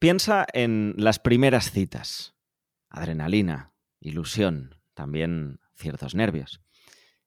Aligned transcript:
Piensa 0.00 0.46
en 0.54 0.94
las 0.96 1.18
primeras 1.18 1.72
citas. 1.72 2.34
Adrenalina, 2.88 3.74
ilusión, 4.00 4.80
también 4.94 5.60
ciertos 5.74 6.14
nervios. 6.14 6.62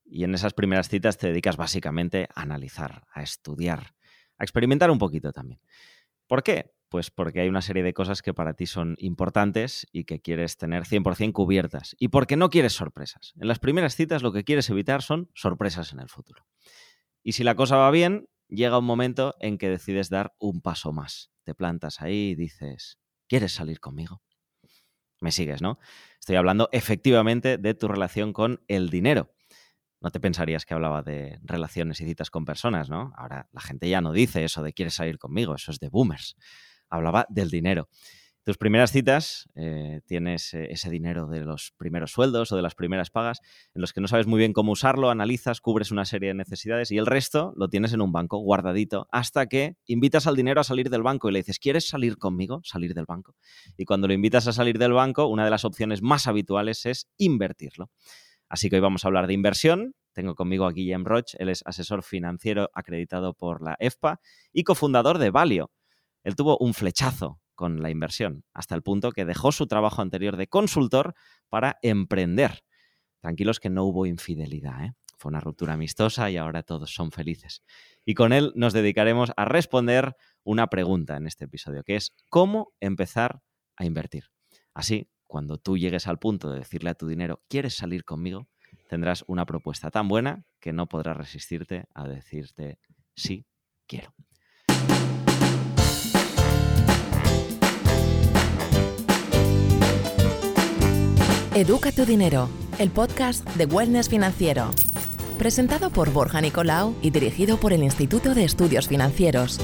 Y 0.04 0.24
en 0.24 0.34
esas 0.34 0.56
primeras 0.56 0.90
citas 0.90 1.20
te 1.20 1.28
dedicas 1.28 1.56
básicamente 1.56 2.30
a 2.34 2.42
analizar, 2.42 3.06
a 3.14 3.22
estudiar, 3.22 3.94
a 4.40 4.44
experimentar 4.44 4.90
un 4.90 4.98
poquito 4.98 5.32
también. 5.32 5.62
¿Por 6.26 6.42
qué? 6.42 6.72
Pues 6.90 7.12
porque 7.12 7.42
hay 7.42 7.48
una 7.48 7.62
serie 7.62 7.84
de 7.84 7.94
cosas 7.94 8.24
que 8.24 8.34
para 8.34 8.56
ti 8.56 8.66
son 8.66 8.96
importantes 8.98 9.86
y 9.92 10.06
que 10.06 10.20
quieres 10.20 10.58
tener 10.58 10.86
100% 10.86 11.32
cubiertas. 11.32 11.96
Y 12.00 12.08
porque 12.08 12.38
no 12.38 12.50
quieres 12.50 12.74
sorpresas. 12.74 13.34
En 13.40 13.50
las 13.50 13.60
primeras 13.60 13.96
citas 13.96 14.24
lo 14.24 14.34
que 14.34 14.44
quieres 14.44 14.68
evitar 14.72 15.04
son 15.04 15.30
sorpresas 15.36 15.94
en 15.94 16.00
el 16.00 16.10
futuro. 16.10 16.48
Y 17.22 17.34
si 17.34 17.44
la 17.44 17.54
cosa 17.54 17.78
va 17.78 17.92
bien, 17.92 18.30
llega 18.48 18.80
un 18.80 18.86
momento 18.86 19.36
en 19.40 19.60
que 19.60 19.70
decides 19.70 20.10
dar 20.10 20.34
un 20.40 20.62
paso 20.62 20.92
más. 20.92 21.33
Te 21.44 21.56
plantas 21.56 22.02
ahí 22.02 22.32
y 22.32 22.36
dices, 22.36 22.98
¿quieres 23.28 23.54
salir 23.54 23.80
conmigo? 23.80 24.22
Me 25.22 25.32
sigues, 25.32 25.62
¿no? 25.62 25.80
Estoy 26.20 26.36
hablando 26.36 26.70
efectivamente 26.72 27.58
de 27.58 27.74
tu 27.74 27.88
relación 27.88 28.34
con 28.34 28.62
el 28.68 28.90
dinero. 28.90 29.34
No 30.02 30.12
te 30.12 30.20
pensarías 30.20 30.66
que 30.66 30.74
hablaba 30.74 31.02
de 31.02 31.40
relaciones 31.44 32.02
y 32.02 32.06
citas 32.06 32.30
con 32.30 32.44
personas, 32.44 32.90
¿no? 32.90 33.14
Ahora 33.16 33.48
la 33.54 33.62
gente 33.62 33.88
ya 33.88 34.02
no 34.02 34.12
dice 34.12 34.44
eso 34.44 34.62
de 34.62 34.74
quieres 34.74 34.96
salir 34.96 35.18
conmigo, 35.18 35.56
eso 35.56 35.72
es 35.72 35.80
de 35.80 35.88
boomers. 35.88 36.36
Hablaba 36.90 37.26
del 37.30 37.50
dinero. 37.50 37.88
Tus 38.46 38.58
primeras 38.58 38.92
citas, 38.92 39.48
eh, 39.56 40.02
tienes 40.06 40.54
eh, 40.54 40.68
ese 40.70 40.90
dinero 40.90 41.28
de 41.28 41.46
los 41.46 41.72
primeros 41.78 42.12
sueldos 42.12 42.52
o 42.52 42.58
de 42.58 42.62
las 42.62 42.76
primeras 42.76 43.10
pagas, 43.10 43.40
en 43.74 43.80
los 43.80 43.94
que 43.94 44.02
no 44.02 44.10
sabes 44.10 44.28
muy 44.28 44.38
bien 44.38 44.52
cómo 44.52 44.74
usarlo, 44.74 45.10
analizas, 45.10 45.62
cubres 45.62 45.92
una 45.92 46.04
serie 46.04 46.28
de 46.28 46.34
necesidades 46.34 46.92
y 46.92 46.98
el 46.98 47.06
resto 47.06 47.54
lo 47.56 47.70
tienes 47.70 47.94
en 47.94 48.02
un 48.02 48.12
banco 48.12 48.40
guardadito 48.40 49.08
hasta 49.14 49.46
que 49.46 49.78
invitas 49.86 50.28
al 50.28 50.36
dinero 50.36 50.60
a 50.60 50.66
salir 50.66 50.90
del 50.90 51.04
banco 51.04 51.30
y 51.30 51.32
le 51.32 51.40
dices, 51.40 51.58
¿quieres 51.58 51.88
salir 51.88 52.18
conmigo? 52.18 52.60
Salir 52.66 52.94
del 52.94 53.06
banco. 53.06 53.38
Y 53.78 53.86
cuando 53.86 54.10
lo 54.10 54.14
invitas 54.14 54.46
a 54.46 54.52
salir 54.52 54.78
del 54.78 54.92
banco, 54.92 55.28
una 55.28 55.46
de 55.46 55.50
las 55.50 55.64
opciones 55.64 56.02
más 56.02 56.28
habituales 56.28 56.86
es 56.86 57.08
invertirlo. 57.16 57.92
Así 58.50 58.70
que 58.70 58.76
hoy 58.76 58.82
vamos 58.82 59.06
a 59.06 59.08
hablar 59.08 59.28
de 59.28 59.36
inversión. 59.36 59.96
Tengo 60.12 60.36
conmigo 60.36 60.66
a 60.66 60.74
Guillem 60.74 61.06
Roch, 61.06 61.34
él 61.40 61.48
es 61.48 61.64
asesor 61.66 62.04
financiero 62.04 62.70
acreditado 62.74 63.36
por 63.36 63.62
la 63.62 63.78
EFPA 63.80 64.20
y 64.52 64.66
cofundador 64.66 65.18
de 65.18 65.30
Valio. 65.30 65.72
Él 66.26 66.36
tuvo 66.36 66.58
un 66.58 66.74
flechazo 66.74 67.40
con 67.56 67.82
la 67.82 67.90
inversión, 67.90 68.44
hasta 68.54 68.76
el 68.76 68.84
punto 68.84 69.12
que 69.12 69.26
dejó 69.26 69.52
su 69.52 69.68
trabajo 69.68 70.02
anterior 70.02 70.38
de 70.38 70.48
consultor 70.48 71.14
para 71.50 71.78
emprender. 71.82 72.64
Tranquilos 73.20 73.60
que 73.60 73.70
no 73.70 73.86
hubo 73.86 74.06
infidelidad, 74.06 74.86
¿eh? 74.86 74.94
fue 75.18 75.30
una 75.30 75.40
ruptura 75.40 75.74
amistosa 75.74 76.30
y 76.30 76.38
ahora 76.38 76.64
todos 76.64 76.94
son 76.94 77.12
felices. 77.12 77.64
Y 78.04 78.14
con 78.14 78.34
él 78.34 78.52
nos 78.56 78.74
dedicaremos 78.74 79.32
a 79.38 79.46
responder 79.46 80.16
una 80.44 80.68
pregunta 80.68 81.16
en 81.16 81.28
este 81.28 81.46
episodio, 81.46 81.84
que 81.84 81.96
es 81.96 82.12
¿cómo 82.30 82.74
empezar 82.82 83.42
a 83.78 83.86
invertir? 83.86 84.26
Así 84.74 85.10
cuando 85.26 85.58
tú 85.58 85.78
llegues 85.78 86.08
al 86.08 86.20
punto 86.20 86.52
de 86.52 86.60
decirle 86.60 86.90
a 86.90 86.96
tu 86.96 87.08
dinero, 87.08 87.42
¿quieres 87.48 87.76
salir 87.76 88.04
conmigo? 88.04 88.50
Tendrás 88.88 89.24
una 89.28 89.46
propuesta 89.46 89.90
tan 89.90 90.08
buena 90.08 90.46
que 90.60 90.74
no 90.74 90.88
podrás 90.88 91.18
resistirte 91.18 91.86
a 91.94 92.08
decirte, 92.08 92.78
sí, 93.16 93.46
quiero. 93.88 94.14
Educa 101.64 101.94
tu 101.94 102.06
dinero, 102.06 102.50
el 102.78 102.92
podcast 102.92 103.48
de 103.52 103.64
Wellness 103.66 104.10
Financiero. 104.10 104.70
Presentado 105.40 105.92
por 105.92 106.12
Borja 106.12 106.42
Nicolau 106.42 106.94
y 107.02 107.10
dirigido 107.12 107.58
por 107.58 107.72
el 107.72 107.84
Instituto 107.84 108.36
de 108.36 108.44
Estudios 108.44 108.90
Financieros. 108.90 109.62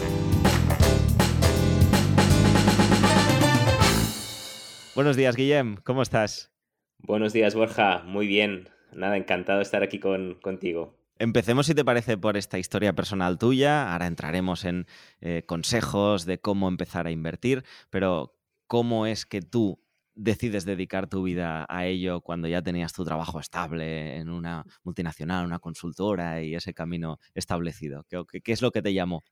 Buenos 4.95 5.17
días, 5.17 5.35
Guillem, 5.35 5.75
¿cómo 5.83 6.01
estás? 6.01 6.53
Buenos 6.99 7.33
días, 7.33 7.53
Borja, 7.53 8.03
muy 8.05 8.27
bien. 8.27 8.69
Nada, 8.93 9.17
encantado 9.17 9.57
de 9.57 9.63
estar 9.63 9.83
aquí 9.83 9.99
contigo. 9.99 10.95
Empecemos, 11.17 11.65
si 11.65 11.75
te 11.75 11.83
parece, 11.83 12.17
por 12.17 12.37
esta 12.37 12.57
historia 12.57 12.93
personal 12.93 13.37
tuya. 13.37 13.91
Ahora 13.91 14.07
entraremos 14.07 14.63
en 14.63 14.87
eh, 15.19 15.43
consejos 15.45 16.25
de 16.25 16.39
cómo 16.39 16.69
empezar 16.69 17.07
a 17.07 17.11
invertir, 17.11 17.65
pero 17.89 18.39
¿cómo 18.67 19.05
es 19.05 19.25
que 19.25 19.41
tú 19.41 19.81
decides 20.15 20.65
dedicar 20.65 21.07
tu 21.07 21.23
vida 21.23 21.65
a 21.69 21.85
ello 21.85 22.21
cuando 22.21 22.47
ya 22.47 22.61
tenías 22.61 22.93
tu 22.93 23.03
trabajo 23.05 23.39
estable 23.39 24.17
en 24.17 24.29
una 24.29 24.65
multinacional, 24.83 25.45
una 25.45 25.59
consultora 25.59 26.41
y 26.41 26.55
ese 26.55 26.73
camino 26.73 27.19
establecido? 27.33 28.05
¿Qué, 28.09 28.41
qué 28.41 28.51
es 28.51 28.61
lo 28.61 28.71
que 28.71 28.81
te 28.81 28.93
llamó? 28.93 29.23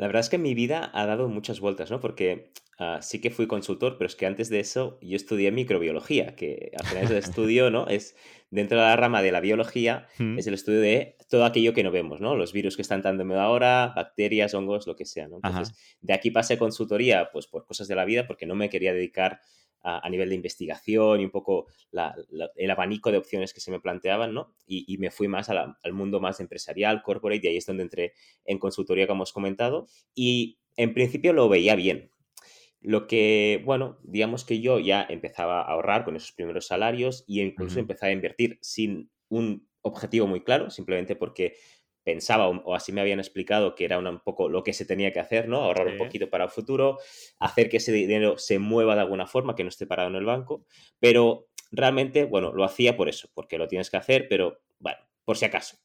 La 0.00 0.06
verdad 0.06 0.20
es 0.20 0.30
que 0.30 0.38
mi 0.38 0.54
vida 0.54 0.90
ha 0.94 1.04
dado 1.04 1.28
muchas 1.28 1.60
vueltas, 1.60 1.90
¿no? 1.90 2.00
Porque 2.00 2.52
ah, 2.78 3.00
sí 3.02 3.20
que 3.20 3.28
fui 3.28 3.46
consultor, 3.46 3.98
pero 3.98 4.06
es 4.06 4.16
que 4.16 4.24
antes 4.24 4.48
de 4.48 4.58
eso 4.58 4.98
yo 5.02 5.14
estudié 5.14 5.52
microbiología, 5.52 6.34
que 6.34 6.72
al 6.78 6.86
final 6.86 7.04
es 7.04 7.10
el 7.10 7.16
estudio, 7.18 7.70
¿no? 7.70 7.86
Es 7.86 8.16
dentro 8.48 8.78
de 8.78 8.84
la 8.84 8.96
rama 8.96 9.20
de 9.20 9.30
la 9.30 9.40
biología, 9.40 10.06
mm. 10.18 10.38
es 10.38 10.46
el 10.46 10.54
estudio 10.54 10.80
de 10.80 11.18
todo 11.28 11.44
aquello 11.44 11.74
que 11.74 11.82
no 11.82 11.90
vemos, 11.90 12.22
¿no? 12.22 12.34
Los 12.34 12.54
virus 12.54 12.76
que 12.76 12.82
están 12.82 13.02
tan 13.02 13.18
de 13.18 13.24
moda 13.24 13.42
ahora, 13.42 13.92
bacterias, 13.94 14.54
hongos, 14.54 14.86
lo 14.86 14.96
que 14.96 15.04
sea, 15.04 15.28
¿no? 15.28 15.36
Entonces, 15.36 15.76
de 16.00 16.14
aquí 16.14 16.30
pasé 16.30 16.56
consultoría, 16.56 17.28
pues 17.30 17.46
por 17.46 17.66
cosas 17.66 17.86
de 17.86 17.94
la 17.94 18.06
vida, 18.06 18.26
porque 18.26 18.46
no 18.46 18.54
me 18.54 18.70
quería 18.70 18.94
dedicar 18.94 19.42
a, 19.82 20.08
nivel 20.10 20.28
de 20.28 20.34
investigación 20.34 21.20
y 21.20 21.24
un 21.24 21.30
poco 21.30 21.66
el 22.56 22.70
abanico 22.70 23.10
de 23.10 23.18
opciones 23.18 23.54
que 23.54 23.60
se 23.60 23.70
me 23.70 23.80
planteaban, 23.80 24.34
¿no? 24.34 24.54
Y, 24.66 24.96
me 24.98 25.10
fui 25.10 25.28
más 25.28 25.48
al 25.48 25.92
mundo 25.92 26.20
más 26.20 26.40
empresarial, 26.40 27.02
corporate, 27.02 27.40
y 27.44 27.50
ahí 27.50 27.56
es 27.56 27.66
donde 27.66 27.84
entré 27.84 28.12
en 28.44 28.58
consultoría, 28.58 29.06
como 29.06 29.20
hemos 29.20 29.32
comentado, 29.32 29.86
y 30.14 30.58
en 30.76 30.94
principio 30.94 31.32
lo 31.32 31.48
veía 31.48 31.74
bien. 31.74 32.10
Lo 32.80 33.06
que, 33.06 33.62
bueno, 33.64 33.98
digamos 34.02 34.44
que 34.44 34.60
yo 34.60 34.78
ya 34.78 35.06
empezaba 35.08 35.60
a 35.60 35.72
ahorrar 35.72 36.04
con 36.04 36.16
esos 36.16 36.32
primeros 36.32 36.66
salarios 36.66 37.24
y 37.26 37.42
incluso 37.42 37.78
empezaba 37.78 38.08
a 38.08 38.14
invertir 38.14 38.58
sin 38.62 39.10
un 39.28 39.68
objetivo 39.82 40.26
muy 40.26 40.42
claro, 40.42 40.70
simplemente 40.70 41.16
porque 41.16 41.54
pensaba 42.04 42.48
o, 42.48 42.74
así 42.74 42.92
me 42.92 43.00
habían 43.00 43.18
explicado 43.18 43.74
que 43.74 43.84
era 43.84 43.98
un 43.98 44.20
poco 44.20 44.48
lo 44.48 44.62
que 44.62 44.72
se 44.72 44.84
tenía 44.84 45.12
que 45.12 45.20
hacer, 45.20 45.48
¿no? 45.48 45.58
Ahorrar 45.58 45.86
un 45.86 45.98
poquito 45.98 46.30
para 46.30 46.44
el 46.44 46.50
futuro, 46.50 46.98
hacer 47.38 47.68
que 47.68 47.78
ese 47.78 47.92
dinero 47.92 48.38
se 48.38 48.58
mueva 48.58 48.94
de 48.94 49.02
alguna 49.02 49.26
forma, 49.26 49.54
que 49.54 49.62
no 49.62 49.68
esté 49.68 49.86
parado 49.86 50.08
en 50.08 50.16
el 50.16 50.24
banco, 50.24 50.64
pero 50.98 51.48
realmente, 51.70 52.24
bueno, 52.24 52.52
lo 52.52 52.64
hacía 52.64 52.96
por 52.96 53.08
eso, 53.08 53.28
porque 53.34 53.58
lo 53.58 53.68
tienes 53.68 53.90
que 53.90 53.96
hacer, 53.96 54.26
pero 54.28 54.60
bueno, 54.78 54.98
por 55.24 55.36
si 55.36 55.44
acaso. 55.44 55.78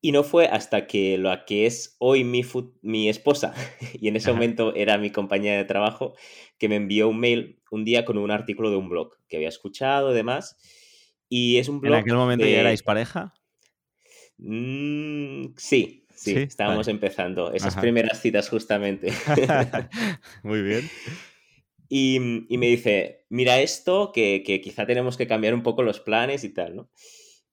Y 0.00 0.12
no 0.12 0.22
fue 0.22 0.46
hasta 0.46 0.86
que 0.86 1.18
lo 1.18 1.30
que 1.44 1.66
es 1.66 1.96
hoy 1.98 2.22
mi, 2.22 2.42
mi 2.82 3.08
esposa, 3.08 3.54
y 4.00 4.08
en 4.08 4.16
ese 4.16 4.32
momento 4.32 4.74
era 4.74 4.96
mi 4.96 5.10
compañera 5.10 5.56
de 5.56 5.64
trabajo, 5.64 6.14
que 6.58 6.68
me 6.68 6.76
envió 6.76 7.08
un 7.08 7.18
mail 7.18 7.60
un 7.70 7.84
día 7.84 8.04
con 8.04 8.16
un 8.16 8.30
artículo 8.30 8.70
de 8.70 8.76
un 8.76 8.88
blog 8.88 9.14
que 9.28 9.36
había 9.36 9.48
escuchado 9.48 10.12
y 10.12 10.14
demás. 10.14 10.56
Y 11.28 11.58
es 11.58 11.68
un 11.68 11.80
blog. 11.80 11.94
¿En 11.94 12.00
aquel 12.00 12.14
momento 12.14 12.46
ya 12.46 12.60
erais 12.60 12.82
pareja? 12.82 13.34
Mm, 14.38 15.54
sí, 15.56 16.06
sí, 16.14 16.36
estábamos 16.36 16.88
empezando. 16.88 17.52
Esas 17.52 17.76
primeras 17.76 18.20
citas 18.20 18.48
justamente. 18.48 19.12
Muy 20.42 20.62
bien. 20.62 20.88
Y, 21.88 22.20
me 22.20 22.66
dice, 22.66 23.24
mira 23.30 23.60
esto, 23.60 24.12
que, 24.12 24.42
quizá 24.62 24.86
tenemos 24.86 25.16
que 25.16 25.26
cambiar 25.26 25.54
un 25.54 25.62
poco 25.62 25.82
los 25.82 26.00
planes 26.00 26.44
y 26.44 26.50
tal, 26.50 26.76
¿no? 26.76 26.90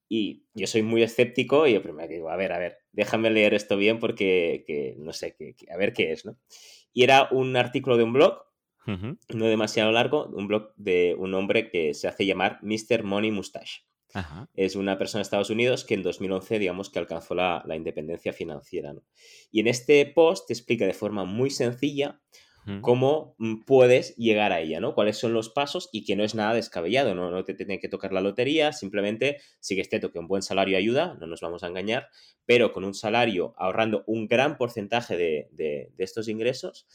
Y 0.08 0.44
yo 0.54 0.68
soy 0.68 0.82
muy 0.82 1.02
escéptico 1.02 1.66
y 1.66 1.72
yo 1.72 1.82
primero 1.82 2.08
digo, 2.08 2.30
a 2.30 2.36
ver, 2.36 2.52
a 2.52 2.58
ver, 2.58 2.78
déjame 2.92 3.30
leer 3.30 3.54
esto 3.54 3.76
bien 3.76 3.98
porque 3.98 4.94
no 4.98 5.12
sé, 5.12 5.34
que, 5.34 5.56
a 5.72 5.76
ver 5.76 5.92
qué 5.92 6.12
es, 6.12 6.24
¿no? 6.24 6.36
Y 6.92 7.02
era 7.02 7.28
un 7.32 7.56
artículo 7.56 7.96
de 7.96 8.04
un 8.04 8.12
blog, 8.12 8.42
no 8.86 9.46
demasiado 9.46 9.90
largo, 9.90 10.26
un 10.26 10.46
blog 10.46 10.72
de 10.76 11.16
un 11.18 11.34
hombre 11.34 11.70
que 11.70 11.92
se 11.92 12.06
hace 12.06 12.24
llamar 12.24 12.60
Mr. 12.62 13.02
Money 13.02 13.32
Mustache. 13.32 13.82
Es 14.54 14.76
una 14.76 14.98
persona 14.98 15.20
de 15.20 15.22
Estados 15.22 15.50
Unidos 15.50 15.84
que 15.84 15.94
en 15.94 16.02
2011, 16.02 16.58
digamos, 16.58 16.90
que 16.90 16.98
alcanzó 16.98 17.34
la, 17.34 17.64
independencia 17.76 18.32
financiera. 18.32 18.94
Y 19.50 19.60
en 19.60 19.66
este 19.66 20.04
post 20.06 20.46
te 20.46 20.52
explica 20.52 20.86
de 20.86 20.94
forma 20.94 21.24
muy 21.24 21.50
sencilla 21.50 22.20
cómo 22.80 23.36
mm, 23.38 23.62
puedes 23.64 24.16
llegar 24.16 24.52
a 24.52 24.60
ella, 24.60 24.80
¿no? 24.80 24.96
Cuáles 24.96 25.18
son 25.18 25.32
los 25.32 25.50
pasos 25.50 25.88
y 25.92 26.04
que 26.04 26.16
no 26.16 26.24
es 26.24 26.34
nada 26.34 26.52
descabellado, 26.52 27.14
¿no? 27.14 27.30
No 27.30 27.44
te 27.44 27.54
tiene 27.54 27.78
que 27.78 27.88
tocar 27.88 28.12
la 28.12 28.20
lotería, 28.20 28.72
simplemente 28.72 29.36
sí 29.60 29.76
que 29.76 29.82
este 29.82 30.00
toque 30.00 30.18
un 30.18 30.26
buen 30.26 30.42
salario 30.42 30.76
ayuda, 30.76 31.16
no 31.20 31.28
nos 31.28 31.40
vamos 31.40 31.62
a 31.62 31.68
engañar, 31.68 32.08
pero 32.44 32.72
con 32.72 32.82
un 32.82 32.94
salario 32.94 33.54
ahorrando 33.56 34.02
un 34.08 34.26
gran 34.26 34.56
porcentaje 34.58 35.16
de, 35.16 35.92
estos 35.98 36.26
ingresos, 36.26 36.88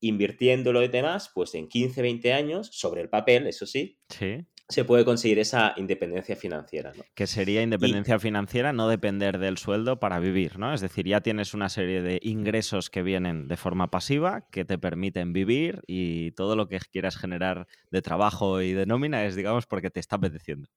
invirtiéndolo 0.00 0.82
y 0.82 0.88
demás, 0.88 1.30
pues 1.32 1.54
en 1.54 1.68
15, 1.68 2.02
20 2.02 2.32
años, 2.32 2.68
sobre 2.72 3.00
el 3.00 3.08
papel, 3.08 3.46
eso 3.46 3.66
sí, 3.66 4.00
sí 4.08 4.44
se 4.68 4.84
puede 4.84 5.04
conseguir 5.04 5.38
esa 5.38 5.72
independencia 5.76 6.36
financiera. 6.36 6.92
¿no? 6.94 7.02
Que 7.14 7.26
sería 7.26 7.62
independencia 7.62 8.18
financiera, 8.18 8.72
no 8.72 8.88
depender 8.88 9.38
del 9.38 9.56
sueldo 9.56 9.98
para 9.98 10.18
vivir, 10.18 10.58
¿no? 10.58 10.74
Es 10.74 10.80
decir, 10.80 11.06
ya 11.06 11.22
tienes 11.22 11.54
una 11.54 11.68
serie 11.68 12.02
de 12.02 12.20
ingresos 12.22 12.90
que 12.90 13.02
vienen 13.02 13.48
de 13.48 13.56
forma 13.56 13.90
pasiva, 13.90 14.46
que 14.50 14.64
te 14.64 14.78
permiten 14.78 15.32
vivir 15.32 15.80
y 15.86 16.32
todo 16.32 16.54
lo 16.54 16.68
que 16.68 16.78
quieras 16.92 17.16
generar 17.16 17.66
de 17.90 18.02
trabajo 18.02 18.60
y 18.60 18.72
de 18.72 18.86
nómina 18.86 19.24
es, 19.24 19.36
digamos, 19.36 19.66
porque 19.66 19.90
te 19.90 20.00
está 20.00 20.16
apeteciendo. 20.16 20.68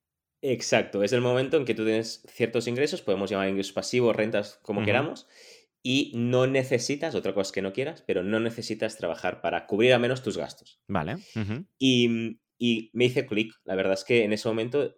Exacto, 0.41 1.03
es 1.03 1.13
el 1.13 1.21
momento 1.21 1.57
en 1.57 1.65
que 1.65 1.75
tú 1.75 1.83
tienes 1.83 2.23
ciertos 2.27 2.67
ingresos, 2.67 3.01
podemos 3.01 3.29
llamar 3.29 3.49
ingresos 3.49 3.73
pasivos, 3.73 4.15
rentas, 4.15 4.59
como 4.63 4.83
queramos, 4.83 5.27
y 5.83 6.11
no 6.15 6.47
necesitas, 6.47 7.13
otra 7.13 7.33
cosa 7.33 7.51
que 7.53 7.61
no 7.61 7.73
quieras, 7.73 8.03
pero 8.07 8.23
no 8.23 8.39
necesitas 8.39 8.97
trabajar 8.97 9.41
para 9.41 9.67
cubrir 9.67 9.93
al 9.93 10.01
menos 10.01 10.23
tus 10.23 10.37
gastos. 10.37 10.79
Vale. 10.87 11.17
y, 11.77 12.39
y, 12.61 12.91
me 12.93 13.05
hice 13.05 13.25
clic. 13.25 13.59
La 13.63 13.73
verdad 13.73 13.93
es 13.93 14.03
que 14.03 14.23
en 14.23 14.33
ese 14.33 14.47
momento 14.47 14.95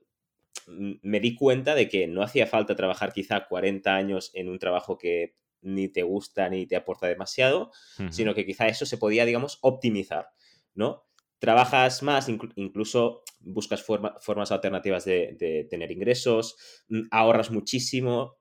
mm, 0.67 0.95
me 1.01 1.21
di 1.21 1.33
cuenta 1.33 1.75
de 1.75 1.87
que 1.87 2.07
no 2.07 2.21
hacía 2.21 2.45
falta 2.45 2.75
trabajar 2.75 3.13
quizá 3.13 3.47
40 3.47 3.95
años 3.95 4.31
en 4.33 4.49
un 4.49 4.59
trabajo 4.59 4.97
que 4.97 5.37
ni 5.61 5.87
te 5.87 6.03
gusta 6.03 6.49
ni 6.49 6.67
te 6.67 6.75
aporta 6.75 7.07
demasiado, 7.07 7.71
sino 8.09 8.35
que 8.35 8.45
quizá 8.45 8.67
eso 8.67 8.85
se 8.85 8.97
podía, 8.97 9.23
digamos, 9.23 9.59
optimizar, 9.61 10.27
¿no? 10.75 11.05
Trabajas 11.39 12.03
más, 12.03 12.27
incluso 12.27 13.23
buscas 13.39 13.81
formas 13.81 14.51
alternativas 14.51 15.05
de, 15.05 15.37
de, 15.39 15.63
tener 15.69 15.89
ingresos, 15.89 16.57
mm, 16.89 17.03
ahorras 17.11 17.49
muchísimo, 17.49 18.35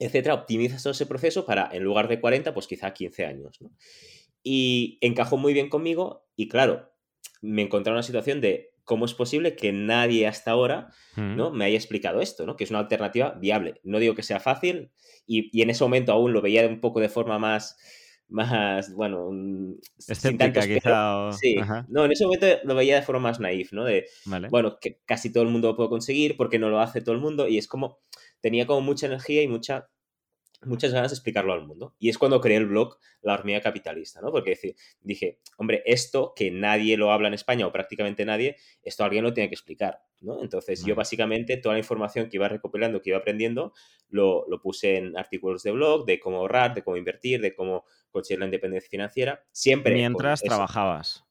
etcétera, 0.00 0.34
optimizas 0.34 0.82
todo 0.82 0.90
ese 0.90 1.06
proceso 1.06 1.46
para, 1.46 1.70
en 1.72 1.84
lugar 1.84 2.08
de 2.08 2.20
40, 2.20 2.52
pues 2.52 2.66
quizá 2.66 2.92
15 2.92 3.26
años, 3.26 3.60
¿no? 3.60 3.70
Y 4.42 4.98
encajó 5.02 5.36
muy 5.36 5.52
bien 5.52 5.68
conmigo 5.68 6.26
y 6.34 6.48
claro, 6.48 6.89
me 7.40 7.62
encontré 7.62 7.90
en 7.90 7.94
una 7.94 8.02
situación 8.02 8.40
de 8.40 8.70
cómo 8.84 9.04
es 9.04 9.14
posible 9.14 9.54
que 9.54 9.72
nadie 9.72 10.26
hasta 10.26 10.50
ahora 10.50 10.90
¿no? 11.16 11.52
me 11.52 11.64
haya 11.64 11.76
explicado 11.76 12.20
esto, 12.20 12.44
¿no? 12.44 12.56
que 12.56 12.64
es 12.64 12.70
una 12.70 12.80
alternativa 12.80 13.36
viable. 13.40 13.80
No 13.84 13.98
digo 13.98 14.14
que 14.14 14.22
sea 14.22 14.40
fácil 14.40 14.90
y, 15.26 15.62
en 15.62 15.70
ese 15.70 15.84
momento 15.84 16.12
aún 16.12 16.32
lo 16.32 16.42
veía 16.42 16.66
un 16.66 16.80
poco 16.80 16.98
de 16.98 17.08
forma 17.08 17.38
más, 17.38 17.76
más 18.28 18.92
bueno, 18.94 19.30
escéptica 20.08 20.66
quizá. 20.66 21.30
Sí, 21.32 21.56
no, 21.88 22.04
en 22.04 22.12
ese 22.12 22.24
momento 22.24 22.46
lo 22.64 22.74
veía 22.74 22.96
de 22.96 23.02
forma 23.02 23.20
más 23.20 23.38
naif, 23.38 23.72
¿no? 23.72 23.84
De, 23.84 24.06
bueno, 24.50 24.78
que 24.80 25.00
casi 25.04 25.32
todo 25.32 25.44
el 25.44 25.50
mundo 25.50 25.68
lo 25.68 25.76
puede 25.76 25.88
conseguir 25.88 26.36
porque 26.36 26.58
no 26.58 26.68
lo 26.68 26.80
hace 26.80 27.00
todo 27.00 27.14
el 27.14 27.20
mundo 27.20 27.46
y 27.46 27.58
es 27.58 27.68
como, 27.68 28.00
tenía 28.40 28.66
como 28.66 28.80
mucha 28.80 29.06
energía 29.06 29.42
y 29.42 29.48
mucha 29.48 29.88
muchas 30.62 30.92
ganas 30.92 31.10
de 31.10 31.14
explicarlo 31.14 31.52
al 31.52 31.66
mundo. 31.66 31.94
Y 31.98 32.08
es 32.08 32.18
cuando 32.18 32.40
creé 32.40 32.58
el 32.58 32.66
blog 32.66 32.98
La 33.22 33.34
hormiga 33.34 33.60
capitalista, 33.60 34.20
¿no? 34.20 34.30
Porque 34.30 34.58
dije, 35.02 35.38
hombre, 35.56 35.82
esto 35.86 36.32
que 36.34 36.50
nadie 36.50 36.96
lo 36.96 37.12
habla 37.12 37.28
en 37.28 37.34
España 37.34 37.66
o 37.66 37.72
prácticamente 37.72 38.24
nadie, 38.24 38.56
esto 38.82 39.04
alguien 39.04 39.24
lo 39.24 39.32
tiene 39.32 39.48
que 39.48 39.54
explicar, 39.54 40.02
¿no? 40.20 40.42
Entonces 40.42 40.84
yo 40.84 40.94
básicamente 40.94 41.56
toda 41.56 41.74
la 41.74 41.80
información 41.80 42.28
que 42.28 42.36
iba 42.36 42.48
recopilando, 42.48 43.02
que 43.02 43.10
iba 43.10 43.18
aprendiendo, 43.18 43.72
lo, 44.08 44.46
puse 44.62 44.96
en 44.96 45.16
artículos 45.16 45.62
de 45.62 45.72
blog, 45.72 46.04
de 46.04 46.20
cómo 46.20 46.38
ahorrar, 46.38 46.74
de 46.74 46.82
cómo 46.82 46.96
invertir, 46.96 47.40
de 47.40 47.54
cómo 47.54 47.84
conseguir 48.10 48.40
la 48.40 48.46
independencia 48.46 48.90
financiera, 48.90 49.44
siempre. 49.52 49.94
Mientras 49.94 50.40
trabajabas. 50.42 51.24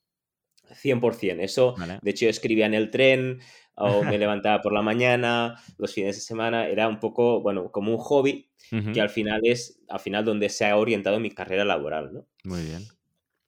100%. 0.70 1.40
Eso, 1.40 1.76
de 2.02 2.12
hecho, 2.12 2.26
yo 2.26 2.30
escribía 2.30 2.66
en 2.66 2.76
el 2.76 2.92
tren 2.92 3.40
o 3.80 4.04
me 4.04 4.18
levantaba 4.20 4.62
por 4.62 4.74
la 4.74 4.82
mañana, 4.82 5.62
los 5.78 5.94
fines 5.94 6.16
de 6.16 6.22
semana. 6.22 6.68
Era 6.68 6.88
un 6.88 7.00
poco, 7.00 7.42
bueno, 7.42 7.72
como 7.72 7.92
un 7.92 7.98
hobby 7.98 8.50
que 8.94 9.02
al 9.02 9.10
final 9.10 9.42
es, 9.44 9.82
al 9.88 10.00
final 10.00 10.26
donde 10.26 10.50
se 10.50 10.66
ha 10.66 10.78
orientado 10.78 11.20
mi 11.20 11.32
carrera 11.32 11.66
laboral, 11.66 12.14
¿no? 12.14 12.28
Muy 12.44 12.62
bien. 12.62 12.84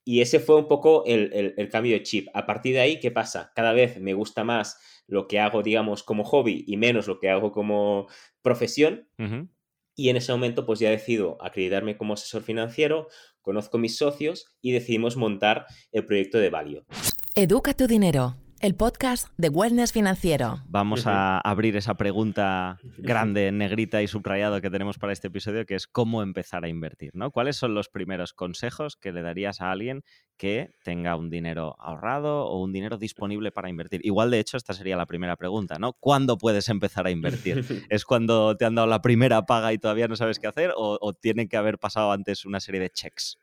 Y 0.04 0.20
ese 0.20 0.40
fue 0.40 0.56
un 0.56 0.66
poco 0.66 1.04
el, 1.06 1.54
el, 1.56 1.68
cambio 1.68 1.92
de 1.92 2.02
chip. 2.02 2.26
A 2.34 2.44
partir 2.44 2.74
de 2.74 2.80
ahí, 2.80 2.98
¿qué 2.98 3.12
pasa? 3.12 3.52
Cada 3.54 3.72
vez 3.72 4.00
me 4.00 4.14
gusta 4.14 4.42
más 4.42 4.80
lo 5.06 5.28
que 5.28 5.38
hago, 5.38 5.62
digamos, 5.62 6.02
como 6.02 6.24
hobby 6.24 6.64
y 6.66 6.76
menos 6.76 7.06
lo 7.06 7.20
que 7.20 7.30
hago 7.30 7.52
como 7.52 8.08
profesión. 8.42 9.06
Y 9.94 10.08
en 10.08 10.16
ese 10.16 10.32
momento, 10.32 10.66
pues 10.66 10.80
ya 10.80 10.90
decido 10.90 11.38
acreditarme 11.40 11.96
como 11.96 12.14
asesor 12.14 12.42
financiero, 12.42 13.06
conozco 13.42 13.78
mis 13.78 13.96
socios 13.96 14.56
y 14.60 14.72
decidimos 14.72 15.16
montar 15.16 15.66
el 15.92 16.04
proyecto 16.04 16.38
de 16.38 16.50
Valio. 16.50 16.84
Educa 17.36 17.74
tu 17.74 17.86
dinero 17.86 18.41
el 18.62 18.76
podcast 18.76 19.26
de 19.38 19.48
Wellness 19.48 19.92
Financiero. 19.92 20.60
Vamos 20.68 21.08
a 21.08 21.40
abrir 21.40 21.76
esa 21.76 21.94
pregunta 21.94 22.78
grande, 22.96 23.50
negrita 23.50 24.02
y 24.02 24.06
subrayado 24.06 24.60
que 24.60 24.70
tenemos 24.70 24.98
para 24.98 25.12
este 25.12 25.26
episodio, 25.26 25.66
que 25.66 25.74
es 25.74 25.88
cómo 25.88 26.22
empezar 26.22 26.64
a 26.64 26.68
invertir, 26.68 27.10
¿no? 27.14 27.32
¿Cuáles 27.32 27.56
son 27.56 27.74
los 27.74 27.88
primeros 27.88 28.32
consejos 28.32 28.96
que 28.96 29.10
le 29.10 29.22
darías 29.22 29.60
a 29.60 29.72
alguien 29.72 30.04
que 30.36 30.70
tenga 30.84 31.16
un 31.16 31.28
dinero 31.28 31.74
ahorrado 31.80 32.46
o 32.46 32.62
un 32.62 32.72
dinero 32.72 32.98
disponible 32.98 33.50
para 33.50 33.68
invertir? 33.68 34.00
Igual, 34.04 34.30
de 34.30 34.38
hecho, 34.38 34.56
esta 34.56 34.74
sería 34.74 34.96
la 34.96 35.06
primera 35.06 35.34
pregunta, 35.34 35.80
¿no? 35.80 35.94
¿Cuándo 35.94 36.38
puedes 36.38 36.68
empezar 36.68 37.08
a 37.08 37.10
invertir? 37.10 37.64
¿Es 37.90 38.04
cuando 38.04 38.56
te 38.56 38.64
han 38.64 38.76
dado 38.76 38.86
la 38.86 39.02
primera 39.02 39.44
paga 39.44 39.72
y 39.72 39.78
todavía 39.78 40.06
no 40.06 40.14
sabes 40.14 40.38
qué 40.38 40.46
hacer 40.46 40.72
o, 40.76 40.98
o 41.00 41.12
tiene 41.14 41.48
que 41.48 41.56
haber 41.56 41.80
pasado 41.80 42.12
antes 42.12 42.44
una 42.44 42.60
serie 42.60 42.80
de 42.80 42.90
checks? 42.90 43.41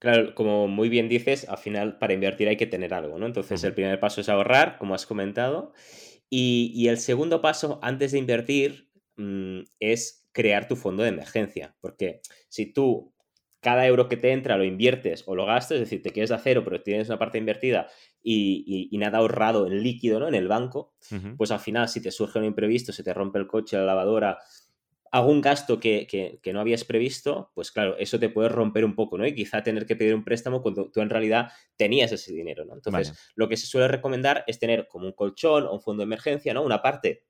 Claro, 0.00 0.34
como 0.34 0.66
muy 0.66 0.88
bien 0.88 1.10
dices, 1.10 1.46
al 1.46 1.58
final 1.58 1.98
para 1.98 2.14
invertir 2.14 2.48
hay 2.48 2.56
que 2.56 2.66
tener 2.66 2.94
algo, 2.94 3.18
¿no? 3.18 3.26
Entonces 3.26 3.62
el 3.64 3.74
primer 3.74 4.00
paso 4.00 4.22
es 4.22 4.30
ahorrar, 4.30 4.78
como 4.78 4.94
has 4.94 5.04
comentado, 5.04 5.74
y, 6.30 6.88
el 6.88 6.96
segundo 6.98 7.42
paso 7.42 7.78
antes 7.82 8.12
de 8.12 8.18
invertir 8.18 8.88
mm, 9.16 9.60
es 9.78 10.26
crear 10.32 10.68
tu 10.68 10.76
fondo 10.76 11.02
de 11.02 11.10
emergencia, 11.10 11.76
porque 11.80 12.22
si 12.48 12.72
tú 12.72 13.12
cada 13.60 13.86
euro 13.86 14.08
que 14.08 14.16
te 14.16 14.32
entra 14.32 14.56
lo 14.56 14.64
inviertes 14.64 15.24
o 15.26 15.34
lo 15.34 15.44
gastas, 15.44 15.72
es 15.72 15.80
decir, 15.80 16.02
te 16.02 16.10
quieres 16.10 16.30
de 16.30 16.38
cero, 16.38 16.62
pero 16.64 16.82
tienes 16.82 17.08
una 17.08 17.18
parte 17.18 17.36
invertida 17.36 17.88
y, 18.22 18.88
nada 18.98 19.18
ahorrado 19.18 19.66
en 19.66 19.82
líquido, 19.82 20.18
¿no? 20.18 20.28
En 20.28 20.34
el 20.34 20.48
banco, 20.48 20.94
pues 21.36 21.50
al 21.50 21.60
final, 21.60 21.88
si 21.90 22.00
te 22.00 22.10
surge 22.10 22.38
un 22.38 22.46
imprevisto, 22.46 22.90
se 22.92 23.02
te 23.02 23.12
rompe 23.12 23.38
el 23.38 23.46
coche, 23.46 23.76
la 23.76 23.84
lavadora, 23.84 24.38
algún 25.10 25.40
gasto 25.40 25.80
que, 25.80 26.40
no 26.52 26.60
habías 26.60 26.84
previsto, 26.84 27.50
pues 27.54 27.72
claro, 27.72 27.96
eso 27.98 28.18
te 28.18 28.28
puede 28.28 28.48
romper 28.48 28.84
un 28.84 28.94
poco, 28.94 29.18
¿no? 29.18 29.26
Y 29.26 29.34
quizá 29.34 29.62
tener 29.62 29.86
que 29.86 29.96
pedir 29.96 30.14
un 30.14 30.24
préstamo 30.24 30.62
cuando 30.62 30.90
tú 30.90 31.00
en 31.00 31.10
realidad 31.10 31.50
tenías 31.76 32.12
ese 32.12 32.32
dinero, 32.32 32.64
¿no? 32.64 32.74
Entonces, 32.74 33.32
lo 33.34 33.48
que 33.48 33.56
se 33.56 33.66
suele 33.66 33.88
recomendar 33.88 34.44
es 34.46 34.58
tener 34.58 34.86
como 34.86 35.06
un 35.06 35.12
colchón 35.12 35.64
o 35.66 35.74
un 35.74 35.80
fondo 35.80 36.02
de 36.02 36.04
emergencia, 36.04 36.54
¿no? 36.54 36.62
Una 36.62 36.80
parte 36.80 37.24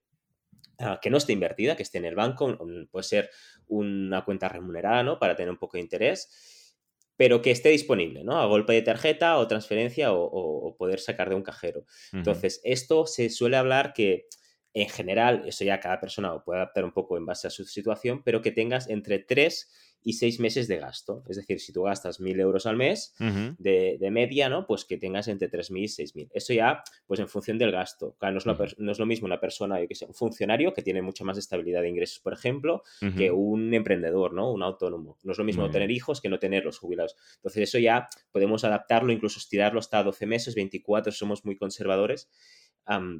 ah, 0.78 0.98
que 1.00 1.08
no 1.08 1.16
esté 1.16 1.32
invertida, 1.32 1.74
que 1.74 1.82
esté 1.82 1.98
en 1.98 2.04
el 2.04 2.14
banco, 2.14 2.58
puede 2.90 3.04
ser 3.04 3.30
una 3.66 4.24
cuenta 4.24 4.48
remunerada, 4.48 5.02
¿no? 5.02 5.18
Para 5.18 5.34
tener 5.34 5.50
un 5.50 5.58
poco 5.58 5.78
de 5.78 5.82
interés, 5.82 6.76
pero 7.16 7.40
que 7.40 7.50
esté 7.50 7.70
disponible, 7.70 8.24
¿no? 8.24 8.38
A 8.38 8.46
golpe 8.46 8.74
de 8.74 8.82
tarjeta 8.82 9.38
o 9.38 9.48
transferencia 9.48 10.12
o, 10.12 10.76
poder 10.76 11.00
sacar 11.00 11.28
de 11.30 11.34
un 11.34 11.42
cajero. 11.42 11.84
Entonces, 12.12 12.60
esto 12.64 13.06
se 13.06 13.28
suele 13.30 13.56
hablar 13.56 13.92
que 13.92 14.26
en 14.72 14.88
general, 14.88 15.44
eso 15.46 15.64
ya 15.64 15.80
cada 15.80 16.00
persona 16.00 16.28
lo 16.28 16.44
puede 16.44 16.60
adaptar 16.60 16.84
un 16.84 16.92
poco 16.92 17.16
en 17.16 17.26
base 17.26 17.46
a 17.46 17.50
su 17.50 17.64
situación, 17.64 18.22
pero 18.22 18.40
que 18.40 18.52
tengas 18.52 18.88
entre 18.88 19.18
3 19.18 19.68
y 20.02 20.14
6 20.14 20.40
meses 20.40 20.68
de 20.68 20.78
gasto. 20.78 21.24
Es 21.28 21.36
decir, 21.36 21.60
si 21.60 21.72
tú 21.72 21.82
gastas 21.82 22.20
1.000 22.20 22.40
euros 22.40 22.66
al 22.66 22.76
mes 22.76 23.14
de, 23.18 24.08
media, 24.10 24.48
¿no? 24.48 24.66
Pues 24.66 24.84
que 24.84 24.96
tengas 24.96 25.28
entre 25.28 25.50
3.000 25.50 25.78
y 25.78 25.88
6.000. 25.88 26.30
Eso 26.32 26.54
ya, 26.54 26.82
pues 27.06 27.20
en 27.20 27.28
función 27.28 27.58
del 27.58 27.70
gasto. 27.70 28.16
Claro, 28.18 28.38
no 28.78 28.92
es, 28.92 28.98
lo 28.98 29.06
mismo 29.06 29.26
una 29.26 29.40
persona, 29.40 29.80
yo 29.80 29.86
que 29.86 29.94
sé, 29.94 30.06
un 30.06 30.14
funcionario 30.14 30.72
que 30.72 30.82
tiene 30.82 31.02
mucha 31.02 31.24
más 31.24 31.36
estabilidad 31.36 31.82
de 31.82 31.88
ingresos, 31.88 32.20
por 32.20 32.32
ejemplo, 32.32 32.82
que 33.16 33.30
un 33.30 33.74
emprendedor, 33.74 34.32
¿no? 34.32 34.50
Un 34.50 34.62
autónomo. 34.62 35.18
No 35.22 35.32
es 35.32 35.38
lo 35.38 35.44
mismo 35.44 35.70
tener 35.70 35.90
hijos 35.90 36.20
que 36.20 36.28
no 36.28 36.38
tenerlos 36.38 36.78
jubilados. 36.78 37.16
Entonces, 37.36 37.64
eso 37.64 37.78
ya 37.78 38.08
podemos 38.32 38.64
adaptarlo, 38.64 39.12
incluso 39.12 39.38
estirarlo 39.38 39.80
hasta 39.80 40.02
12 40.02 40.26
meses, 40.26 40.54
24, 40.54 41.12
somos 41.12 41.44
muy 41.44 41.56
conservadores 41.56 42.30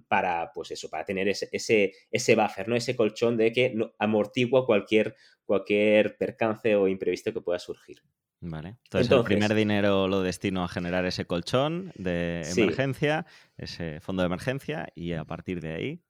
para, 0.09 0.51
pues 0.53 0.71
eso, 0.73 0.89
para 0.89 1.05
tener 1.05 1.29
ese, 1.29 1.49
ese, 1.53 1.93
ese 2.11 2.35
buffer, 2.35 2.69
¿no? 2.69 2.77
Ese 2.77 2.97
colchón 2.97 3.37
de 3.37 3.53
que 3.53 3.77
amortigua 3.99 4.67
cualquier, 4.67 5.15
cualquier 5.45 6.17
percance 6.17 6.75
o 6.77 6.89
imprevisto 6.89 7.33
que 7.33 7.41
pueda 7.41 7.59
surgir. 7.59 8.03
Vale. 8.41 8.79
Entonces, 8.85 9.13
el 9.13 9.23
primer 9.23 9.55
dinero 9.55 10.09
lo 10.09 10.23
destino 10.23 10.65
a 10.65 10.69
generar 10.69 11.05
ese 11.05 11.27
colchón 11.27 11.93
de 11.95 12.43
emergencia, 12.57 13.27
ese 13.59 14.01
fondo 14.01 14.23
de 14.23 14.27
emergencia, 14.27 14.89
y 14.95 15.13
a 15.13 15.25
partir 15.25 15.61
de 15.61 15.75
ahí. 15.75 16.03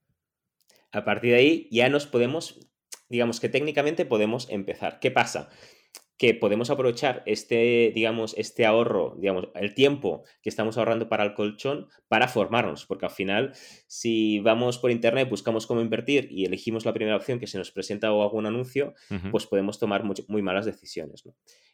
A 0.93 1.05
partir 1.05 1.33
de 1.33 1.39
ahí 1.39 1.69
ya 1.71 1.89
nos 1.89 2.07
podemos, 2.07 2.71
digamos 3.09 3.41
que 3.41 3.49
técnicamente 3.49 4.05
podemos 4.05 4.49
empezar. 4.49 5.01
¿Qué 5.01 5.11
pasa? 5.11 5.51
Que 6.21 6.35
podemos 6.35 6.69
aprovechar 6.69 7.23
este, 7.25 7.93
digamos, 7.95 8.35
este 8.37 8.67
ahorro, 8.67 9.17
digamos, 9.19 9.49
el 9.55 9.73
tiempo 9.73 10.23
que 10.43 10.51
estamos 10.51 10.77
ahorrando 10.77 11.09
para 11.09 11.25
el 11.25 11.33
colchón 11.33 11.89
para 12.09 12.29
formarnos, 12.29 12.85
porque 12.85 13.07
al 13.07 13.11
final, 13.11 13.55
si 13.87 14.39
vamos 14.41 14.77
por 14.77 14.91
internet, 14.91 15.31
buscamos 15.31 15.67
cómo 15.67 15.81
invertir 15.81 16.29
y 16.31 16.45
elegimos 16.45 16.85
la 16.85 16.93
primera 16.93 17.17
opción 17.17 17.41
que 17.41 17.47
se 17.47 17.57
nos 17.57 17.71
presenta 17.71 18.13
o 18.13 18.23
algún 18.23 18.45
anuncio, 18.45 18.93
pues 19.31 19.47
podemos 19.47 19.79
tomar 19.79 20.05
muy, 20.05 20.43
malas 20.43 20.67
decisiones. 20.67 21.25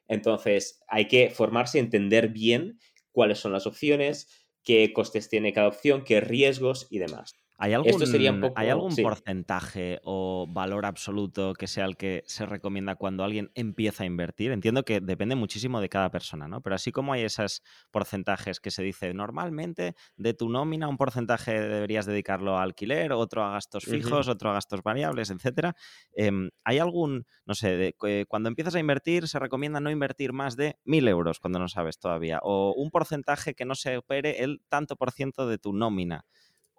Entonces, 0.07 0.81
hay 0.87 1.09
que 1.09 1.31
formarse 1.31 1.79
y 1.79 1.81
entender 1.81 2.29
bien 2.29 2.79
cuáles 3.11 3.41
son 3.41 3.51
las 3.51 3.67
opciones, 3.67 4.47
qué 4.63 4.93
costes 4.93 5.29
tiene 5.29 5.53
cada 5.53 5.67
opción, 5.67 6.05
qué 6.05 6.21
riesgos 6.21 6.87
y 6.89 7.01
demás. 7.01 7.35
¿Hay 7.59 7.73
algún, 7.73 8.53
¿hay 8.55 8.69
algún 8.69 8.99
porcentaje 8.99 9.99
o 10.05 10.47
valor 10.47 10.85
absoluto 10.85 11.55
que 11.55 11.67
sea 11.67 11.87
el 11.87 11.97
que 11.97 12.23
se 12.27 12.45
recomienda 12.45 12.97
cuando 12.97 13.25
alguien 13.25 13.51
empieza 13.55 14.03
a 14.03 14.07
invertir? 14.07 14.53
Entiendo 14.53 14.85
que 14.85 15.01
depende 15.01 15.37
muchísimo 15.37 15.81
de 15.81 15.89
cada 15.89 16.11
persona, 16.11 16.49
¿no? 16.49 16.61
Pero 16.61 16.77
así 16.77 16.93
como 16.93 17.15
hay 17.15 17.23
esos 17.23 17.63
porcentajes 17.91 18.61
que 18.61 18.71
se 18.71 18.83
dice 18.83 19.15
normalmente 19.15 19.95
de 20.17 20.35
tu 20.35 20.51
nómina, 20.51 20.87
un 20.89 20.99
porcentaje 20.99 21.59
deberías 21.59 22.05
dedicarlo 22.05 22.59
a 22.59 22.63
alquiler, 22.63 23.13
otro 23.13 23.43
a 23.43 23.53
gastos 23.53 23.85
fijos, 23.85 24.29
otro 24.29 24.51
a 24.51 24.55
gastos 24.55 24.83
variables, 24.83 25.31
etcétera. 25.31 25.75
Em, 26.13 26.51
¿Hay 26.63 26.79
algún, 26.79 27.25
no 27.47 27.55
sé, 27.55 27.95
cuando 28.29 28.51
empiezas 28.51 28.75
a 28.75 28.81
invertir 28.81 29.29
se 29.29 29.39
recomienda 29.39 29.81
no 29.81 29.91
invertir 29.91 30.35
más 30.35 30.57
de 30.57 30.79
mil 30.85 31.09
euros 31.09 31.41
cuando 31.41 31.59
no 31.59 31.69
sabes 31.69 31.99
todavía? 31.99 32.39
O 32.43 32.75
un 32.77 32.91
porcentaje 32.91 33.55
que 33.55 33.65
no 33.65 33.75
se 33.75 33.97
opere 33.97 34.43
el 34.45 34.61
tanto 34.69 34.97
por 34.97 35.11
ciento 35.11 35.49
de 35.49 35.57
tu 35.57 35.73
nómina 35.73 36.27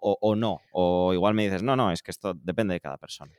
o, 0.00 0.36
no. 0.36 0.60
O 0.72 1.12
igual 1.12 1.34
me 1.34 1.44
dices, 1.44 1.62
no, 1.62 1.76
no, 1.76 1.90
es 1.92 2.02
que 2.02 2.10
esto 2.10 2.34
depende 2.34 2.74
de 2.74 2.80
cada 2.80 2.98
persona. 2.98 3.32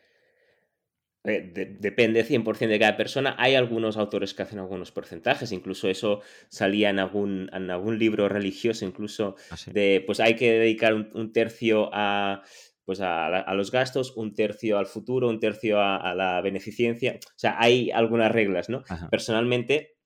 eh, 1.26 1.78
depende 1.80 2.24
100% 2.24 2.68
de 2.68 2.80
cada 2.80 2.98
persona. 2.98 3.36
Hay 3.38 3.56
algunos 3.56 3.98
autores 3.98 4.34
que 4.34 4.44
hacen 4.44 4.60
algunos 4.60 4.92
porcentajes, 4.92 5.52
incluso 5.52 5.90
eso 5.90 6.22
salía 6.50 6.90
en 6.90 7.00
algún, 7.00 7.50
en 7.54 7.70
algún 7.70 8.00
libro 8.00 8.30
religioso, 8.30 8.86
incluso 8.86 9.36
¿Ah, 9.50 9.58
sí? 9.58 9.72
de, 9.72 10.04
pues 10.06 10.20
hay 10.20 10.36
que 10.36 10.52
dedicar 10.52 10.94
un, 10.94 11.10
un 11.14 11.32
tercio 11.34 11.90
a, 11.94 12.42
pues 12.86 13.02
a, 13.02 13.54
los 13.54 13.70
gastos, 13.72 14.16
un 14.16 14.34
tercio 14.34 14.78
al 14.78 14.88
futuro, 14.88 15.28
un 15.30 15.40
tercio 15.40 15.80
a, 15.80 15.98
a 15.98 16.16
la 16.16 16.42
beneficencia. 16.42 17.20
O 17.24 17.38
sea, 17.40 17.58
hay 17.60 17.92
algunas 17.92 18.32
reglas, 18.32 18.70
¿no? 18.70 18.84
Ajá. 18.88 19.10
Personalmente, 19.10 19.98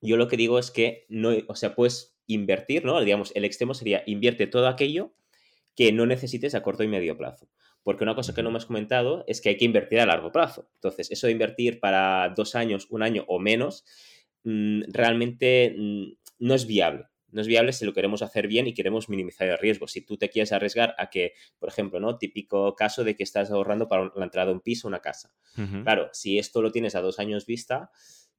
yo 0.00 0.16
lo 0.16 0.28
que 0.28 0.36
digo 0.36 0.58
es 0.58 0.70
que 0.70 1.04
no, 1.08 1.32
o 1.48 1.54
sea, 1.56 1.74
puedes 1.74 2.16
invertir, 2.26 2.84
¿no? 2.84 3.00
Digamos, 3.00 3.32
el 3.34 3.44
extremo 3.44 3.74
sería 3.74 4.02
invierte 4.06 4.46
todo 4.46 4.68
aquello 4.68 5.14
que 5.74 5.92
no 5.92 6.06
necesites 6.06 6.54
a 6.54 6.62
corto 6.62 6.82
y 6.82 6.88
medio 6.88 7.16
plazo. 7.16 7.48
Porque 7.82 8.04
una 8.04 8.14
cosa 8.14 8.34
que 8.34 8.42
no 8.42 8.50
me 8.50 8.56
has 8.58 8.66
comentado 8.66 9.24
es 9.26 9.40
que 9.40 9.50
hay 9.50 9.56
que 9.56 9.64
invertir 9.64 10.00
a 10.00 10.06
largo 10.06 10.32
plazo. 10.32 10.68
Entonces, 10.74 11.10
eso 11.10 11.26
de 11.26 11.32
invertir 11.32 11.80
para 11.80 12.32
dos 12.34 12.54
años, 12.54 12.86
un 12.90 13.02
año 13.02 13.24
o 13.28 13.38
menos, 13.38 13.84
mm, 14.44 14.82
realmente 14.88 15.74
mm, 15.76 16.12
no 16.38 16.54
es 16.54 16.66
viable. 16.66 17.06
No 17.30 17.40
es 17.40 17.48
viable 17.48 17.72
si 17.72 17.84
lo 17.84 17.92
queremos 17.92 18.22
hacer 18.22 18.46
bien 18.46 18.68
y 18.68 18.74
queremos 18.74 19.08
minimizar 19.08 19.48
el 19.48 19.58
riesgo. 19.58 19.88
Si 19.88 20.00
tú 20.00 20.16
te 20.16 20.30
quieres 20.30 20.52
arriesgar 20.52 20.94
a 20.98 21.10
que, 21.10 21.32
por 21.58 21.68
ejemplo, 21.68 21.98
¿no? 21.98 22.16
Típico 22.16 22.76
caso 22.76 23.02
de 23.02 23.16
que 23.16 23.24
estás 23.24 23.50
ahorrando 23.50 23.88
para 23.88 24.12
la 24.14 24.24
entrada 24.24 24.46
de 24.46 24.52
un 24.52 24.60
piso 24.60 24.86
o 24.86 24.88
una 24.88 25.00
casa. 25.00 25.34
Claro, 25.82 26.10
si 26.12 26.38
esto 26.38 26.62
lo 26.62 26.70
tienes 26.70 26.94
a 26.94 27.00
dos 27.00 27.18
años 27.18 27.44
vista 27.44 27.90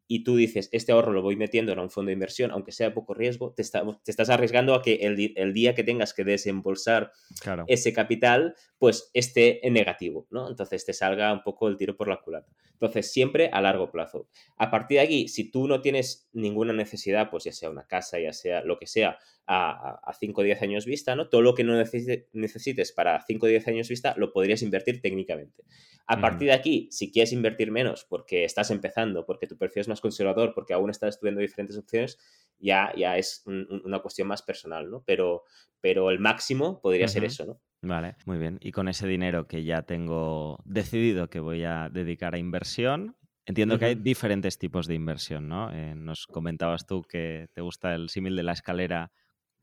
y 0.08 0.24
tú 0.24 0.36
dices, 0.36 0.70
este 0.72 0.92
ahorro 0.92 1.12
lo 1.12 1.22
voy 1.22 1.36
metiendo 1.36 1.72
en 1.74 1.80
un 1.80 1.90
fondo 1.90 2.10
de 2.10 2.14
inversión, 2.14 2.52
aunque 2.52 2.72
sea 2.72 2.94
poco 2.94 3.14
riesgo, 3.14 3.54
te, 3.54 3.62
está- 3.64 3.84
te 4.04 4.12
estás 4.12 4.30
arriesgando 4.30 4.74
a 4.76 4.82
que 4.82 4.96
el, 4.96 5.34
el 5.36 5.54
día 5.54 5.74
que 5.74 5.84
tengas 5.84 6.14
que 6.14 6.24
desembolsar 6.24 7.12
Claro. 7.42 7.66
ese 7.68 7.92
capital, 7.94 8.56
pues 8.78 9.10
esté 9.14 9.66
en 9.66 9.74
negativo, 9.74 10.28
¿no? 10.30 10.48
Entonces 10.50 10.86
te 10.86 10.94
salga 10.94 11.34
un 11.34 11.42
poco 11.44 11.68
el 11.68 11.78
tiro 11.78 11.96
por 11.98 12.08
la 12.08 12.22
culata. 12.22 12.52
Entonces, 12.74 13.10
siempre 13.12 13.50
a 13.54 13.62
largo 13.62 13.90
plazo. 13.90 14.28
A 14.58 14.70
partir 14.70 14.98
de 14.98 15.04
aquí, 15.06 15.28
si 15.30 15.50
tú 15.50 15.66
no 15.66 15.80
tienes 15.82 16.28
ninguna 16.34 16.74
necesidad, 16.74 17.30
pues 17.32 17.46
ya 17.46 17.54
sea 17.54 17.70
una 17.70 17.88
casa, 17.88 18.20
ya 18.20 18.34
sea 18.34 18.64
lo 18.64 18.78
que 18.78 18.86
sea, 18.86 19.18
a 19.48 20.12
5 20.20 20.42
o 20.42 20.44
10 20.44 20.62
años 20.62 20.86
vista, 20.86 21.16
¿no? 21.16 21.30
Todo 21.30 21.42
lo 21.42 21.54
que 21.56 21.64
no 21.64 21.74
necesite- 21.82 22.28
necesites 22.34 22.92
para 22.92 23.22
5 23.26 23.46
o 23.46 23.50
10 23.50 23.68
años 23.68 23.88
vista, 23.90 24.14
lo 24.18 24.32
podrías 24.34 24.62
invertir 24.62 25.02
técnicamente. 25.02 25.64
A 26.08 26.22
partir 26.22 26.48
de 26.50 26.54
aquí, 26.54 26.88
si 26.92 27.12
quieres 27.12 27.34
invertir 27.34 27.72
menos 27.72 28.06
porque 28.08 28.44
estás 28.46 28.70
empezando, 28.72 29.26
porque 29.26 29.48
tu 29.48 29.58
perfil 29.58 29.82
es 29.82 29.88
más 29.88 30.02
conservador, 30.02 30.54
porque 30.54 30.74
aún 30.74 30.90
estás 30.92 31.16
estudiando 31.16 31.42
diferentes 31.42 31.78
opciones, 31.78 32.20
ya, 32.60 32.94
ya 32.96 33.18
es 33.18 33.42
un- 33.46 33.68
un- 33.70 33.82
una 33.86 34.00
cuestión 34.00 34.28
más 34.28 34.42
personal, 34.44 34.90
¿no? 34.90 35.04
Pero, 35.06 35.44
pero 35.82 36.12
el 36.12 36.20
máximo 36.20 36.80
podría 36.82 37.08
ser 37.08 37.24
eso, 37.26 37.46
¿no? 37.46 37.62
Vale, 37.82 38.16
muy 38.26 38.38
bien. 38.38 38.58
Y 38.62 38.72
con 38.72 38.88
ese 38.88 39.08
dinero 39.08 39.48
que 39.48 39.64
ya 39.64 39.84
tengo 39.84 40.60
decidido 40.66 41.30
que 41.30 41.40
voy 41.40 41.64
a 41.64 41.90
dedicar 41.90 42.34
a 42.34 42.40
inversión, 42.40 43.16
entiendo 43.46 43.78
que 43.78 43.86
hay 43.86 43.96
diferentes 43.96 44.58
tipos 44.58 44.88
de 44.88 44.96
inversión, 44.96 45.48
¿no? 45.48 45.72
Eh, 45.72 45.94
nos 45.96 46.26
comentabas 46.26 46.88
tú 46.88 47.04
que 47.04 47.48
te 47.54 47.62
gusta 47.62 47.94
el 47.94 48.10
símil 48.10 48.36
de 48.36 48.44
la 48.44 48.54
escalera 48.54 49.12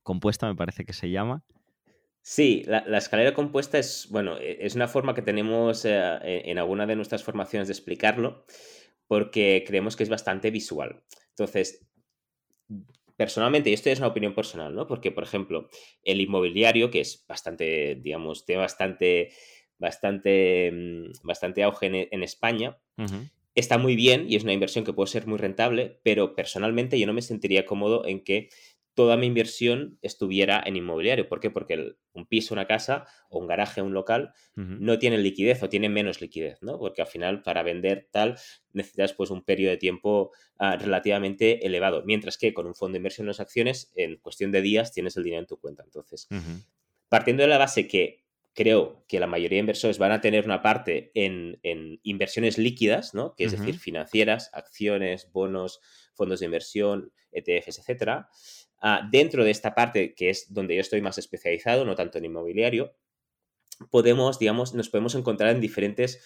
compuesta, 0.02 0.46
me 0.48 0.54
parece 0.56 0.84
que 0.84 0.92
se 0.92 1.10
llama. 1.10 1.44
Sí, 2.22 2.62
la, 2.66 2.84
la 2.86 2.98
escalera 2.98 3.34
compuesta 3.34 3.78
es, 3.78 4.08
bueno, 4.10 4.38
e- 4.38 4.58
es 4.64 4.74
una 4.74 4.88
forma 4.88 5.14
que 5.14 5.22
tenemos 5.22 5.84
eh, 5.84 5.90
en 6.22 6.50
en 6.50 6.58
alguna 6.58 6.86
de 6.86 6.96
nuestras 6.96 7.24
formaciones 7.24 7.68
de 7.68 7.72
explicarlo, 7.72 8.44
porque 9.08 9.64
creemos 9.66 9.96
que 9.96 10.04
es 10.04 10.08
bastante 10.08 10.50
visual. 10.50 11.02
Entonces, 11.30 11.86
personalmente, 13.16 13.70
y 13.70 13.74
esto 13.74 13.90
es 13.90 13.98
una 13.98 14.08
opinión 14.08 14.34
personal, 14.34 14.74
¿no? 14.74 14.86
Porque, 14.86 15.10
por 15.12 15.24
ejemplo, 15.24 15.68
el 16.02 16.20
inmobiliario, 16.20 16.90
que 16.90 17.00
es 17.00 17.24
bastante, 17.28 17.96
digamos, 17.96 18.44
tiene 18.46 18.60
bastante, 18.62 19.30
bastante, 19.78 20.70
mm, 20.72 21.26
bastante 21.26 21.62
auge 21.62 21.86
en, 21.86 21.94
en 22.10 22.22
España, 22.22 22.78
está 23.54 23.78
muy 23.78 23.96
bien 23.96 24.26
y 24.30 24.36
es 24.36 24.44
una 24.44 24.52
inversión 24.54 24.84
que 24.84 24.92
puede 24.94 25.08
ser 25.10 25.26
muy 25.26 25.38
rentable, 25.38 26.00
pero 26.04 26.34
personalmente 26.36 26.98
yo 26.98 27.06
no 27.06 27.14
me 27.14 27.22
sentiría 27.22 27.66
cómodo 27.66 28.06
en 28.06 28.24
que 28.24 28.50
toda 28.94 29.16
mi 29.16 29.26
inversión 29.26 29.98
estuviera 30.02 30.62
en 30.66 30.76
inmobiliario. 30.76 31.28
¿Por 31.28 31.40
qué? 31.40 31.50
Porque 31.50 31.74
el- 31.74 31.98
un 32.14 32.26
piso, 32.26 32.54
una 32.54 32.66
casa 32.66 33.06
o 33.28 33.38
un 33.38 33.46
garaje, 33.46 33.82
un 33.82 33.94
local 33.94 34.32
no 34.54 34.98
tienen 34.98 35.22
liquidez 35.22 35.62
o 35.62 35.68
tienen 35.68 35.92
menos 35.92 36.20
liquidez, 36.20 36.62
¿no? 36.62 36.78
Porque 36.78 37.02
al 37.02 37.08
final 37.08 37.42
para 37.42 37.62
vender 37.62 38.08
tal 38.10 38.38
necesitas 38.72 39.12
pues 39.12 39.30
un 39.30 39.42
periodo 39.42 39.70
de 39.70 39.78
tiempo 39.78 40.32
ah, 40.58 40.76
relativamente 40.76 41.66
elevado, 41.66 42.02
mientras 42.04 42.38
que 42.38 42.52
con 42.52 42.66
un 42.66 42.74
fondo 42.74 42.94
de 42.94 42.98
inversión 42.98 43.24
en 43.24 43.28
las 43.28 43.40
acciones 43.40 43.92
en 43.96 44.16
cuestión 44.16 44.52
de 44.52 44.62
días 44.62 44.92
tienes 44.92 45.16
el 45.16 45.24
dinero 45.24 45.40
en 45.40 45.46
tu 45.46 45.58
cuenta. 45.58 45.82
Entonces, 45.84 46.28
partiendo 47.08 47.42
de 47.42 47.48
la 47.48 47.58
base 47.58 47.88
que 47.88 48.22
creo 48.54 49.04
que 49.08 49.18
la 49.18 49.26
mayoría 49.26 49.56
de 49.56 49.60
inversores 49.60 49.98
van 49.98 50.12
a 50.12 50.20
tener 50.20 50.44
una 50.44 50.60
parte 50.60 51.10
en, 51.14 51.58
en 51.62 52.00
inversiones 52.02 52.58
líquidas, 52.58 53.14
¿no? 53.14 53.34
Que 53.34 53.44
es 53.44 53.52
decir, 53.52 53.78
financieras, 53.78 54.50
acciones, 54.52 55.30
bonos, 55.32 55.80
fondos 56.14 56.40
de 56.40 56.46
inversión, 56.46 57.12
ETFs, 57.32 57.78
etcétera. 57.78 58.28
Dentro 59.10 59.44
de 59.44 59.50
esta 59.50 59.74
parte, 59.74 60.14
que 60.14 60.30
es 60.30 60.52
donde 60.52 60.74
yo 60.74 60.80
estoy 60.80 61.00
más 61.00 61.18
especializado, 61.18 61.84
no 61.84 61.94
tanto 61.94 62.18
en 62.18 62.24
inmobiliario, 62.24 62.94
podemos, 63.90 64.38
digamos, 64.38 64.74
nos 64.74 64.88
podemos 64.88 65.14
encontrar 65.14 65.54
en 65.54 65.60
diferentes 65.60 66.20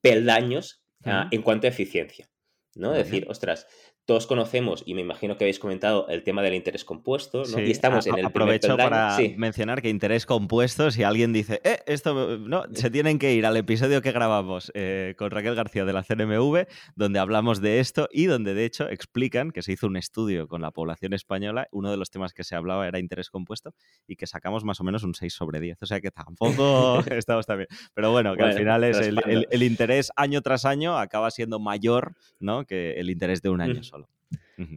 peldaños 0.00 0.82
ah, 1.04 1.28
en 1.30 1.42
cuanto 1.42 1.66
a 1.66 1.70
eficiencia. 1.70 2.30
¿no? 2.74 2.94
Es 2.94 3.04
decir, 3.04 3.26
ostras, 3.28 3.66
todos 4.06 4.26
conocemos, 4.26 4.82
y 4.86 4.94
me 4.94 5.02
imagino 5.02 5.36
que 5.36 5.44
habéis 5.44 5.60
comentado, 5.60 6.08
el 6.08 6.24
tema 6.24 6.42
del 6.42 6.54
interés 6.54 6.84
compuesto, 6.84 7.38
¿no? 7.40 7.44
Sí, 7.44 7.60
y 7.60 7.70
estamos 7.70 8.06
a- 8.06 8.10
en 8.10 8.18
el 8.18 8.26
aprovecho 8.26 8.76
para 8.76 9.16
Sí. 9.16 9.34
mencionar 9.36 9.80
que 9.82 9.88
interés 9.88 10.26
compuesto, 10.26 10.90
si 10.90 11.04
alguien 11.04 11.32
dice, 11.32 11.60
eh, 11.62 11.78
esto 11.86 12.36
no, 12.38 12.64
se 12.72 12.90
tienen 12.90 13.20
que 13.20 13.34
ir 13.34 13.46
al 13.46 13.56
episodio 13.56 14.02
que 14.02 14.10
grabamos 14.10 14.72
eh, 14.74 15.14
con 15.16 15.30
Raquel 15.30 15.54
García 15.54 15.84
de 15.84 15.92
la 15.92 16.02
CNMV, 16.02 16.66
donde 16.96 17.18
hablamos 17.20 17.60
de 17.60 17.78
esto 17.78 18.08
y 18.10 18.24
donde 18.26 18.54
de 18.54 18.64
hecho 18.64 18.88
explican 18.88 19.52
que 19.52 19.62
se 19.62 19.72
hizo 19.72 19.86
un 19.86 19.96
estudio 19.96 20.48
con 20.48 20.60
la 20.60 20.72
población 20.72 21.12
española, 21.12 21.68
uno 21.70 21.90
de 21.92 21.96
los 21.96 22.10
temas 22.10 22.32
que 22.34 22.42
se 22.42 22.56
hablaba 22.56 22.88
era 22.88 22.98
interés 22.98 23.30
compuesto 23.30 23.74
y 24.08 24.16
que 24.16 24.26
sacamos 24.26 24.64
más 24.64 24.80
o 24.80 24.84
menos 24.84 25.04
un 25.04 25.14
6 25.14 25.34
sobre 25.34 25.60
10, 25.60 25.80
o 25.82 25.86
sea 25.86 26.00
que 26.00 26.10
tampoco 26.10 26.34
estamos 27.22 27.46
tan 27.46 27.58
bien. 27.58 27.68
Pero 27.94 28.10
bueno, 28.10 28.34
que 28.34 28.42
al 28.42 28.54
final 28.54 28.82
es 28.82 28.98
el, 28.98 29.14
raspando. 29.16 29.38
el- 29.40 29.46
el 29.50 29.62
interés 29.62 30.10
año 30.16 30.40
tras 30.42 30.64
año 30.64 30.98
acaba 30.98 31.30
siendo 31.30 31.60
mayor 31.60 32.14
¿no? 32.40 32.64
que 32.64 32.94
el 32.94 33.08
interés 33.10 33.40
de 33.42 33.50
un 33.50 33.60
año 33.60 33.80
Ujú. 33.80 33.99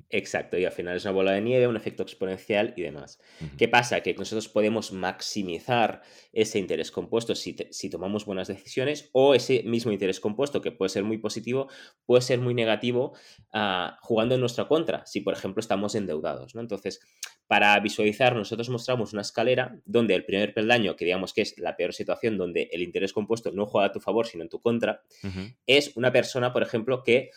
Exacto, 0.09 0.57
y 0.57 0.65
al 0.65 0.71
final 0.71 0.95
es 0.97 1.03
una 1.05 1.11
bola 1.13 1.31
de 1.33 1.41
nieve, 1.41 1.67
un 1.67 1.75
efecto 1.75 2.03
exponencial 2.03 2.73
y 2.77 2.81
demás. 2.83 3.19
¿Qué 3.57 3.67
pasa? 3.67 4.01
Que 4.01 4.13
nosotros 4.13 4.47
podemos 4.49 4.91
maximizar 4.93 6.01
ese 6.31 6.59
interés 6.59 6.91
compuesto 6.91 7.35
si, 7.35 7.53
te- 7.53 7.71
si 7.73 7.89
tomamos 7.89 8.25
buenas 8.25 8.47
decisiones 8.47 9.09
o 9.13 9.35
ese 9.35 9.63
mismo 9.63 9.91
interés 9.91 10.19
compuesto, 10.19 10.61
que 10.61 10.71
puede 10.71 10.89
ser 10.89 11.03
muy 11.03 11.17
positivo, 11.17 11.69
puede 12.05 12.21
ser 12.21 12.39
muy 12.39 12.53
negativo 12.53 13.13
ah, 13.51 13.97
jugando 14.01 14.35
en 14.35 14.41
nuestra 14.41 14.67
contra, 14.67 15.05
si 15.05 15.21
por 15.21 15.33
ejemplo 15.33 15.59
estamos 15.59 15.95
endeudados. 15.95 16.55
¿no? 16.55 16.61
Entonces, 16.61 16.99
para 17.47 17.77
visualizar, 17.79 18.35
nosotros 18.35 18.69
mostramos 18.69 19.13
una 19.13 19.21
escalera 19.21 19.77
donde 19.85 20.15
el 20.15 20.25
primer 20.25 20.53
peldaño, 20.53 20.95
que 20.95 21.05
digamos 21.05 21.33
que 21.33 21.41
es 21.41 21.57
la 21.59 21.75
peor 21.75 21.93
situación, 21.93 22.37
donde 22.37 22.69
el 22.71 22.81
interés 22.81 23.11
compuesto 23.13 23.51
no 23.51 23.65
juega 23.65 23.87
a 23.87 23.91
tu 23.91 23.99
favor, 23.99 24.25
sino 24.27 24.43
en 24.43 24.49
tu 24.49 24.59
contra, 24.61 25.01
es 25.67 25.95
una 25.97 26.11
persona, 26.11 26.53
por 26.53 26.63
ejemplo, 26.63 27.03
que 27.03 27.31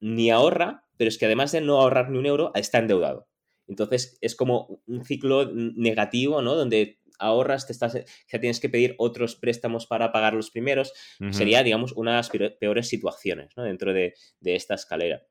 ni 0.00 0.30
ahorra, 0.30 0.84
pero 1.02 1.08
es 1.08 1.18
que 1.18 1.24
además 1.26 1.50
de 1.50 1.60
no 1.60 1.80
ahorrar 1.80 2.10
ni 2.10 2.18
un 2.18 2.26
euro, 2.26 2.52
está 2.54 2.78
endeudado. 2.78 3.26
Entonces 3.66 4.18
es 4.20 4.36
como 4.36 4.80
un 4.86 5.04
ciclo 5.04 5.50
negativo, 5.52 6.42
¿no? 6.42 6.54
Donde 6.54 7.00
ahorras, 7.18 7.66
te 7.66 7.72
estás, 7.72 7.94
ya 7.94 8.38
tienes 8.38 8.60
que 8.60 8.68
pedir 8.68 8.94
otros 8.98 9.34
préstamos 9.34 9.86
para 9.88 10.12
pagar 10.12 10.34
los 10.34 10.52
primeros. 10.52 10.92
Sería, 11.32 11.64
digamos, 11.64 11.90
una 11.90 12.12
de 12.12 12.16
las 12.18 12.30
peor- 12.30 12.56
peores 12.60 12.86
situaciones, 12.88 13.50
¿no? 13.56 13.64
Dentro 13.64 13.92
de, 13.92 14.14
de 14.38 14.54
esta 14.54 14.74
escalera. 14.74 15.26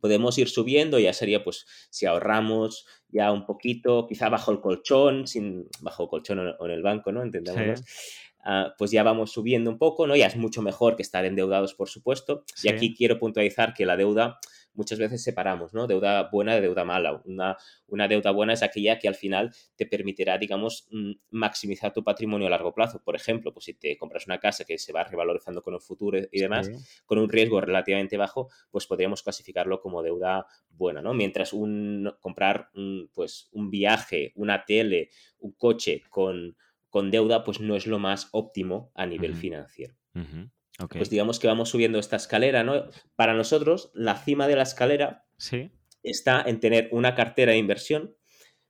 Podemos 0.00 0.38
ir 0.38 0.48
subiendo, 0.48 0.98
ya 0.98 1.12
sería, 1.12 1.44
pues, 1.44 1.66
si 1.90 2.06
ahorramos 2.06 2.86
ya 3.08 3.30
un 3.32 3.44
poquito, 3.44 4.06
quizá 4.08 4.30
bajo 4.30 4.50
el 4.50 4.60
colchón, 4.62 5.26
sin, 5.26 5.68
bajo 5.82 6.04
el 6.04 6.08
colchón 6.08 6.38
o 6.38 6.56
o 6.58 6.64
en 6.64 6.70
el 6.72 6.82
banco, 6.82 7.12
¿no? 7.12 7.22
Entendámonos. 7.22 7.82
Ah, 8.48 8.74
pues 8.78 8.92
ya 8.92 9.02
vamos 9.02 9.32
subiendo 9.32 9.70
un 9.70 9.78
poco, 9.78 10.06
¿no? 10.06 10.14
Ya 10.14 10.26
es 10.28 10.36
mucho 10.36 10.62
mejor 10.62 10.94
que 10.94 11.02
estar 11.02 11.24
endeudados, 11.24 11.74
por 11.74 11.88
supuesto. 11.88 12.44
Sí. 12.54 12.68
Y 12.68 12.70
aquí 12.70 12.94
quiero 12.94 13.18
puntualizar 13.18 13.74
que 13.74 13.84
la 13.84 13.96
deuda 13.96 14.38
muchas 14.76 14.98
veces 14.98 15.22
separamos, 15.22 15.74
¿no? 15.74 15.86
Deuda 15.86 16.28
buena 16.30 16.54
de 16.54 16.60
deuda 16.60 16.84
mala. 16.84 17.20
Una, 17.24 17.56
una 17.88 18.06
deuda 18.06 18.30
buena 18.30 18.52
es 18.52 18.62
aquella 18.62 18.98
que 18.98 19.08
al 19.08 19.14
final 19.16 19.52
te 19.74 19.86
permitirá, 19.86 20.38
digamos, 20.38 20.86
mm, 20.90 21.12
maximizar 21.30 21.92
tu 21.92 22.04
patrimonio 22.04 22.46
a 22.46 22.50
largo 22.50 22.72
plazo. 22.72 23.02
Por 23.02 23.16
ejemplo, 23.16 23.52
pues 23.52 23.64
si 23.64 23.74
te 23.74 23.96
compras 23.96 24.26
una 24.26 24.38
casa 24.38 24.64
que 24.64 24.78
se 24.78 24.92
va 24.92 25.04
revalorizando 25.04 25.62
con 25.62 25.74
el 25.74 25.80
futuro 25.80 26.18
y 26.30 26.40
demás, 26.40 26.66
Sí. 26.66 26.74
con 27.04 27.18
un 27.18 27.28
riesgo 27.28 27.60
relativamente 27.60 28.16
bajo, 28.16 28.48
pues 28.70 28.86
podríamos 28.86 29.22
clasificarlo 29.22 29.80
como 29.80 30.02
deuda 30.02 30.46
buena, 30.70 31.02
¿no? 31.02 31.14
Mientras 31.14 31.52
un 31.52 32.12
comprar 32.20 32.68
un, 32.74 33.10
pues, 33.14 33.48
un 33.52 33.70
viaje, 33.70 34.32
una 34.36 34.64
tele, 34.64 35.10
un 35.38 35.52
coche 35.52 36.02
con, 36.10 36.56
con 36.90 37.10
deuda, 37.10 37.44
pues 37.44 37.60
no 37.60 37.76
es 37.76 37.86
lo 37.86 37.98
más 37.98 38.28
óptimo 38.32 38.90
a 38.94 39.06
nivel 39.06 39.34
financiero. 39.34 39.94
Pues 40.98 41.10
digamos 41.10 41.38
que 41.38 41.46
vamos 41.46 41.70
subiendo 41.70 41.98
esta 41.98 42.16
escalera, 42.16 42.62
¿no? 42.64 42.84
Para 43.14 43.34
nosotros, 43.34 43.90
la 43.94 44.16
cima 44.16 44.46
de 44.46 44.56
la 44.56 44.62
escalera 44.64 45.24
Sí. 45.38 45.70
está 46.02 46.42
en 46.46 46.60
tener 46.60 46.88
una 46.92 47.14
cartera 47.14 47.52
de 47.52 47.58
inversión 47.58 48.14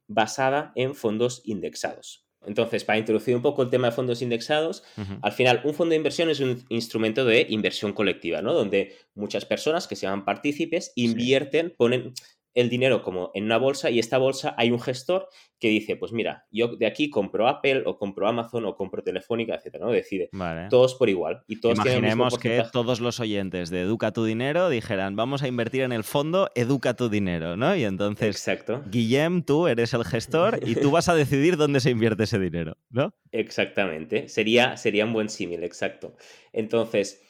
basada 0.06 0.72
en 0.76 0.94
fondos 0.94 1.42
indexados. 1.44 2.24
Entonces, 2.46 2.84
para 2.84 2.98
introducir 2.98 3.34
un 3.34 3.42
poco 3.42 3.62
el 3.62 3.70
tema 3.70 3.88
de 3.88 3.92
fondos 3.96 4.22
indexados, 4.22 4.84
al 5.20 5.32
final 5.32 5.62
un 5.64 5.74
fondo 5.74 5.90
de 5.90 5.96
inversión 5.96 6.30
es 6.30 6.38
un 6.38 6.64
instrumento 6.68 7.24
de 7.24 7.44
inversión 7.48 7.92
colectiva, 7.92 8.40
¿no? 8.40 8.52
Donde 8.52 8.94
muchas 9.14 9.44
personas 9.44 9.88
que 9.88 9.96
se 9.96 10.02
llaman 10.06 10.24
partícipes 10.24 10.92
invierten, 10.94 11.74
ponen 11.76 12.12
el 12.56 12.70
dinero 12.70 13.02
como 13.02 13.30
en 13.34 13.44
una 13.44 13.58
bolsa 13.58 13.90
y 13.90 13.98
esta 13.98 14.16
bolsa 14.16 14.54
hay 14.56 14.70
un 14.70 14.80
gestor 14.80 15.28
que 15.60 15.68
dice, 15.68 15.96
pues 15.96 16.12
mira, 16.12 16.46
yo 16.50 16.68
de 16.68 16.86
aquí 16.86 17.10
compro 17.10 17.48
Apple 17.48 17.82
o 17.84 17.98
compro 17.98 18.26
Amazon 18.26 18.64
o 18.64 18.74
compro 18.74 19.02
Telefónica, 19.02 19.54
etcétera, 19.54 19.84
¿no? 19.84 19.92
Decide. 19.92 20.30
Todos 20.70 20.94
por 20.94 21.10
igual. 21.10 21.42
Y 21.46 21.60
todos 21.60 21.76
Imaginemos 21.76 22.38
que 22.38 22.64
todos 22.72 23.00
los 23.00 23.20
oyentes 23.20 23.68
de 23.68 23.82
Educa 23.82 24.12
tu 24.12 24.24
Dinero 24.24 24.70
dijeran, 24.70 25.16
vamos 25.16 25.42
a 25.42 25.48
invertir 25.48 25.82
en 25.82 25.92
el 25.92 26.02
fondo 26.02 26.50
Educa 26.54 26.94
tu 26.94 27.10
Dinero, 27.10 27.56
¿no? 27.56 27.76
Y 27.76 27.84
entonces, 27.84 28.28
Exacto. 28.28 28.82
Guillem, 28.90 29.42
tú 29.42 29.68
eres 29.68 29.92
el 29.92 30.04
gestor 30.04 30.58
y 30.66 30.76
tú 30.76 30.90
vas 30.90 31.10
a 31.10 31.14
decidir 31.14 31.58
dónde 31.58 31.80
se 31.80 31.90
invierte 31.90 32.24
ese 32.24 32.38
dinero, 32.38 32.78
¿no? 32.88 33.14
Exactamente. 33.32 34.28
Sería, 34.28 34.78
sería 34.78 35.04
un 35.04 35.12
buen 35.12 35.28
símil, 35.28 35.62
exacto. 35.62 36.16
Entonces, 36.54 37.22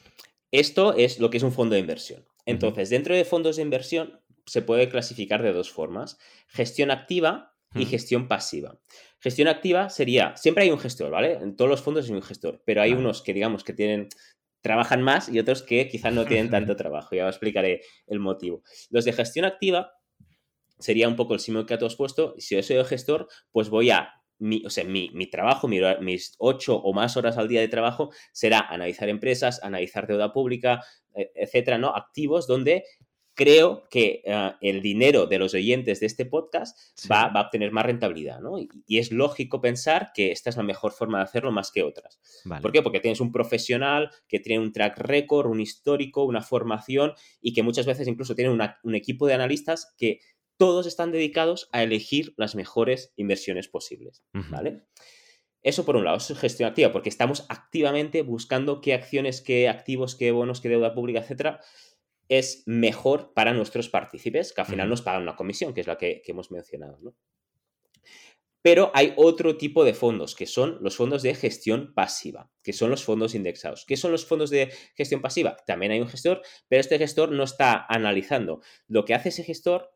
esto 0.53 0.95
es 0.95 1.19
lo 1.19 1.31
que 1.31 1.39
es 1.39 1.43
un 1.43 1.53
fondo 1.53 1.75
de 1.75 1.81
inversión. 1.81 2.25
Entonces, 2.45 2.91
dentro 2.91 3.17
de 3.17 3.25
fondos 3.25 3.57
de 3.57 3.63
inversión 3.63 4.21
se 4.47 4.63
puede 4.63 4.89
clasificar 4.89 5.43
de 5.43 5.53
dos 5.53 5.71
formas, 5.71 6.19
gestión 6.49 6.91
activa 6.91 7.55
y 7.75 7.85
gestión 7.85 8.29
pasiva. 8.29 8.81
Gestión 9.21 9.49
activa 9.49 9.91
sería, 9.91 10.35
siempre 10.37 10.65
hay 10.65 10.71
un 10.71 10.79
gestor, 10.79 11.11
¿vale? 11.11 11.33
En 11.33 11.57
todos 11.57 11.71
los 11.71 11.83
fondos 11.83 12.09
hay 12.09 12.15
un 12.15 12.23
gestor, 12.23 12.63
pero 12.65 12.81
hay 12.81 12.93
unos 12.93 13.23
que 13.23 13.35
digamos 13.35 13.65
que 13.65 13.75
tienen 13.75 14.09
trabajan 14.67 15.01
más 15.01 15.29
y 15.29 15.39
otros 15.39 15.63
que 15.63 15.87
quizás 15.87 16.13
no 16.13 16.27
tienen 16.27 16.51
tanto 16.51 16.75
trabajo. 16.77 17.15
Ya 17.15 17.27
os 17.27 17.35
explicaré 17.35 17.83
el 18.07 18.19
motivo. 18.19 18.63
Los 18.91 19.05
de 19.05 19.13
gestión 19.13 19.45
activa 19.45 19.93
sería 20.79 21.09
un 21.09 21.17
poco 21.17 21.35
el 21.35 21.41
símbolo 21.41 21.67
que 21.67 21.79
tú 21.79 21.87
has 21.87 21.95
puesto. 21.95 22.35
Si 22.39 22.57
yo 22.57 22.63
soy 22.63 22.77
el 22.77 22.85
gestor, 22.85 23.29
pues 23.53 23.69
voy 23.69 23.91
a 23.91 24.11
mi, 24.39 24.65
o 24.67 24.71
sea, 24.71 24.85
mi, 24.85 25.11
trabajo, 25.31 25.69
mis 25.69 26.35
ocho 26.39 26.77
o 26.77 26.93
más 26.93 27.17
horas 27.17 27.39
al 27.39 27.49
día 27.49 27.61
de 27.61 27.69
trabajo 27.69 28.11
será 28.33 28.61
analizar 28.61 29.09
empresas, 29.09 29.63
analizar 29.63 30.07
deuda 30.07 30.33
pública, 30.33 30.83
e, 31.15 31.31
etcétera, 31.35 31.79
¿no? 31.79 31.95
Activos 31.95 32.47
donde 32.47 32.85
creo 33.37 33.87
que 33.91 34.23
ah, 34.27 34.57
el 34.61 34.81
dinero 34.81 35.27
de 35.27 35.39
los 35.39 35.55
oyentes 35.55 36.01
de 36.01 36.07
este 36.07 36.25
podcast 36.25 36.77
va, 37.09 37.27
a 37.27 37.41
obtener 37.43 37.71
más 37.71 37.87
rentabilidad, 37.87 38.41
¿no? 38.41 38.59
Y, 38.59 38.99
es 38.99 39.13
lógico 39.13 39.61
pensar 39.61 40.11
que 40.15 40.33
esta 40.33 40.51
es 40.51 40.57
la 40.57 40.63
mejor 40.63 40.93
forma 40.93 41.19
de 41.19 41.25
hacerlo 41.25 41.53
más 41.53 41.71
que 41.71 41.83
otras. 41.83 42.19
¿Por 42.63 42.73
qué? 42.73 42.83
Porque 42.83 42.99
tienes 42.99 43.21
un 43.21 43.31
profesional 43.31 44.11
que 44.27 44.41
tiene 44.41 44.65
un 44.65 44.73
track 44.73 44.99
record, 44.99 45.51
un 45.51 45.61
histórico, 45.61 46.25
una 46.25 46.41
formación 46.41 47.13
y 47.41 47.53
que 47.53 47.63
muchas 47.63 47.87
veces 47.87 48.09
incluso 48.09 48.35
tiene 48.35 48.51
un 48.51 48.95
equipo 48.95 49.27
de 49.27 49.35
analistas 49.35 49.95
que 49.99 50.21
todos 50.57 50.87
están 50.87 51.13
dedicados 51.13 51.69
a 51.73 51.83
elegir 51.83 52.33
las 52.39 52.55
mejores 52.55 53.13
inversiones 53.17 53.69
posibles, 53.69 54.25
¿vale? 54.51 54.83
Eso 55.63 55.85
por 55.85 55.97
un 55.97 56.05
lado, 56.05 56.17
es 56.17 56.33
gestión 56.39 56.69
activa, 56.69 56.93
porque 56.93 57.09
estamos 57.09 57.45
activamente 57.49 58.23
buscando 58.23 58.81
qué 58.81 58.95
acciones, 58.95 59.43
qué 59.43 59.69
activos, 59.69 60.15
qué 60.15 60.31
bonos, 60.31 60.61
qué 60.61 60.69
deuda 60.69 60.95
pública, 60.95 61.19
etcétera, 61.19 61.61
es 62.29 62.63
mejor 62.67 63.33
para 63.35 63.53
nuestros 63.53 63.89
partícipes, 63.89 64.53
que 64.53 64.61
al 64.61 64.67
final 64.67 64.89
nos 64.89 65.03
pagan 65.03 65.23
una 65.23 65.37
comisión, 65.37 65.75
que 65.75 65.83
es 65.83 65.87
la 65.87 65.97
que, 65.97 66.23
hemos 66.27 66.51
mencionado. 66.51 66.99
¿no? 67.01 67.15
Pero 68.63 68.91
hay 68.95 69.13
otro 69.17 69.57
tipo 69.57 69.85
de 69.85 69.95
fondos, 69.95 70.35
que 70.35 70.47
son 70.47 70.79
los 70.81 70.97
fondos 70.97 71.23
de 71.23 71.35
gestión 71.35 71.95
pasiva, 71.95 72.51
que 72.65 72.73
son 72.73 72.91
los 72.91 73.05
fondos 73.05 73.35
indexados. 73.35 73.85
¿Qué 73.87 73.97
son 73.97 74.11
los 74.11 74.27
fondos 74.27 74.51
de 74.51 74.73
gestión 74.97 75.23
pasiva? 75.23 75.57
También 75.67 75.93
hay 75.93 76.01
un 76.01 76.09
gestor, 76.09 76.43
pero 76.69 76.81
este 76.81 76.99
gestor 76.99 77.31
no 77.31 77.45
está 77.45 77.87
analizando. 77.89 78.61
Lo 78.89 79.05
que 79.05 79.15
hace 79.15 79.29
ese 79.29 79.45
gestor 79.45 79.93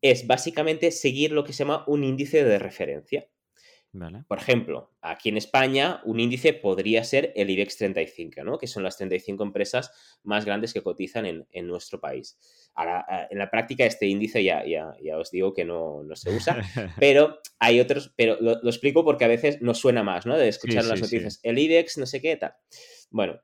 es 0.00 0.26
básicamente 0.26 0.90
seguir 0.90 1.32
lo 1.32 1.44
que 1.44 1.52
se 1.52 1.60
llama 1.60 1.84
un 1.86 2.04
índice 2.04 2.44
de 2.44 2.58
referencia. 2.58 3.28
Por 4.26 4.38
ejemplo, 4.38 4.90
aquí 5.02 5.28
en 5.28 5.36
España 5.36 6.00
un 6.04 6.18
índice 6.18 6.54
podría 6.54 7.04
ser 7.04 7.30
el 7.36 7.50
IBEX 7.50 7.76
35, 7.76 8.42
¿no? 8.42 8.56
que 8.56 8.66
son 8.66 8.82
las 8.82 8.96
35 8.96 9.44
empresas 9.44 9.92
más 10.22 10.46
grandes 10.46 10.72
que 10.72 10.82
cotizan 10.82 11.26
en, 11.26 11.66
nuestro 11.66 12.00
país. 12.00 12.38
Ahora, 12.74 13.28
en 13.30 13.38
la 13.38 13.50
práctica 13.50 13.84
este 13.84 14.06
índice 14.06 14.42
ya, 14.42 14.64
ya, 14.64 14.94
ya 15.02 15.18
os 15.18 15.30
digo 15.30 15.52
que 15.52 15.66
no, 15.66 16.04
se 16.14 16.34
usa, 16.34 16.56
pero 16.98 17.38
hay 17.58 17.80
otros, 17.80 18.14
pero 18.16 18.38
lo, 18.40 18.52
explico 18.62 19.04
porque 19.04 19.26
a 19.26 19.28
veces 19.28 19.60
nos 19.60 19.78
suena 19.78 20.02
más, 20.02 20.24
¿no? 20.24 20.38
De 20.38 20.48
escuchar 20.48 20.86
las 20.86 21.00
noticias, 21.00 21.40
el 21.42 21.58
IBEX, 21.58 21.98
no 21.98 22.06
sé 22.06 22.22
qué, 22.22 22.36
tal. 22.36 22.54
Bueno, 23.10 23.40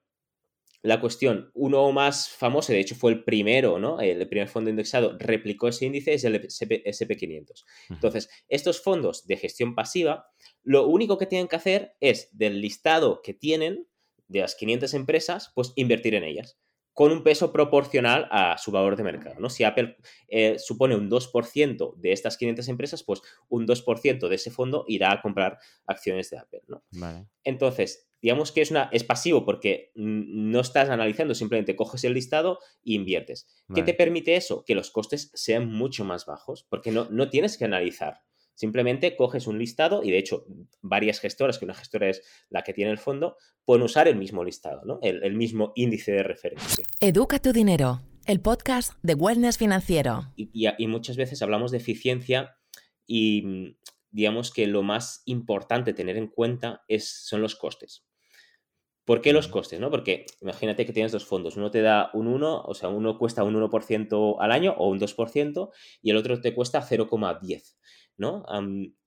la 0.82 1.00
cuestión, 1.00 1.50
uno 1.54 1.90
más 1.92 2.28
famoso, 2.28 2.72
de 2.72 2.80
hecho 2.80 2.94
fue 2.94 3.12
el 3.12 3.24
primero, 3.24 3.78
¿no? 3.78 4.00
El 4.00 4.28
primer 4.28 4.48
fondo 4.48 4.70
indexado 4.70 5.16
replicó 5.18 5.68
ese 5.68 5.86
índice, 5.86 6.14
es 6.14 6.24
el 6.24 6.40
SP500. 6.40 7.64
Entonces, 7.90 8.30
estos 8.48 8.80
fondos 8.82 9.26
de 9.26 9.36
gestión 9.36 9.74
pasiva, 9.74 10.26
lo 10.62 10.86
único 10.86 11.18
que 11.18 11.26
tienen 11.26 11.48
que 11.48 11.56
hacer 11.56 11.96
es 12.00 12.28
del 12.36 12.60
listado 12.60 13.22
que 13.22 13.34
tienen 13.34 13.86
de 14.28 14.40
las 14.40 14.54
500 14.54 14.94
empresas, 14.94 15.52
pues 15.54 15.72
invertir 15.74 16.14
en 16.14 16.24
ellas 16.24 16.58
con 16.98 17.12
un 17.12 17.22
peso 17.22 17.52
proporcional 17.52 18.26
a 18.32 18.58
su 18.58 18.72
valor 18.72 18.96
de 18.96 19.04
mercado. 19.04 19.36
¿no? 19.38 19.50
Si 19.50 19.62
Apple 19.62 19.98
eh, 20.26 20.58
supone 20.58 20.96
un 20.96 21.08
2% 21.08 21.94
de 21.94 22.10
estas 22.10 22.36
500 22.36 22.66
empresas, 22.66 23.04
pues 23.04 23.22
un 23.48 23.68
2% 23.68 24.28
de 24.28 24.34
ese 24.34 24.50
fondo 24.50 24.84
irá 24.88 25.12
a 25.12 25.22
comprar 25.22 25.58
acciones 25.86 26.28
de 26.30 26.38
Apple. 26.38 26.62
¿no? 26.66 26.82
Entonces, 27.44 28.10
digamos 28.20 28.50
que 28.50 28.62
es, 28.62 28.72
una, 28.72 28.88
es 28.90 29.04
pasivo 29.04 29.44
porque 29.44 29.92
no 29.94 30.58
estás 30.58 30.88
analizando, 30.88 31.36
simplemente 31.36 31.76
coges 31.76 32.02
el 32.02 32.14
listado 32.14 32.58
e 32.84 32.94
inviertes. 32.94 33.46
¿Qué 33.72 33.84
te 33.84 33.94
permite 33.94 34.34
eso? 34.34 34.64
Que 34.66 34.74
los 34.74 34.90
costes 34.90 35.30
sean 35.34 35.70
mucho 35.70 36.04
más 36.04 36.26
bajos, 36.26 36.66
porque 36.68 36.90
no, 36.90 37.06
no 37.10 37.30
tienes 37.30 37.56
que 37.58 37.64
analizar. 37.64 38.22
Simplemente 38.58 39.14
coges 39.14 39.46
un 39.46 39.56
listado 39.56 40.02
y 40.02 40.10
de 40.10 40.18
hecho 40.18 40.44
varias 40.82 41.20
gestoras, 41.20 41.58
que 41.60 41.64
una 41.64 41.74
gestora 41.74 42.08
es 42.08 42.24
la 42.50 42.62
que 42.62 42.72
tiene 42.72 42.90
el 42.90 42.98
fondo, 42.98 43.36
pueden 43.64 43.84
usar 43.84 44.08
el 44.08 44.16
mismo 44.16 44.42
listado, 44.42 44.82
¿no? 44.84 44.98
el, 45.00 45.32
mismo 45.34 45.72
índice 45.76 46.10
de 46.10 46.24
referencia. 46.24 46.84
Educa 46.98 47.38
tu 47.38 47.52
dinero, 47.52 48.02
el 48.26 48.40
podcast 48.40 48.94
de 49.04 49.14
Wellness 49.14 49.58
Financiero. 49.58 50.32
Y, 50.34 50.66
muchas 50.88 51.16
veces 51.16 51.40
hablamos 51.40 51.70
de 51.70 51.76
eficiencia 51.76 52.56
y 53.06 53.76
digamos 54.10 54.52
que 54.52 54.66
lo 54.66 54.82
más 54.82 55.22
importante 55.26 55.92
tener 55.92 56.16
en 56.16 56.26
cuenta 56.26 56.82
es, 56.88 57.08
son 57.28 57.40
los 57.40 57.54
costes. 57.54 58.08
¿Por 59.04 59.20
qué 59.20 59.32
los 59.32 59.46
costes? 59.46 59.78
¿no? 59.78 59.88
Porque 59.88 60.26
imagínate 60.40 60.84
que 60.84 60.92
tienes 60.92 61.12
dos 61.12 61.24
fondos. 61.24 61.56
Uno 61.56 61.70
te 61.70 61.80
da 61.80 62.10
un 62.12 62.26
1, 62.26 62.62
o 62.62 62.74
sea, 62.74 62.88
uno 62.88 63.18
cuesta 63.18 63.44
un 63.44 63.54
1% 63.54 64.36
al 64.40 64.50
año 64.50 64.74
o 64.76 64.88
un 64.88 64.98
2% 64.98 65.70
y 66.02 66.10
el 66.10 66.16
otro 66.16 66.40
te 66.40 66.56
cuesta 66.56 66.82
0,10. 66.82 67.76
¿No? 68.18 68.44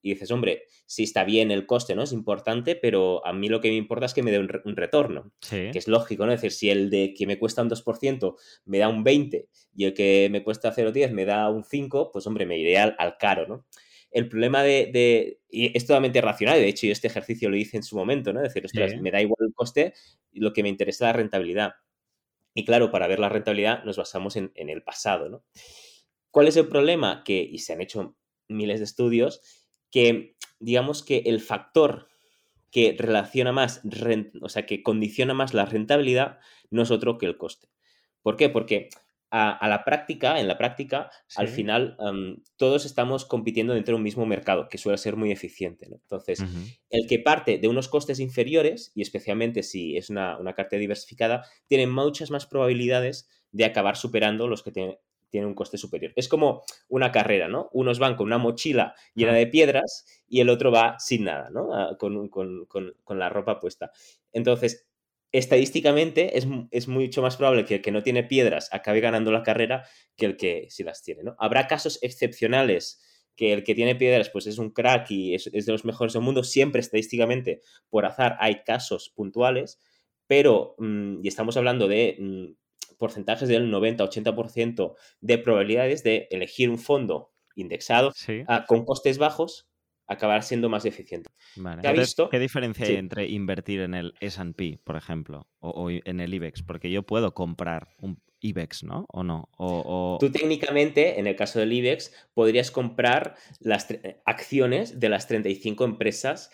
y 0.01 0.13
dices, 0.13 0.31
hombre, 0.31 0.63
sí 0.85 1.03
está 1.03 1.23
bien 1.23 1.51
el 1.51 1.67
coste, 1.67 1.95
¿no? 1.95 2.03
Es 2.03 2.13
importante, 2.13 2.75
pero 2.75 3.25
a 3.25 3.33
mí 3.33 3.49
lo 3.49 3.61
que 3.61 3.69
me 3.69 3.75
importa 3.75 4.05
es 4.05 4.13
que 4.13 4.23
me 4.23 4.31
dé 4.31 4.39
un, 4.39 4.47
retorno, 4.47 5.31
que 5.49 5.71
es 5.73 5.87
lógico, 5.87 6.25
¿no? 6.25 6.31
Es 6.31 6.41
decir, 6.41 6.51
si 6.51 6.69
el 6.69 6.89
de 6.89 7.13
que 7.13 7.27
me 7.27 7.37
cuesta 7.37 7.61
un 7.61 7.69
2% 7.69 8.35
me 8.65 8.79
da 8.79 8.87
un 8.87 9.03
20 9.03 9.47
y 9.75 9.85
el 9.85 9.93
que 9.93 10.29
me 10.31 10.43
cuesta 10.43 10.73
0,10 10.73 11.11
me 11.11 11.25
da 11.25 11.49
un 11.49 11.63
5, 11.63 12.11
pues 12.11 12.25
hombre, 12.25 12.45
me 12.45 12.57
iré 12.57 12.79
al, 12.79 12.95
caro, 13.19 13.47
¿no? 13.47 13.65
El 14.09 14.27
problema 14.27 14.63
de, 14.63 15.39
y 15.49 15.77
es 15.77 15.85
totalmente 15.85 16.19
racional, 16.21 16.59
de 16.59 16.67
hecho 16.67 16.87
yo 16.87 16.93
este 16.93 17.07
ejercicio 17.07 17.49
lo 17.49 17.57
hice 17.57 17.77
en 17.77 17.83
su 17.83 17.95
momento, 17.95 18.33
¿no? 18.33 18.39
Es 18.39 18.49
decir, 18.49 18.65
ostras, 18.65 18.99
me 18.99 19.11
da 19.11 19.21
igual 19.21 19.45
el 19.47 19.53
coste, 19.53 19.93
lo 20.31 20.53
que 20.53 20.63
me 20.63 20.69
interesa 20.69 21.05
es 21.05 21.09
la 21.09 21.13
rentabilidad. 21.13 21.73
Y 22.53 22.65
claro, 22.65 22.91
para 22.91 23.07
ver 23.07 23.19
la 23.19 23.29
rentabilidad 23.29 23.83
nos 23.83 23.97
basamos 23.97 24.35
en, 24.35 24.51
en 24.55 24.69
el 24.69 24.83
pasado, 24.83 25.29
¿no? 25.29 25.43
¿Cuál 26.31 26.47
es 26.47 26.55
el 26.55 26.67
problema? 26.67 27.23
Que, 27.25 27.41
y 27.41 27.59
se 27.59 27.73
han 27.73 27.81
hecho 27.81 28.15
miles 28.51 28.79
de 28.79 28.85
estudios, 28.85 29.41
que 29.89 30.35
digamos 30.59 31.03
que 31.03 31.23
el 31.25 31.39
factor 31.41 32.07
que 32.71 32.95
relaciona 32.97 33.51
más, 33.51 33.81
o 34.41 34.49
sea, 34.49 34.65
que 34.65 34.81
condiciona 34.81 35.33
más 35.33 35.53
la 35.53 35.65
rentabilidad 35.65 36.39
no 36.69 36.83
es 36.83 36.91
otro 36.91 37.17
que 37.17 37.25
el 37.25 37.37
coste. 37.37 37.67
¿Por 38.21 38.37
qué? 38.37 38.49
Porque 38.49 38.89
a, 39.29 39.67
la 39.67 39.83
práctica, 39.83 40.39
en 40.39 40.47
la 40.47 40.57
práctica, 40.57 41.09
al 41.35 41.47
final 41.47 41.97
todos 42.57 42.85
estamos 42.85 43.25
compitiendo 43.25 43.73
dentro 43.73 43.93
de 43.93 43.97
un 43.97 44.03
mismo 44.03 44.25
mercado, 44.25 44.67
que 44.69 44.77
suele 44.77 44.97
ser 44.97 45.15
muy 45.15 45.31
eficiente. 45.31 45.87
Entonces, 45.89 46.43
el 46.89 47.07
que 47.07 47.19
parte 47.19 47.57
de 47.57 47.67
unos 47.67 47.87
costes 47.87 48.19
inferiores, 48.19 48.91
y 48.93 49.01
especialmente 49.01 49.63
si 49.63 49.97
es 49.97 50.09
una, 50.09 50.37
una 50.37 50.53
cartera 50.53 50.81
diversificada, 50.81 51.45
tiene 51.67 51.87
muchas 51.87 52.29
más 52.29 52.45
probabilidades 52.45 53.29
de 53.51 53.65
acabar 53.65 53.95
superando 53.95 54.47
los 54.47 54.63
que 54.63 54.71
tienen 54.71 54.97
tiene 55.31 55.47
un 55.47 55.55
coste 55.55 55.77
superior. 55.77 56.13
Es 56.15 56.27
como 56.27 56.63
una 56.89 57.11
carrera, 57.11 57.47
¿no? 57.47 57.69
Unos 57.71 57.97
van 57.97 58.15
con 58.15 58.27
una 58.27 58.37
mochila 58.37 58.93
llena 59.15 59.33
de 59.33 59.47
piedras 59.47 60.05
y 60.27 60.41
el 60.41 60.49
otro 60.49 60.71
va 60.71 60.97
sin 60.99 61.23
nada, 61.23 61.49
¿no? 61.49 61.73
Ah, 61.73 61.97
con, 61.97 62.29
la 63.09 63.29
ropa 63.29 63.59
puesta. 63.59 63.91
Entonces, 64.31 64.87
estadísticamente 65.31 66.37
es, 66.37 66.87
mucho 66.87 67.21
más 67.21 67.37
probable 67.37 67.65
que 67.65 67.75
el 67.75 67.81
que 67.81 67.91
no 67.91 68.03
tiene 68.03 68.23
piedras 68.23 68.69
acabe 68.73 68.99
ganando 68.99 69.31
la 69.31 69.43
carrera 69.43 69.85
que 70.17 70.25
el 70.25 70.37
que 70.37 70.67
sí 70.69 70.83
las 70.83 71.01
tiene, 71.01 71.23
¿no? 71.23 71.35
Habrá 71.39 71.67
casos 71.67 71.97
excepcionales 72.01 73.01
que 73.35 73.53
el 73.53 73.63
que 73.63 73.73
tiene 73.73 73.95
piedras 73.95 74.29
pues 74.29 74.45
es 74.45 74.57
un 74.57 74.71
crack 74.71 75.09
y 75.11 75.33
es, 75.33 75.45
de 75.45 75.71
los 75.71 75.85
mejores 75.85 76.13
del 76.13 76.21
mundo, 76.21 76.43
siempre 76.43 76.81
estadísticamente 76.81 77.61
por 77.89 78.05
azar 78.05 78.35
hay 78.41 78.63
casos 78.63 79.09
puntuales, 79.15 79.79
pero, 80.27 80.75
mm, 80.77 81.23
y 81.23 81.27
estamos 81.29 81.55
hablando 81.55 81.87
de 81.87 82.17
mm, 82.19 82.60
porcentajes 83.01 83.49
del 83.49 83.73
90-80% 83.73 84.93
de 85.21 85.37
probabilidades 85.39 86.03
de 86.03 86.27
elegir 86.29 86.69
un 86.69 86.77
fondo 86.77 87.33
indexado 87.55 88.13
ah, 88.47 88.65
con 88.67 88.85
costes 88.85 89.17
bajos 89.17 89.67
acabar 90.07 90.43
siendo 90.43 90.69
más 90.69 90.85
eficiente. 90.85 91.31
¿Qué 92.29 92.39
diferencia 92.39 92.85
hay 92.85 92.95
entre 92.95 93.27
invertir 93.27 93.79
en 93.79 93.95
el 93.95 94.13
SP, 94.21 94.77
por 94.83 94.97
ejemplo, 94.97 95.47
o, 95.59 95.89
en 95.89 96.19
el 96.19 96.33
IBEX? 96.35 96.61
Porque 96.61 96.91
yo 96.91 97.01
puedo 97.03 97.33
comprar 97.33 97.87
un 97.99 98.21
IBEX, 98.39 98.83
¿no? 98.83 99.05
¿O 99.09 99.23
no? 99.23 99.49
O, 99.57 100.17
Tú 100.19 100.31
técnicamente, 100.31 101.19
en 101.19 101.25
el 101.25 101.35
caso 101.35 101.57
del 101.59 101.73
IBEX, 101.73 102.13
podrías 102.35 102.69
comprar 102.69 103.35
las 103.59 103.87
acciones 104.25 104.99
de 104.99 105.09
las 105.09 105.27
35 105.27 105.85
empresas 105.85 106.51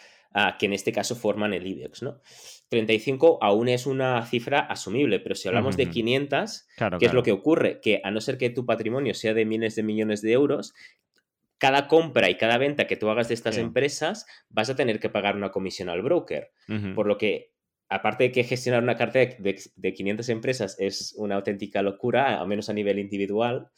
que 0.59 0.65
en 0.65 0.73
este 0.73 0.91
caso 0.91 1.15
forman 1.15 1.53
el 1.53 1.65
IBEX, 1.65 2.03
¿no? 2.03 2.21
35 2.69 3.39
aún 3.41 3.69
es 3.69 3.85
una 3.85 4.25
cifra 4.25 4.59
asumible, 4.59 5.19
pero 5.19 5.35
si 5.35 5.47
hablamos 5.47 5.77
de 5.77 5.89
500, 5.89 6.67
¿qué 6.99 7.05
es 7.05 7.13
lo 7.13 7.23
que 7.23 7.31
ocurre? 7.31 7.79
Que 7.81 8.01
a 8.03 8.11
no 8.11 8.19
ser 8.19 8.37
que 8.37 8.49
tu 8.49 8.65
patrimonio 8.65 9.13
sea 9.13 9.33
de 9.33 9.45
miles 9.45 9.75
de 9.75 9.83
millones 9.83 10.21
de 10.21 10.33
euros, 10.33 10.73
cada 11.57 11.87
compra 11.87 12.29
y 12.29 12.35
cada 12.35 12.57
venta 12.57 12.85
que 12.85 12.97
tú 12.97 13.09
hagas 13.09 13.29
de 13.29 13.33
estas 13.33 13.57
empresas 13.57 14.25
vas 14.49 14.69
a 14.69 14.75
tener 14.75 14.99
que 14.99 15.09
pagar 15.09 15.35
una 15.35 15.51
comisión 15.51 15.89
al 15.89 16.01
broker. 16.01 16.51
Por 16.93 17.07
lo 17.07 17.17
que, 17.17 17.53
aparte 17.89 18.25
de 18.25 18.31
que 18.31 18.43
gestionar 18.43 18.83
una 18.83 18.97
cartera 18.97 19.35
de, 19.39 19.59
de 19.75 19.93
500 19.93 20.29
empresas 20.29 20.75
es 20.77 21.15
una 21.17 21.35
auténtica 21.35 21.81
locura, 21.81 22.39
al 22.39 22.47
menos 22.47 22.69
a 22.69 22.73
nivel 22.73 22.99
individual, 22.99 23.69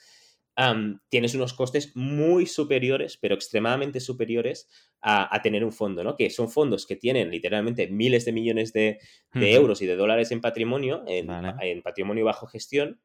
tienes 1.09 1.35
unos 1.35 1.53
costes 1.53 1.95
muy 1.95 2.45
superiores, 2.45 3.17
pero 3.17 3.35
extremadamente 3.35 3.99
superiores 3.99 4.67
a, 5.01 5.41
tener 5.41 5.63
un 5.63 5.71
fondo, 5.71 6.03
¿no? 6.03 6.17
Que 6.17 6.29
son 6.29 6.49
fondos 6.49 6.85
que 6.85 6.97
tienen 6.97 7.31
literalmente 7.31 7.88
miles 7.88 8.25
de 8.25 8.33
millones 8.33 8.73
de, 8.73 8.99
euros 9.33 9.81
y 9.81 9.85
de 9.85 9.95
dólares 9.95 10.31
en 10.31 10.41
patrimonio, 10.41 11.03
en, 11.07 11.81
patrimonio 11.81 12.25
bajo 12.25 12.47
gestión, 12.47 12.99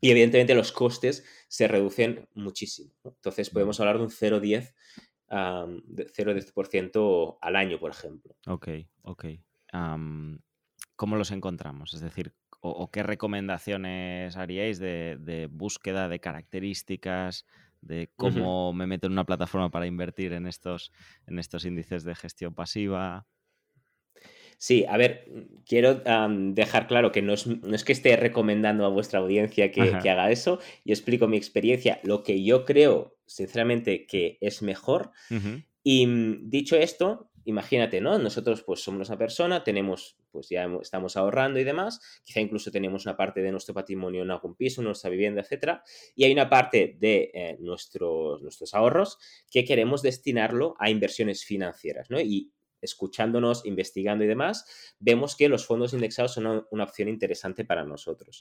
y 0.00 0.10
evidentemente 0.10 0.54
los 0.54 0.72
costes 0.72 1.24
se 1.48 1.68
reducen 1.68 2.26
muchísimo. 2.34 2.94
Entonces 3.04 3.50
podemos 3.50 3.78
hablar 3.80 3.98
de 3.98 4.04
un 4.04 4.10
0,10 4.10 4.72
0,10% 5.30 7.38
al 7.40 7.56
año, 7.56 7.78
por 7.78 7.90
ejemplo. 7.90 8.36
Ok, 8.46 8.68
ok. 9.02 9.24
¿Cómo 10.96 11.16
los 11.16 11.30
encontramos? 11.30 11.94
Es 11.94 12.00
decir, 12.00 12.34
o, 12.60 12.90
qué 12.90 13.02
recomendaciones 13.02 14.36
haríais 14.36 14.78
de, 14.78 15.48
búsqueda 15.50 16.08
de 16.08 16.20
características, 16.20 17.46
de 17.80 18.10
cómo 18.16 18.72
me 18.72 18.86
meto 18.86 19.06
en 19.06 19.14
una 19.14 19.24
plataforma 19.24 19.70
para 19.70 19.86
invertir 19.86 20.32
en 20.32 20.46
estos, 20.46 20.92
en 21.26 21.38
estos 21.38 21.64
índices 21.64 22.04
de 22.04 22.14
gestión 22.14 22.54
pasiva? 22.54 23.26
Sí, 24.58 24.84
a 24.86 24.98
ver, 24.98 25.26
quiero 25.64 26.02
dejar 26.52 26.86
claro 26.86 27.12
que 27.12 27.22
no 27.22 27.32
es, 27.32 27.84
que 27.84 27.92
esté 27.92 28.14
recomendando 28.16 28.84
a 28.84 28.90
vuestra 28.90 29.20
audiencia 29.20 29.72
que, 29.72 29.80
haga 29.80 30.30
eso. 30.30 30.58
Yo 30.84 30.92
explico 30.92 31.26
mi 31.28 31.38
experiencia, 31.38 31.98
lo 32.02 32.22
que 32.22 32.44
yo 32.44 32.66
creo, 32.66 33.16
sinceramente, 33.24 34.06
que 34.06 34.36
es 34.42 34.60
mejor. 34.60 35.12
Y 35.82 36.06
mm, 36.06 36.50
dicho 36.50 36.76
esto, 36.76 37.29
imagínate, 37.44 38.00
¿no? 38.00 38.18
Nosotros 38.18 38.62
pues 38.62 38.80
somos 38.82 39.08
una 39.08 39.18
persona, 39.18 39.64
tenemos, 39.64 40.16
pues 40.30 40.48
ya 40.48 40.68
estamos 40.80 41.16
ahorrando 41.16 41.58
y 41.58 41.64
demás, 41.64 42.00
quizá 42.24 42.40
incluso 42.40 42.70
tenemos 42.70 43.06
una 43.06 43.16
parte 43.16 43.40
de 43.40 43.50
nuestro 43.50 43.74
patrimonio 43.74 44.22
en 44.22 44.30
algún 44.30 44.54
piso, 44.54 44.80
en 44.80 44.86
nuestra 44.86 45.10
vivienda, 45.10 45.40
etcétera, 45.40 45.82
y 46.14 46.24
hay 46.24 46.32
una 46.32 46.48
parte 46.48 46.96
de 46.98 47.30
eh, 47.32 47.56
nuestros, 47.60 48.42
nuestros 48.42 48.74
ahorros 48.74 49.18
que 49.50 49.64
queremos 49.64 50.02
destinarlo 50.02 50.74
a 50.78 50.90
inversiones 50.90 51.44
financieras, 51.44 52.10
¿no? 52.10 52.20
Y 52.20 52.52
escuchándonos, 52.80 53.66
investigando 53.66 54.24
y 54.24 54.26
demás, 54.26 54.94
vemos 54.98 55.36
que 55.36 55.48
los 55.48 55.66
fondos 55.66 55.92
indexados 55.92 56.32
son 56.32 56.66
una, 56.70 56.84
opción 56.84 57.08
interesante 57.08 57.64
para 57.64 57.84
nosotros. 57.84 58.40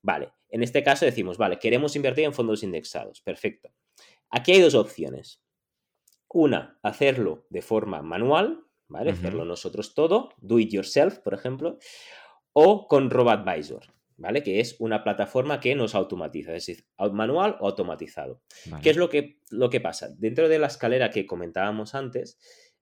Vale, 0.00 0.32
en 0.48 0.62
este 0.62 0.82
caso 0.82 1.04
decimos, 1.04 1.38
vale, 1.38 1.58
queremos 1.58 1.96
invertir 1.96 2.24
en 2.24 2.32
fondos 2.32 2.62
indexados, 2.62 3.20
perfecto. 3.20 3.72
Aquí 4.30 4.52
hay 4.52 4.60
dos 4.60 4.74
opciones. 4.74 5.42
Una, 6.32 6.78
hacerlo 6.82 7.46
de 7.50 7.60
forma 7.60 8.02
manual, 8.02 8.64
¿vale? 8.88 9.10
Hacerlo 9.10 9.44
nosotros 9.44 9.94
todo, 9.94 10.30
do 10.38 10.58
it 10.58 10.70
yourself, 10.70 11.18
por 11.18 11.34
ejemplo, 11.34 11.78
o 12.52 12.86
con 12.86 13.10
RoboAdvisor, 13.10 13.82
¿vale? 14.16 14.42
Que 14.42 14.60
es 14.60 14.76
una 14.78 15.02
plataforma 15.02 15.58
que 15.58 15.74
nos 15.74 15.94
automatiza, 15.94 16.54
es 16.54 16.66
decir, 16.66 16.86
manual 17.12 17.56
o 17.60 17.66
automatizado. 17.66 18.42
¿Qué 18.82 18.90
es 18.90 18.96
lo 18.96 19.08
que, 19.08 19.40
lo 19.50 19.70
que 19.70 19.80
pasa? 19.80 20.08
Dentro 20.18 20.48
de 20.48 20.60
la 20.60 20.68
escalera 20.68 21.10
que 21.10 21.26
comentábamos 21.26 21.96
antes, 21.96 22.38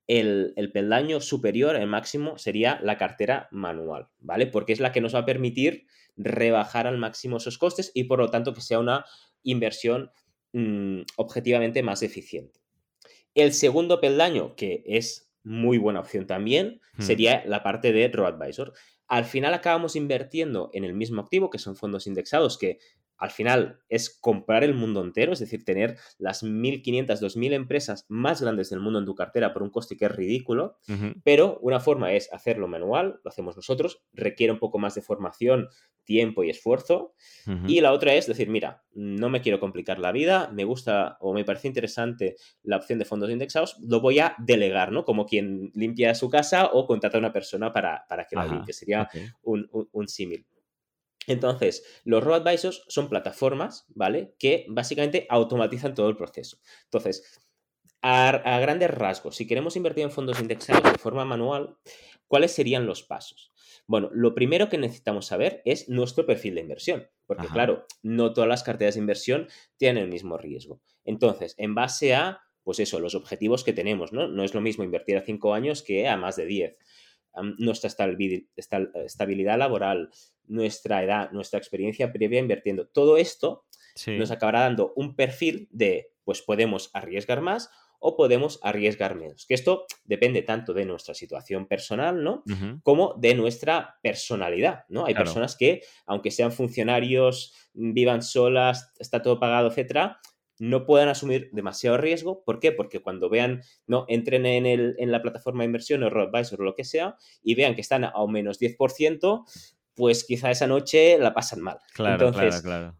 el, 0.06 0.52
el, 0.56 0.70
peldaño 0.70 1.20
superior, 1.20 1.76
el 1.76 1.86
máximo, 1.86 2.36
sería 2.36 2.80
la 2.82 2.98
cartera 2.98 3.48
manual, 3.50 4.08
¿vale? 4.18 4.46
Porque 4.46 4.72
es 4.72 4.80
la 4.80 4.92
que 4.92 5.00
nos 5.00 5.14
va 5.14 5.20
a 5.20 5.26
permitir 5.26 5.86
rebajar 6.16 6.86
al 6.86 6.98
máximo 6.98 7.38
esos 7.38 7.56
costes 7.56 7.92
y 7.94 8.04
por 8.04 8.18
lo 8.18 8.30
tanto 8.30 8.52
que 8.52 8.60
sea 8.60 8.78
una 8.78 9.04
inversión 9.42 10.10
mm, 10.52 11.02
objetivamente 11.16 11.82
más 11.82 12.02
eficiente. 12.02 12.60
El 13.38 13.52
segundo 13.52 14.00
peldaño, 14.00 14.56
que 14.56 14.82
es 14.84 15.30
muy 15.44 15.78
buena 15.78 16.00
opción 16.00 16.26
también, 16.26 16.80
hmm. 16.96 17.02
sería 17.02 17.44
la 17.46 17.62
parte 17.62 17.92
de 17.92 18.08
RoAdvisor. 18.08 18.72
Al 19.06 19.24
final 19.24 19.54
acabamos 19.54 19.94
invirtiendo 19.94 20.70
en 20.72 20.82
el 20.82 20.92
mismo 20.92 21.20
activo, 21.20 21.48
que 21.48 21.58
son 21.58 21.76
fondos 21.76 22.08
indexados, 22.08 22.58
que 22.58 22.80
al 23.18 23.30
final 23.30 23.80
es 23.88 24.10
comprar 24.10 24.62
el 24.62 24.74
mundo 24.74 25.02
entero, 25.02 25.32
es 25.32 25.40
decir, 25.40 25.64
tener 25.64 25.96
las 26.18 26.44
1.500, 26.44 27.20
2.000 27.20 27.52
empresas 27.52 28.06
más 28.08 28.40
grandes 28.40 28.70
del 28.70 28.80
mundo 28.80 29.00
en 29.00 29.04
tu 29.04 29.14
cartera 29.14 29.52
por 29.52 29.62
un 29.62 29.70
coste 29.70 29.96
que 29.96 30.06
es 30.06 30.12
ridículo, 30.12 30.78
pero 31.24 31.58
una 31.60 31.80
forma 31.80 32.12
es 32.12 32.32
hacerlo 32.32 32.68
manual, 32.68 33.20
lo 33.24 33.28
hacemos 33.28 33.56
nosotros, 33.56 34.02
requiere 34.12 34.52
un 34.52 34.60
poco 34.60 34.78
más 34.78 34.94
de 34.94 35.02
formación, 35.02 35.68
tiempo 36.04 36.44
y 36.44 36.50
esfuerzo, 36.50 37.12
y 37.66 37.80
la 37.80 37.92
otra 37.92 38.14
es 38.14 38.26
decir, 38.26 38.48
mira, 38.48 38.84
no 38.94 39.28
me 39.28 39.40
quiero 39.40 39.58
complicar 39.60 39.98
la 39.98 40.12
vida, 40.12 40.50
me 40.52 40.64
gusta 40.64 41.18
o 41.20 41.34
me 41.34 41.44
parece 41.44 41.68
interesante 41.68 42.36
la 42.62 42.76
opción 42.76 42.98
de 42.98 43.04
fondos 43.04 43.30
indexados, 43.30 43.78
lo 43.80 44.00
voy 44.00 44.20
a 44.20 44.34
delegar, 44.38 44.92
¿no? 44.92 45.04
Como 45.04 45.26
quien 45.26 45.70
limpia 45.74 46.14
su 46.14 46.30
casa 46.30 46.70
o 46.72 46.86
contrata 46.86 47.18
a 47.18 47.20
una 47.20 47.32
persona 47.32 47.72
para, 47.72 48.06
para 48.08 48.24
que 48.26 48.36
la 48.36 48.46
limpie, 48.46 48.72
sería 48.72 49.08
un, 49.42 49.68
un 49.92 50.08
símil. 50.08 50.46
Entonces, 51.28 51.84
los 52.04 52.24
robo-advisors 52.24 52.84
son 52.88 53.08
plataformas, 53.08 53.84
¿vale? 53.88 54.34
Que 54.38 54.66
básicamente 54.68 55.26
automatizan 55.28 55.94
todo 55.94 56.08
el 56.08 56.16
proceso. 56.16 56.58
Entonces, 56.84 57.40
a, 58.02 58.58
grandes 58.60 58.90
rasgos, 58.90 59.36
si 59.36 59.46
queremos 59.46 59.76
invertir 59.76 60.04
en 60.04 60.10
fondos 60.10 60.40
indexados 60.40 60.90
de 60.90 60.98
forma 60.98 61.24
manual, 61.24 61.76
¿cuáles 62.26 62.52
serían 62.52 62.86
los 62.86 63.02
pasos? 63.02 63.52
Bueno, 63.86 64.10
lo 64.12 64.34
primero 64.34 64.68
que 64.68 64.78
necesitamos 64.78 65.26
saber 65.26 65.62
es 65.64 65.88
nuestro 65.88 66.26
perfil 66.26 66.54
de 66.54 66.62
inversión, 66.62 67.08
porque 67.26 67.48
claro, 67.48 67.86
no 68.02 68.32
todas 68.32 68.48
las 68.48 68.62
carteras 68.62 68.94
de 68.94 69.00
inversión 69.00 69.48
tienen 69.76 70.04
el 70.04 70.10
mismo 70.10 70.38
riesgo. 70.38 70.80
Entonces, 71.04 71.54
en 71.58 71.74
base 71.74 72.14
a, 72.14 72.40
pues 72.62 72.80
eso, 72.80 73.00
los 73.00 73.14
objetivos 73.14 73.64
que 73.64 73.72
tenemos, 73.72 74.12
¿no? 74.12 74.28
No 74.28 74.44
es 74.44 74.54
lo 74.54 74.60
mismo 74.60 74.84
invertir 74.84 75.16
a 75.16 75.24
cinco 75.24 75.54
años 75.54 75.82
que 75.82 76.08
a 76.08 76.16
más 76.16 76.36
de 76.36 76.46
10 76.46 76.76
nuestra 77.58 77.88
estabilidad 78.56 79.58
laboral, 79.58 80.10
nuestra 80.46 81.02
edad, 81.04 81.30
nuestra 81.30 81.58
experiencia 81.58 82.12
previa 82.12 82.40
invirtiendo. 82.40 82.86
Todo 82.88 83.16
esto 83.16 83.64
nos 84.06 84.30
acabará 84.30 84.60
dando 84.60 84.92
un 84.96 85.16
perfil 85.16 85.68
de, 85.70 86.12
pues 86.24 86.42
podemos 86.42 86.90
arriesgar 86.92 87.40
más 87.40 87.70
o 88.00 88.16
podemos 88.16 88.60
arriesgar 88.62 89.16
menos. 89.16 89.44
Que 89.46 89.54
esto 89.54 89.86
depende 90.04 90.42
tanto 90.42 90.72
de 90.72 90.84
nuestra 90.84 91.14
situación 91.14 91.66
personal, 91.66 92.22
¿no? 92.22 92.44
Como 92.82 93.14
de 93.14 93.34
nuestra 93.34 93.98
personalidad, 94.02 94.84
¿no? 94.88 95.04
Hay 95.06 95.14
personas 95.14 95.56
que, 95.56 95.82
aunque 96.06 96.30
sean 96.30 96.52
funcionarios, 96.52 97.54
vivan 97.74 98.22
solas, 98.22 98.92
está 98.98 99.20
todo 99.20 99.40
pagado, 99.40 99.68
etcétera, 99.68 100.20
no 100.58 100.84
puedan 100.86 101.08
asumir 101.08 101.50
demasiado 101.52 101.96
riesgo. 101.96 102.44
¿Por 102.44 102.60
qué? 102.60 102.72
Porque 102.72 103.00
cuando 103.00 103.28
vean, 103.28 103.62
no, 103.86 104.04
entren 104.08 104.46
en, 104.46 104.66
el, 104.66 104.94
en 104.98 105.12
la 105.12 105.22
plataforma 105.22 105.62
de 105.62 105.66
inversión 105.66 106.02
o 106.02 106.06
advisor 106.06 106.60
o 106.60 106.64
lo 106.64 106.74
que 106.74 106.84
sea 106.84 107.16
y 107.42 107.54
vean 107.54 107.74
que 107.74 107.80
están 107.80 108.04
a 108.04 108.22
un 108.22 108.32
menos 108.32 108.60
10%, 108.60 109.44
pues 109.94 110.24
quizá 110.24 110.50
esa 110.50 110.66
noche 110.66 111.18
la 111.18 111.34
pasan 111.34 111.60
mal. 111.60 111.78
Claro, 111.94 112.32
claro, 112.32 112.62
claro. 112.62 112.96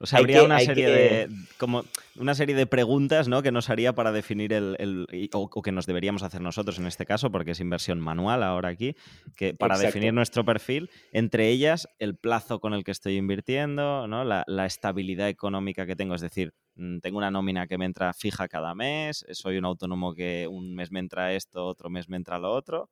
O 0.00 0.06
sea, 0.06 0.20
habría 0.20 0.44
una 0.44 0.60
serie 0.60 0.88
de 0.88 1.28
como 1.56 1.84
una 2.16 2.36
serie 2.36 2.54
de 2.54 2.66
preguntas 2.66 3.26
¿no? 3.26 3.42
que 3.42 3.50
nos 3.50 3.68
haría 3.68 3.94
para 3.94 4.12
definir 4.12 4.52
el, 4.52 5.08
o, 5.32 5.62
que 5.62 5.72
nos 5.72 5.86
deberíamos 5.86 6.22
hacer 6.22 6.40
nosotros 6.40 6.78
en 6.78 6.86
este 6.86 7.04
caso, 7.04 7.32
porque 7.32 7.50
es 7.50 7.60
inversión 7.60 7.98
manual 7.98 8.44
ahora 8.44 8.68
aquí, 8.68 8.94
que 9.34 9.54
para 9.54 9.76
definir 9.76 10.14
nuestro 10.14 10.44
perfil, 10.44 10.88
entre 11.10 11.48
ellas 11.48 11.88
el 11.98 12.16
plazo 12.16 12.60
con 12.60 12.74
el 12.74 12.84
que 12.84 12.92
estoy 12.92 13.16
invirtiendo, 13.16 14.06
¿no? 14.06 14.22
la, 14.22 14.44
la 14.46 14.66
estabilidad 14.66 15.28
económica 15.28 15.84
que 15.84 15.96
tengo, 15.96 16.14
es 16.14 16.20
decir, 16.20 16.54
tengo 17.02 17.18
una 17.18 17.30
nómina 17.30 17.66
que 17.66 17.78
me 17.78 17.84
entra 17.84 18.12
fija 18.12 18.48
cada 18.48 18.74
mes, 18.74 19.26
soy 19.32 19.58
un 19.58 19.64
autónomo 19.64 20.14
que 20.14 20.46
un 20.48 20.74
mes 20.74 20.90
me 20.90 21.00
entra 21.00 21.32
esto, 21.34 21.66
otro 21.66 21.90
mes 21.90 22.08
me 22.08 22.16
entra 22.16 22.38
lo 22.38 22.52
otro 22.52 22.90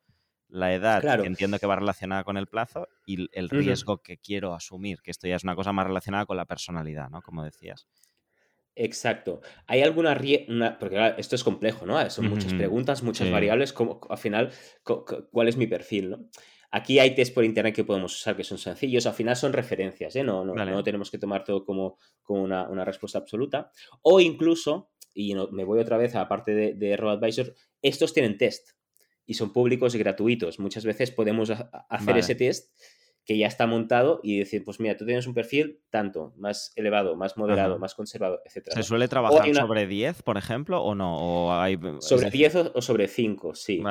la 0.48 0.72
edad, 0.72 1.20
que 1.20 1.26
entiendo 1.26 1.58
que 1.58 1.66
va 1.66 1.76
relacionada 1.76 2.24
con 2.24 2.36
el 2.36 2.46
plazo, 2.46 2.88
y 3.04 3.28
el 3.32 3.48
riesgo 3.48 3.98
que 3.98 4.18
quiero 4.18 4.54
asumir, 4.54 5.00
que 5.02 5.10
esto 5.10 5.26
ya 5.26 5.36
es 5.36 5.44
una 5.44 5.56
cosa 5.56 5.72
más 5.72 5.86
relacionada 5.86 6.26
con 6.26 6.36
la 6.36 6.44
personalidad, 6.44 7.10
¿no? 7.10 7.20
Como 7.22 7.42
decías. 7.44 7.88
Exacto. 8.74 9.40
¿Hay 9.66 9.82
alguna 9.82 10.16
porque 10.78 11.14
esto 11.18 11.34
es 11.34 11.42
complejo, 11.42 11.86
¿no? 11.86 12.10
Son 12.10 12.28
muchas 12.28 12.54
preguntas, 12.54 13.02
muchas 13.02 13.30
variables, 13.30 13.72
como, 13.72 14.00
al 14.08 14.18
final, 14.18 14.52
¿cuál 15.32 15.48
es 15.48 15.56
mi 15.56 15.66
perfil, 15.66 16.10
¿no? 16.10 16.28
Aquí 16.70 16.98
hay 16.98 17.14
test 17.14 17.34
por 17.34 17.44
internet 17.44 17.74
que 17.74 17.84
podemos 17.84 18.14
usar 18.14 18.36
que 18.36 18.44
son 18.44 18.58
sencillos, 18.58 19.06
al 19.06 19.14
final 19.14 19.36
son 19.36 19.52
referencias, 19.52 20.14
¿eh? 20.16 20.22
No, 20.22 20.44
no, 20.44 20.54
no 20.54 20.82
tenemos 20.82 21.10
que 21.10 21.18
tomar 21.18 21.44
todo 21.44 21.64
como, 21.64 21.96
como 22.22 22.42
una, 22.42 22.68
una 22.68 22.84
respuesta 22.84 23.18
absoluta. 23.18 23.70
O 24.02 24.20
incluso 24.20 24.90
y 25.16 25.34
me 25.50 25.64
voy 25.64 25.80
otra 25.80 25.96
vez 25.96 26.14
a 26.14 26.18
la 26.18 26.28
parte 26.28 26.54
de, 26.54 26.74
de 26.74 26.96
RoboAdvisor, 26.96 27.54
estos 27.80 28.12
tienen 28.12 28.36
test 28.36 28.72
y 29.24 29.34
son 29.34 29.52
públicos 29.52 29.94
y 29.94 29.98
gratuitos. 29.98 30.58
Muchas 30.58 30.84
veces 30.84 31.10
podemos 31.10 31.50
hacer 31.88 32.18
ese 32.18 32.34
test 32.34 32.70
que 33.26 33.36
ya 33.36 33.48
está 33.48 33.66
montado 33.66 34.20
y 34.22 34.38
decir, 34.38 34.62
pues 34.64 34.78
mira, 34.78 34.96
tú 34.96 35.04
tienes 35.04 35.26
un 35.26 35.34
perfil 35.34 35.80
tanto, 35.90 36.32
más 36.36 36.72
elevado, 36.76 37.16
más 37.16 37.36
moderado, 37.36 37.76
más 37.76 37.96
conservador, 37.96 38.40
etc. 38.44 38.68
¿Se 38.72 38.84
suele 38.84 39.08
trabajar 39.08 39.52
sobre 39.52 39.88
10, 39.88 40.22
por 40.22 40.38
ejemplo, 40.38 40.80
o 40.80 40.94
no? 40.94 41.16
¿O 41.16 41.52
hay... 41.52 41.76
Sobre 41.98 42.30
10 42.30 42.54
o 42.74 42.80
sobre 42.80 43.08
5, 43.08 43.54
sí. 43.56 43.82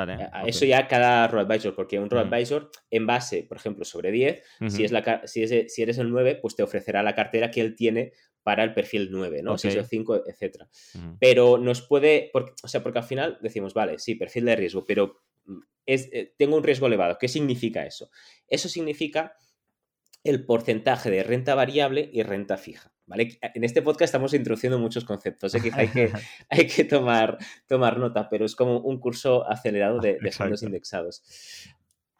Eso 0.46 0.64
ya 0.64 0.88
cada 0.88 1.24
advisor, 1.24 1.74
porque 1.74 1.98
un 1.98 2.12
advisor 2.16 2.70
en 2.90 3.06
base, 3.06 3.42
por 3.42 3.58
ejemplo, 3.58 3.84
sobre 3.84 4.10
10, 4.10 4.42
si, 4.68 4.84
es 4.84 4.92
la, 4.92 5.22
si, 5.26 5.42
es, 5.42 5.72
si 5.72 5.82
eres 5.82 5.98
el 5.98 6.10
9, 6.10 6.38
pues 6.40 6.56
te 6.56 6.62
ofrecerá 6.62 7.02
la 7.02 7.14
cartera 7.14 7.50
que 7.50 7.60
él 7.60 7.76
tiene 7.76 8.12
para 8.42 8.64
el 8.64 8.72
perfil 8.72 9.08
9, 9.10 9.42
¿no? 9.42 9.58
6 9.58 9.76
o 9.76 9.84
5, 9.84 10.22
etc. 10.28 10.64
Pero 11.18 11.58
nos 11.58 11.82
puede, 11.82 12.30
o 12.32 12.68
sea, 12.68 12.82
porque 12.82 13.00
al 13.00 13.04
final 13.04 13.38
decimos, 13.42 13.74
vale, 13.74 13.98
sí, 13.98 14.14
perfil 14.14 14.46
de 14.46 14.56
riesgo, 14.56 14.84
pero 14.86 15.24
eh, 15.86 16.34
tengo 16.36 16.56
un 16.56 16.64
riesgo 16.64 16.86
elevado. 16.86 17.16
¿Qué 17.18 17.28
significa 17.28 17.86
eso? 17.86 18.10
Eso 18.48 18.68
significa 18.68 19.34
el 20.24 20.44
porcentaje 20.44 21.10
de 21.10 21.22
renta 21.22 21.54
variable 21.54 22.10
y 22.12 22.22
renta 22.22 22.56
fija. 22.56 22.92
¿Vale? 23.06 23.38
En 23.40 23.62
este 23.62 23.82
podcast 23.82 24.08
estamos 24.08 24.34
introduciendo 24.34 24.80
muchos 24.80 25.04
conceptos, 25.04 25.54
¿eh? 25.54 25.70
hay 25.74 25.86
que, 25.86 26.10
hay 26.50 26.66
que 26.66 26.82
tomar, 26.82 27.38
tomar 27.68 28.00
nota, 28.00 28.28
pero 28.28 28.44
es 28.44 28.56
como 28.56 28.80
un 28.80 28.98
curso 28.98 29.48
acelerado 29.48 30.00
de, 30.00 30.18
de 30.20 30.32
fondos 30.32 30.64
indexados. 30.64 31.22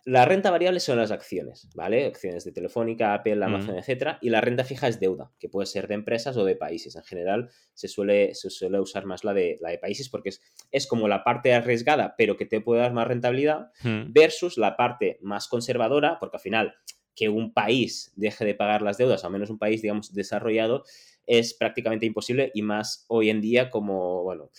La 0.06 0.24
renta 0.24 0.52
variable 0.52 0.78
son 0.78 0.98
las 0.98 1.10
acciones, 1.10 1.68
¿vale? 1.74 2.06
Acciones 2.06 2.44
de 2.44 2.52
Telefónica, 2.52 3.12
Apple, 3.12 3.44
Amazon, 3.44 3.76
etcétera. 3.76 4.18
Y 4.22 4.30
la 4.30 4.40
renta 4.40 4.62
fija 4.62 4.86
es 4.86 5.00
deuda, 5.00 5.32
que 5.40 5.48
puede 5.48 5.66
ser 5.66 5.88
de 5.88 5.94
empresas 5.94 6.36
o 6.36 6.44
de 6.44 6.54
países. 6.54 6.94
En 6.94 7.02
general, 7.02 7.50
se 7.74 7.88
suele, 7.88 8.32
se 8.36 8.48
suele 8.48 8.78
usar 8.78 9.04
más 9.04 9.24
la 9.24 9.34
de, 9.34 9.58
la 9.60 9.70
de 9.70 9.78
países 9.78 10.08
porque 10.08 10.28
es, 10.28 10.40
es 10.70 10.86
como 10.86 11.08
la 11.08 11.24
parte 11.24 11.52
arriesgada, 11.54 12.14
pero 12.16 12.36
que 12.36 12.46
te 12.46 12.60
puede 12.60 12.82
dar 12.82 12.92
más 12.92 13.08
rentabilidad, 13.08 13.72
versus 13.82 14.58
la 14.58 14.76
parte 14.76 15.18
más 15.22 15.48
conservadora, 15.48 16.18
porque 16.20 16.36
al 16.36 16.42
final, 16.42 16.74
que 17.16 17.28
un 17.28 17.52
país 17.52 18.12
deje 18.14 18.44
de 18.44 18.54
pagar 18.54 18.82
las 18.82 18.98
deudas, 18.98 19.24
al 19.24 19.32
menos 19.32 19.50
un 19.50 19.58
país, 19.58 19.82
digamos, 19.82 20.14
desarrollado, 20.14 20.84
es 21.26 21.52
prácticamente 21.52 22.06
imposible 22.06 22.52
y 22.54 22.62
más 22.62 23.06
hoy 23.08 23.28
en 23.28 23.40
día 23.40 23.70
como, 23.70 24.22
bueno, 24.22 24.52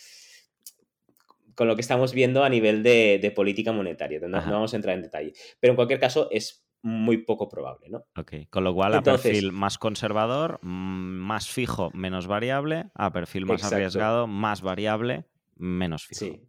con 1.57 1.67
lo 1.67 1.75
que 1.75 1.81
estamos 1.81 2.13
viendo 2.13 2.43
a 2.43 2.49
nivel 2.49 2.83
de, 2.83 3.33
política 3.35 3.71
monetaria. 3.71 4.19
No, 4.19 4.37
vamos 4.39 4.73
a 4.73 4.75
entrar 4.75 4.95
en 4.95 5.01
detalle. 5.01 5.33
Pero 5.59 5.71
en 5.71 5.75
cualquier 5.75 5.99
caso 5.99 6.29
es 6.29 6.67
muy 6.83 7.17
poco 7.17 7.49
probable, 7.49 7.89
¿no? 7.89 8.05
Ok, 8.15 8.33
con 8.51 8.63
lo 8.63 8.75
cual 8.75 8.93
a 8.93 9.01
perfil 9.01 9.51
más 9.51 9.79
conservador, 9.79 10.59
mm, 10.61 10.67
más 10.69 11.49
fijo, 11.49 11.89
menos 11.95 12.27
variable, 12.27 12.85
a 12.93 13.11
perfil 13.11 13.47
más 13.47 13.63
arriesgado, 13.63 14.27
más 14.27 14.61
variable, 14.61 15.25
menos 15.55 16.05
fijo. 16.05 16.25
Sí. 16.25 16.43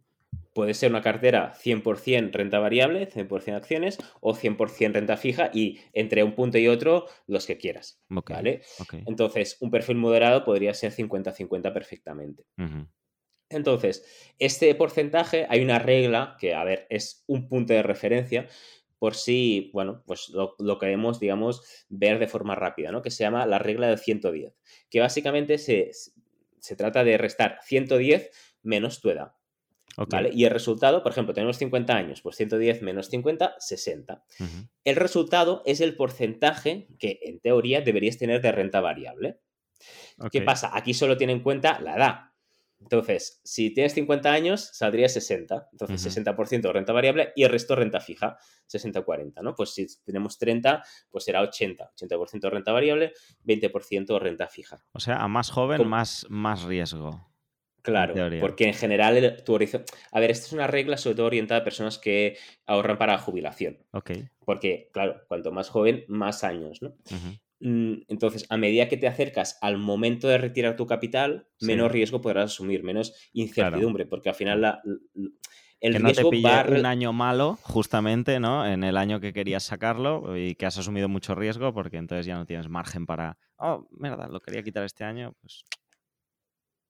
Puede 0.53 0.75
ser 0.75 0.91
una 0.91 1.01
cartera 1.01 1.53
100% 1.55 2.31
renta 2.31 2.59
variable, 2.59 3.09
100% 3.09 3.55
acciones, 3.55 3.97
o 4.21 4.35
100% 4.35 4.93
renta 4.93 5.17
fija 5.17 5.49
y 5.51 5.79
entre 5.93 6.23
un 6.23 6.35
punto 6.35 6.59
y 6.59 6.67
otro 6.67 7.07
los 7.25 7.47
que 7.47 7.57
quieras. 7.57 7.99
¿vale? 8.09 8.61
Entonces, 9.07 9.57
un 9.59 9.71
perfil 9.71 9.97
moderado 9.97 10.45
podría 10.45 10.75
ser 10.75 10.91
50-50 10.91 11.73
perfectamente. 11.73 12.43
Entonces, 13.49 14.05
este 14.37 14.73
porcentaje, 14.75 15.47
hay 15.49 15.61
una 15.61 15.79
regla 15.79 16.37
que, 16.39 16.53
a 16.53 16.63
ver, 16.63 16.85
es 16.89 17.23
un 17.27 17.47
punto 17.47 17.73
de 17.73 17.83
referencia 17.83 18.47
por 18.99 19.15
si, 19.15 19.71
bueno, 19.73 20.03
pues 20.05 20.29
lo, 20.29 20.77
queremos, 20.77 21.19
digamos, 21.19 21.63
ver 21.87 22.19
de 22.19 22.27
forma 22.27 22.53
rápida, 22.53 22.91
¿no? 22.91 23.01
Que 23.01 23.11
se 23.11 23.23
llama 23.23 23.45
la 23.45 23.57
regla 23.57 23.87
del 23.87 23.97
110, 23.97 24.53
que 24.89 24.99
básicamente 24.99 25.57
se, 25.57 25.91
trata 26.75 27.03
de 27.03 27.17
restar 27.17 27.59
110 27.63 28.29
menos 28.61 29.01
tu 29.01 29.09
edad. 29.09 29.33
¿Vale? 29.97 30.29
Y 30.31 30.45
el 30.45 30.51
resultado, 30.51 31.03
por 31.03 31.11
ejemplo, 31.11 31.33
tenemos 31.33 31.57
50 31.57 31.93
años, 31.93 32.21
pues 32.21 32.37
110 32.37 32.83
menos 32.83 33.09
50, 33.09 33.55
60. 33.57 34.23
El 34.85 34.95
resultado 34.95 35.61
es 35.65 35.81
el 35.81 35.95
porcentaje 35.97 36.87
que 36.99 37.19
en 37.23 37.39
teoría 37.39 37.81
deberías 37.81 38.17
tener 38.17 38.41
de 38.41 38.51
renta 38.51 38.79
variable. 38.79 39.39
¿Qué 40.31 40.41
pasa? 40.41 40.71
Aquí 40.73 40.93
solo 40.93 41.17
tiene 41.17 41.33
en 41.33 41.41
cuenta 41.41 41.81
la 41.81 41.95
edad. 41.97 42.15
Entonces, 42.81 43.41
si 43.43 43.73
tienes 43.73 43.93
50 43.93 44.31
años, 44.31 44.69
saldría 44.73 45.09
60. 45.09 45.69
Entonces, 45.71 46.17
60% 46.17 46.71
renta 46.71 46.93
variable 46.93 47.33
y 47.35 47.43
el 47.43 47.49
resto 47.49 47.75
renta 47.75 47.99
fija, 47.99 48.37
60-40, 48.71 49.41
¿no? 49.41 49.53
Pues 49.53 49.73
si 49.73 49.85
tenemos 50.03 50.37
30, 50.37 50.83
pues 51.09 51.25
será 51.25 51.41
80. 51.41 51.91
80% 51.95 52.49
renta 52.49 52.71
variable, 52.71 53.13
20% 53.45 54.19
renta 54.19 54.47
fija. 54.47 54.83
O 54.93 54.99
sea, 54.99 55.17
a 55.17 55.27
más 55.27 55.51
joven, 55.51 55.87
más, 55.87 56.25
más 56.29 56.63
riesgo. 56.63 57.29
Claro, 57.81 58.13
porque 58.39 58.65
en 58.65 58.73
general 58.73 59.41
tu 59.45 59.53
horizonte... 59.53 59.91
A 60.11 60.19
ver, 60.19 60.31
esta 60.31 60.47
es 60.47 60.53
una 60.53 60.67
regla 60.67 60.97
sobre 60.97 61.15
todo 61.15 61.27
orientada 61.27 61.61
a 61.61 61.63
personas 61.63 61.97
que 61.97 62.37
ahorran 62.65 62.97
para 62.97 63.17
jubilación. 63.17 63.79
Ok. 63.91 64.11
Porque, 64.45 64.89
claro, 64.91 65.21
cuanto 65.27 65.51
más 65.51 65.69
joven, 65.69 66.03
más 66.07 66.43
años, 66.43 66.81
¿no? 66.81 66.95
Entonces, 67.61 68.45
a 68.49 68.57
medida 68.57 68.87
que 68.87 68.97
te 68.97 69.07
acercas 69.07 69.57
al 69.61 69.77
momento 69.77 70.27
de 70.27 70.37
retirar 70.37 70.75
tu 70.75 70.85
capital, 70.85 71.47
menos 71.59 71.91
riesgo 71.91 72.21
podrás 72.21 72.51
asumir, 72.51 72.83
menos 72.83 73.13
incertidumbre, 73.33 74.05
porque 74.05 74.29
al 74.29 74.35
final 74.35 74.61
la, 74.61 74.81
el 75.81 75.93
que 75.93 75.99
no 75.99 76.11
te 76.11 76.25
pille 76.25 76.79
un 76.79 76.85
año 76.85 77.13
malo, 77.13 77.57
justamente, 77.61 78.39
¿no? 78.39 78.65
En 78.65 78.83
el 78.83 78.97
año 78.97 79.19
que 79.19 79.33
querías 79.33 79.63
sacarlo 79.63 80.37
y 80.37 80.55
que 80.55 80.65
has 80.65 80.77
asumido 80.77 81.09
mucho 81.09 81.35
riesgo, 81.35 81.73
porque 81.73 81.97
entonces 81.97 82.25
ya 82.25 82.35
no 82.35 82.45
tienes 82.45 82.69
margen 82.69 83.05
para, 83.05 83.37
oh, 83.57 83.87
mierda, 83.91 84.27
lo 84.27 84.39
quería 84.39 84.63
quitar 84.63 84.83
este 84.83 85.03
año, 85.03 85.33
pues... 85.41 85.63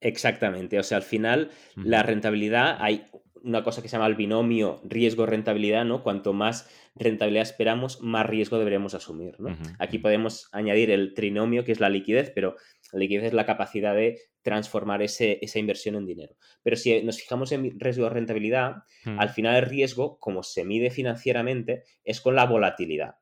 Exactamente, 0.01 0.79
o 0.79 0.83
sea, 0.83 0.97
al 0.97 1.03
final 1.03 1.51
la 1.75 2.03
rentabilidad, 2.03 2.77
hay 2.79 3.05
una 3.43 3.63
cosa 3.63 3.81
que 3.81 3.87
se 3.87 3.93
llama 3.93 4.07
el 4.07 4.15
binomio 4.15 4.81
riesgo-rentabilidad, 4.83 5.85
¿no? 5.85 6.03
Cuanto 6.03 6.33
más 6.33 6.69
rentabilidad 6.95 7.43
esperamos, 7.43 8.01
más 8.01 8.25
riesgo 8.25 8.57
deberemos 8.57 8.93
asumir, 8.93 9.39
¿no? 9.39 9.57
Aquí 9.79 9.99
podemos 9.99 10.49
añadir 10.51 10.91
el 10.91 11.13
trinomio, 11.13 11.63
que 11.63 11.71
es 11.71 11.79
la 11.79 11.89
liquidez, 11.89 12.31
pero 12.33 12.55
la 12.91 12.99
liquidez 12.99 13.25
es 13.25 13.33
la 13.33 13.45
capacidad 13.45 13.95
de 13.95 14.19
transformar 14.41 15.01
ese, 15.01 15.39
esa 15.41 15.59
inversión 15.59 15.95
en 15.95 16.05
dinero. 16.05 16.35
Pero 16.63 16.75
si 16.75 17.01
nos 17.03 17.19
fijamos 17.19 17.51
en 17.51 17.79
riesgo-rentabilidad, 17.79 18.83
al 19.05 19.29
final 19.29 19.55
el 19.55 19.69
riesgo, 19.69 20.19
como 20.19 20.43
se 20.43 20.65
mide 20.65 20.89
financieramente, 20.89 21.83
es 22.03 22.21
con 22.21 22.35
la 22.35 22.45
volatilidad. 22.45 23.15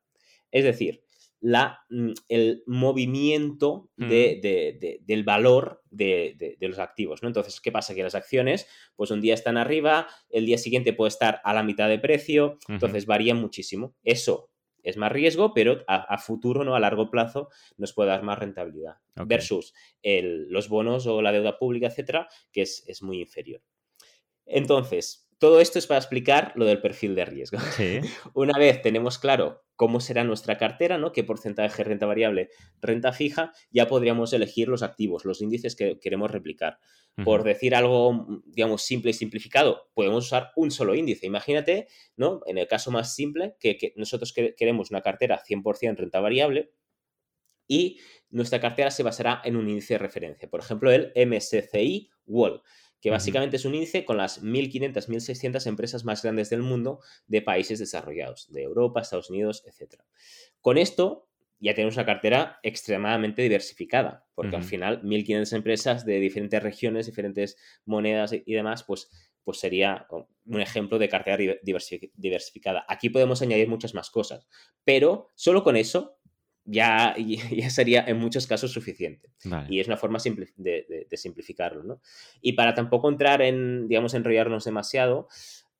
Es 0.50 0.64
decir, 0.64 1.02
la, 1.40 1.84
mm, 1.90 2.12
el 2.28 2.62
movimiento 2.66 3.90
del 3.96 5.24
valor 5.24 5.82
de, 5.90 6.56
los 6.60 6.78
activos. 6.78 7.22
¿no? 7.22 7.28
Entonces, 7.28 7.60
¿qué 7.60 7.72
pasa? 7.72 7.94
Que 7.94 8.02
las 8.02 8.14
acciones, 8.14 8.66
pues 8.96 9.10
un 9.10 9.20
día 9.20 9.34
están 9.34 9.56
arriba, 9.56 10.08
el 10.30 10.46
día 10.46 10.58
siguiente 10.58 10.92
puede 10.92 11.08
estar 11.08 11.40
a 11.44 11.54
la 11.54 11.62
mitad 11.62 11.88
de 11.88 11.98
precio, 11.98 12.58
entonces 12.68 13.06
varían 13.06 13.40
muchísimo. 13.40 13.94
Eso 14.02 14.50
es 14.82 14.96
más 14.96 15.12
riesgo, 15.12 15.52
pero 15.54 15.84
a, 15.86 16.18
futuro, 16.18 16.64
¿no? 16.64 16.74
A 16.74 16.80
largo 16.80 17.10
plazo, 17.10 17.50
nos 17.76 17.92
puede 17.92 18.10
dar 18.10 18.22
más 18.22 18.38
rentabilidad. 18.38 18.96
Versus 19.14 19.74
los 20.02 20.68
bonos 20.68 21.06
o 21.06 21.22
la 21.22 21.32
deuda 21.32 21.58
pública, 21.58 21.88
etcétera, 21.88 22.28
que 22.52 22.62
es, 22.62 22.84
es 22.86 23.02
muy 23.02 23.20
inferior. 23.20 23.62
Entonces, 24.46 25.28
todo 25.38 25.60
esto 25.60 25.78
es 25.78 25.86
para 25.86 25.98
explicar 25.98 26.52
lo 26.56 26.64
del 26.64 26.80
perfil 26.80 27.14
de 27.14 27.24
riesgo. 27.24 27.58
Una 28.34 28.58
vez 28.58 28.82
tenemos 28.82 29.18
claro 29.18 29.62
cómo 29.78 30.00
será 30.00 30.24
nuestra 30.24 30.58
cartera, 30.58 30.98
¿no? 30.98 31.12
qué 31.12 31.22
porcentaje 31.22 31.84
de 31.84 31.88
renta 31.88 32.04
variable, 32.04 32.50
renta 32.82 33.12
fija, 33.12 33.52
ya 33.70 33.86
podríamos 33.86 34.32
elegir 34.32 34.66
los 34.66 34.82
activos, 34.82 35.24
los 35.24 35.40
índices 35.40 35.76
que 35.76 36.00
queremos 36.00 36.32
replicar. 36.32 36.80
Por 37.24 37.44
decir 37.44 37.76
algo, 37.76 38.42
digamos, 38.46 38.82
simple 38.82 39.12
y 39.12 39.14
simplificado, 39.14 39.88
podemos 39.94 40.26
usar 40.26 40.50
un 40.56 40.72
solo 40.72 40.96
índice. 40.96 41.26
Imagínate, 41.26 41.86
¿no? 42.16 42.40
En 42.46 42.58
el 42.58 42.66
caso 42.66 42.90
más 42.90 43.14
simple, 43.14 43.54
que, 43.60 43.92
nosotros 43.94 44.32
queremos 44.32 44.90
una 44.90 45.00
cartera 45.00 45.40
100% 45.48 45.96
renta 45.96 46.20
variable 46.20 46.72
y 47.68 48.00
nuestra 48.30 48.60
cartera 48.60 48.90
se 48.90 49.04
basará 49.04 49.42
en 49.44 49.56
un 49.56 49.68
índice 49.68 49.94
de 49.94 49.98
referencia. 49.98 50.50
Por 50.50 50.58
ejemplo, 50.58 50.90
el 50.90 51.12
MSCI 51.14 52.10
World 52.26 52.62
que 53.00 53.10
básicamente 53.10 53.56
es 53.56 53.64
un 53.64 53.74
índice 53.74 54.04
con 54.04 54.16
las 54.16 54.42
1.500, 54.42 55.08
1.600 55.08 55.66
empresas 55.66 56.04
más 56.04 56.22
grandes 56.22 56.50
del 56.50 56.62
mundo 56.62 57.00
de 57.26 57.42
países 57.42 57.78
desarrollados, 57.78 58.50
de 58.52 58.62
Europa, 58.62 59.00
Estados 59.00 59.30
Unidos, 59.30 59.64
etc. 59.66 60.02
Con 60.60 60.78
esto 60.78 61.28
ya 61.60 61.74
tenemos 61.74 61.96
una 61.96 62.06
cartera 62.06 62.58
extremadamente 62.62 63.42
diversificada, 63.42 64.26
porque 64.34 64.56
al 64.56 64.64
final 64.64 65.02
1.500 65.02 65.52
empresas 65.54 66.04
de 66.04 66.20
diferentes 66.20 66.62
regiones, 66.62 67.06
diferentes 67.06 67.56
monedas 67.84 68.32
y 68.32 68.52
demás, 68.52 68.84
pues, 68.84 69.10
pues 69.42 69.58
sería 69.58 70.06
un 70.46 70.60
ejemplo 70.60 70.98
de 70.98 71.08
cartera 71.08 71.36
diversificada. 72.14 72.84
Aquí 72.88 73.10
podemos 73.10 73.42
añadir 73.42 73.68
muchas 73.68 73.94
más 73.94 74.10
cosas, 74.10 74.46
pero 74.84 75.30
solo 75.34 75.64
con 75.64 75.76
eso 75.76 76.17
ya, 76.68 77.14
ya 77.50 77.70
sería 77.70 78.04
en 78.06 78.18
muchos 78.18 78.46
casos 78.46 78.70
suficiente. 78.70 79.30
Y 79.68 79.80
es 79.80 79.86
una 79.86 79.96
forma 79.96 80.18
de, 80.56 81.06
simplificarlo, 81.12 81.82
¿no? 81.82 82.00
Y 82.40 82.52
para 82.52 82.74
tampoco 82.74 83.08
entrar 83.08 83.42
en, 83.42 83.88
digamos, 83.88 84.14
enrollarnos 84.14 84.64
demasiado, 84.64 85.28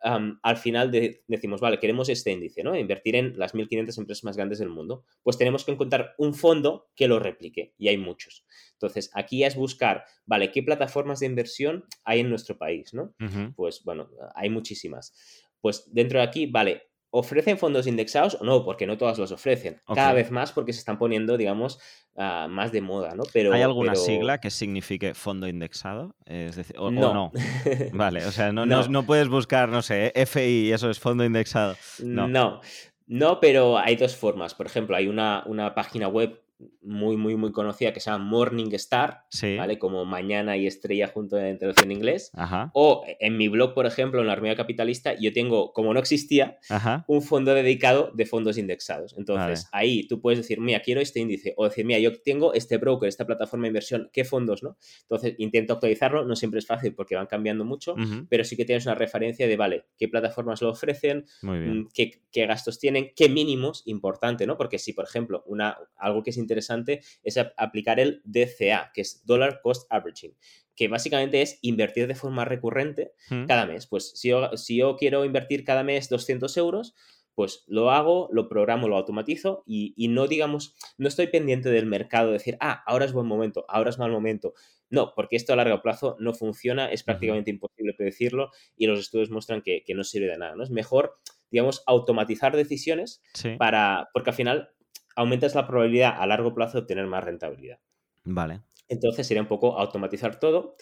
al 0.00 0.56
final 0.56 0.92
decimos, 1.26 1.60
vale, 1.60 1.80
queremos 1.80 2.08
este 2.08 2.30
índice, 2.30 2.62
¿no? 2.62 2.76
Invertir 2.76 3.16
en 3.16 3.36
las 3.36 3.52
1.500 3.54 3.98
empresas 3.98 4.24
más 4.24 4.36
grandes 4.36 4.60
del 4.60 4.68
mundo. 4.68 5.04
Pues 5.24 5.36
tenemos 5.36 5.64
que 5.64 5.72
encontrar 5.72 6.14
un 6.18 6.34
fondo 6.34 6.88
que 6.94 7.08
lo 7.08 7.18
replique 7.18 7.74
y 7.78 7.88
hay 7.88 7.96
muchos. 7.96 8.44
Entonces, 8.74 9.10
aquí 9.14 9.42
es 9.42 9.56
buscar, 9.56 10.04
vale, 10.24 10.52
¿qué 10.52 10.62
plataformas 10.62 11.20
de 11.20 11.26
inversión 11.26 11.84
hay 12.04 12.20
en 12.20 12.30
nuestro 12.30 12.56
país, 12.56 12.94
¿no? 12.94 13.12
Pues 13.56 13.82
bueno, 13.84 14.08
hay 14.34 14.50
muchísimas. 14.50 15.12
Pues 15.60 15.92
dentro 15.92 16.20
de 16.20 16.24
aquí, 16.24 16.46
vale, 16.46 16.87
¿Ofrecen 17.10 17.56
fondos 17.56 17.86
indexados 17.86 18.36
o 18.40 18.44
no? 18.44 18.64
Porque 18.64 18.86
no 18.86 18.98
todas 18.98 19.18
los 19.18 19.32
ofrecen. 19.32 19.80
Cada 19.86 20.12
vez 20.12 20.30
más 20.30 20.52
porque 20.52 20.74
se 20.74 20.80
están 20.80 20.98
poniendo, 20.98 21.38
digamos, 21.38 21.78
ah, 22.16 22.48
más 22.50 22.70
de 22.70 22.82
moda, 22.82 23.14
¿no? 23.14 23.22
Pero, 23.32 23.52
¿Hay 23.54 23.62
alguna 23.62 23.94
sigla 23.94 24.38
que 24.40 24.50
signifique 24.50 25.14
fondo 25.14 25.48
indexado? 25.48 26.14
Es 26.26 26.56
decir, 26.56 26.76
o 26.78 26.90
no. 26.90 27.32
vale, 27.92 28.26
o 28.26 28.30
sea, 28.30 28.52
no, 28.52 28.66
no. 28.66 29.02
puedes 29.06 29.28
buscar, 29.28 29.70
no 29.70 29.80
sé, 29.80 30.12
FI, 30.14 30.72
eso 30.72 30.90
es 30.90 31.00
fondo 31.00 31.24
indexado. 31.24 31.76
No. 32.00 32.28
no. 32.28 32.60
No, 33.06 33.40
pero 33.40 33.78
hay 33.78 33.96
dos 33.96 34.14
formas. 34.14 34.54
Por 34.54 34.66
ejemplo, 34.66 34.94
hay 34.94 35.08
una, 35.08 35.42
una 35.46 35.74
página 35.74 36.08
web 36.08 36.42
muy, 36.82 37.16
muy, 37.16 37.36
muy 37.36 37.52
conocida 37.52 37.92
que 37.92 38.00
se 38.00 38.10
llama 38.10 38.24
Morning 38.24 38.70
Star, 38.72 39.24
¿vale? 39.56 39.78
Como 39.78 40.04
mañana 40.04 40.56
y 40.56 40.66
estrella 40.66 41.06
junto 41.08 41.36
de 41.36 41.52
la 41.52 41.58
traducción 41.58 41.90
en 41.90 41.96
inglés. 41.98 42.30
O 42.72 43.04
en 43.06 43.36
mi 43.36 43.48
blog, 43.48 43.74
por 43.74 43.86
ejemplo, 43.86 44.20
en 44.20 44.26
la 44.26 44.32
Armada 44.32 44.56
Capitalista, 44.56 45.14
yo 45.18 45.32
tengo, 45.32 45.72
como 45.72 45.94
no 45.94 46.00
existía, 46.00 46.58
un 47.06 47.22
fondo 47.22 47.54
dedicado 47.54 48.10
de 48.14 48.26
fondos 48.26 48.58
indexados. 48.58 49.14
Entonces, 49.16 49.68
ahí 49.72 50.06
tú 50.06 50.20
puedes 50.20 50.38
decir, 50.38 50.60
mira, 50.60 50.80
quiero 50.80 51.00
este 51.00 51.20
índice. 51.20 51.54
O 51.56 51.64
decir, 51.64 51.84
mira, 51.84 52.00
yo 52.00 52.12
tengo 52.22 52.52
este 52.54 52.78
broker, 52.78 53.08
esta 53.08 53.26
plataforma 53.26 53.64
de 53.64 53.68
inversión, 53.68 54.10
¿qué 54.12 54.24
fondos, 54.24 54.62
no? 54.62 54.76
Entonces, 55.02 55.34
intento 55.38 55.74
actualizarlo. 55.74 56.24
No 56.24 56.34
siempre 56.34 56.58
es 56.58 56.66
fácil 56.66 56.94
porque 56.94 57.14
van 57.14 57.26
cambiando 57.26 57.64
mucho, 57.64 57.94
pero 58.28 58.44
sí 58.44 58.56
que 58.56 58.64
tienes 58.64 58.86
una 58.86 58.94
referencia 58.94 59.46
de, 59.46 59.56
vale, 59.56 59.84
qué 59.96 60.08
plataformas 60.08 60.60
lo 60.62 60.70
ofrecen, 60.70 61.24
mm, 61.42 61.88
qué, 61.94 62.22
qué 62.32 62.46
gastos 62.46 62.78
tienen, 62.78 63.12
qué 63.14 63.28
mínimos, 63.28 63.82
importante, 63.86 64.46
¿no? 64.46 64.56
Porque 64.56 64.78
si, 64.78 64.92
por 64.92 65.04
ejemplo, 65.04 65.44
una, 65.46 65.76
algo 65.96 66.22
que 66.22 66.30
es 66.30 66.38
interesante 66.48 67.00
es 67.22 67.38
aplicar 67.56 68.00
el 68.00 68.22
DCA, 68.24 68.90
que 68.94 69.02
es 69.02 69.24
Dollar 69.24 69.60
Cost 69.62 69.86
Averaging, 69.90 70.36
que 70.74 70.88
básicamente 70.88 71.42
es 71.42 71.58
invertir 71.62 72.06
de 72.06 72.14
forma 72.14 72.44
recurrente 72.44 73.12
hmm. 73.30 73.46
cada 73.46 73.66
mes. 73.66 73.86
Pues 73.86 74.12
si 74.16 74.28
yo, 74.28 74.56
si 74.56 74.76
yo 74.76 74.96
quiero 74.96 75.24
invertir 75.24 75.64
cada 75.64 75.82
mes 75.84 76.08
200 76.08 76.56
euros, 76.56 76.94
pues 77.38 77.62
lo 77.68 77.92
hago, 77.92 78.28
lo 78.32 78.48
programo, 78.48 78.88
lo 78.88 78.96
automatizo 78.96 79.62
y, 79.64 79.94
no 80.08 80.26
digamos, 80.26 80.74
no 80.96 81.06
estoy 81.06 81.28
pendiente 81.28 81.70
del 81.70 81.86
mercado, 81.86 82.32
decir, 82.32 82.56
ah, 82.58 82.82
ahora 82.84 83.04
es 83.04 83.12
buen 83.12 83.28
momento, 83.28 83.64
ahora 83.68 83.90
es 83.90 83.98
mal 84.00 84.10
momento. 84.10 84.54
No, 84.90 85.12
porque 85.14 85.36
esto 85.36 85.52
a 85.52 85.56
largo 85.56 85.80
plazo 85.80 86.16
no 86.18 86.34
funciona, 86.34 86.90
es 86.90 87.04
prácticamente 87.04 87.50
imposible 87.50 87.94
predecirlo 87.94 88.50
y 88.76 88.88
los 88.88 88.98
estudios 88.98 89.30
muestran 89.30 89.62
que, 89.62 89.84
no 89.94 90.02
sirve 90.02 90.26
de 90.26 90.36
nada. 90.36 90.56
¿no? 90.56 90.64
Es 90.64 90.70
mejor, 90.70 91.20
digamos, 91.48 91.84
automatizar 91.86 92.56
decisiones 92.56 93.22
para, 93.56 94.08
porque 94.12 94.30
al 94.30 94.36
final 94.36 94.70
aumentas 95.18 95.54
la 95.54 95.66
probabilidad 95.66 96.14
a 96.16 96.26
largo 96.26 96.54
plazo 96.54 96.78
de 96.78 96.82
obtener 96.82 97.06
más 97.06 97.24
rentabilidad. 97.24 97.80
Vale. 98.24 98.62
Entonces 98.88 99.26
sería 99.26 99.42
un 99.42 99.48
poco 99.48 99.78
automatizar 99.78 100.38
todo. 100.38 100.76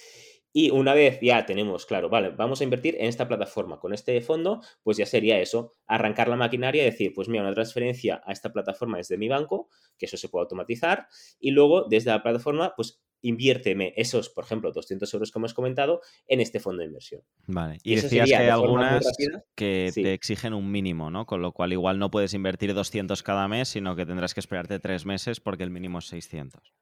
Y 0.53 0.71
una 0.71 0.95
vez 0.95 1.19
ya 1.21 1.45
tenemos, 1.45 1.85
claro, 1.85 2.09
vale, 2.09 2.31
vamos 2.31 2.61
a 2.61 2.65
invertir 2.65 2.97
en 2.99 3.07
esta 3.07 3.29
plataforma 3.29 3.79
con 3.79 3.93
este 3.93 4.19
fondo, 4.23 4.63
pues 4.83 4.97
ya 4.97 5.05
sería 5.05 5.39
eso, 5.39 5.73
arrancar 5.87 6.29
la 6.29 6.37
maquinaria 6.37 6.83
y 6.83 6.87
decir, 6.87 7.13
pues 7.15 7.29
mira, 7.29 7.43
una 7.43 7.53
transferencia 7.53 8.23
a 8.25 8.33
esta 8.33 8.53
plataforma 8.53 8.99
es 8.99 9.09
de 9.09 9.19
mi 9.19 9.29
banco, 9.29 9.69
que 9.99 10.07
eso 10.07 10.17
se 10.17 10.31
puede 10.31 10.45
automatizar, 10.45 11.09
y 11.39 11.51
luego 11.51 11.85
desde 11.91 12.11
la 12.11 12.23
plataforma, 12.23 12.73
pues 12.75 13.03
inviérteme 13.23 13.93
esos, 13.97 14.29
por 14.29 14.45
ejemplo, 14.45 14.73
200 14.73 15.13
euros 15.15 15.33
que 15.33 15.39
hemos 15.39 15.55
comentado 15.55 16.01
en 16.27 16.41
este 16.41 16.61
fondo 16.61 16.81
de 16.81 16.87
inversión. 16.87 17.23
Vale, 17.47 17.79
y, 17.83 17.97
decías 17.97 18.29
que 18.29 18.37
hay 18.37 18.49
algunas 18.49 19.07
que 19.55 19.91
te 19.95 20.13
exigen 20.13 20.55
un 20.55 20.71
mínimo, 20.71 21.11
¿no? 21.11 21.27
Con 21.27 21.43
lo 21.43 21.53
cual 21.53 21.73
igual 21.73 21.99
no 21.99 22.11
puedes 22.11 22.35
invertir 22.35 22.75
200 22.75 23.23
cada 23.23 23.49
mes, 23.49 23.69
sino 23.69 23.97
que 23.97 24.07
tendrás 24.07 24.35
que 24.35 24.41
esperarte 24.41 24.79
tres 24.79 25.07
meses 25.07 25.41
porque 25.41 25.65
el 25.65 25.71
mínimo 25.71 25.99
es 25.99 26.07
600. 26.07 26.73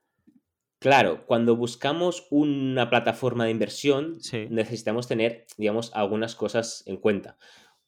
Claro, 0.84 1.24
cuando 1.24 1.56
buscamos 1.56 2.26
una 2.30 2.90
plataforma 2.90 3.46
de 3.46 3.50
inversión, 3.50 4.18
necesitamos 4.50 5.08
tener, 5.08 5.46
digamos, 5.56 5.90
algunas 5.94 6.34
cosas 6.34 6.82
en 6.84 6.98
cuenta. 6.98 7.38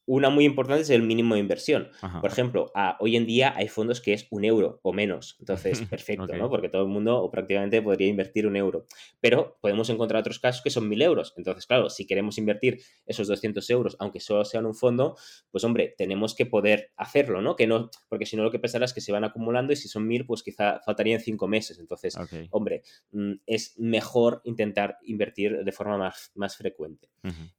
Una 0.07 0.31
muy 0.31 0.45
importante 0.45 0.83
es 0.83 0.91
el 0.91 1.03
mínimo 1.03 1.35
de 1.35 1.41
inversión. 1.41 1.91
Por 2.21 2.31
ejemplo, 2.31 2.73
hoy 3.01 3.17
en 3.17 3.27
día 3.27 3.53
hay 3.57 3.69
fondos 3.69 4.01
que 4.01 4.13
es 4.13 4.27
un 4.31 4.45
euro 4.45 4.79
o 4.83 4.93
menos. 4.93 5.37
Entonces, 5.41 5.83
perfecto, 5.91 6.29
¿no? 6.37 6.49
Porque 6.49 6.69
todo 6.69 6.83
el 6.83 6.89
mundo 6.89 7.21
o 7.21 7.31
prácticamente 7.31 7.83
podría 7.83 8.07
invertir 8.07 8.47
un 8.47 8.57
euro. 8.57 8.87
Pero 9.21 9.59
podemos 9.61 9.91
encontrar 9.91 10.21
otros 10.21 10.39
casos 10.39 10.63
que 10.63 10.71
son 10.71 10.89
mil 10.89 11.03
euros. 11.03 11.35
Entonces, 11.37 11.67
claro, 11.67 11.91
si 11.91 12.07
queremos 12.07 12.39
invertir 12.39 12.81
esos 13.05 13.27
200 13.27 13.69
euros, 13.71 13.97
aunque 13.99 14.21
solo 14.21 14.45
sea 14.45 14.61
en 14.61 14.67
un 14.67 14.75
fondo, 14.75 15.17
pues 15.51 15.65
hombre, 15.65 15.95
tenemos 15.99 16.35
que 16.35 16.47
poder 16.47 16.93
hacerlo, 16.97 17.43
¿no? 17.43 17.57
Que 17.57 17.67
no 17.67 17.91
porque 18.09 18.27
si 18.27 18.37
no 18.37 18.45
lo 18.45 18.51
que 18.51 18.59
pensará 18.59 18.85
es 18.85 18.93
que 18.93 19.01
se 19.01 19.13
van 19.13 19.25
acumulando 19.25 19.73
y 19.73 19.77
si 19.77 19.89
son 19.89 20.07
mil, 20.07 20.25
pues 20.25 20.43
quizá 20.43 20.81
faltarían 20.85 21.21
cinco 21.21 21.49
meses. 21.49 21.79
Entonces, 21.79 22.17
hombre, 22.51 22.83
mm, 23.11 23.33
es 23.47 23.75
mejor 23.79 24.41
intentar 24.45 24.99
invertir 25.03 25.65
de 25.65 25.73
forma 25.73 25.99
más, 25.99 26.31
más 26.35 26.57
frecuente. 26.57 27.11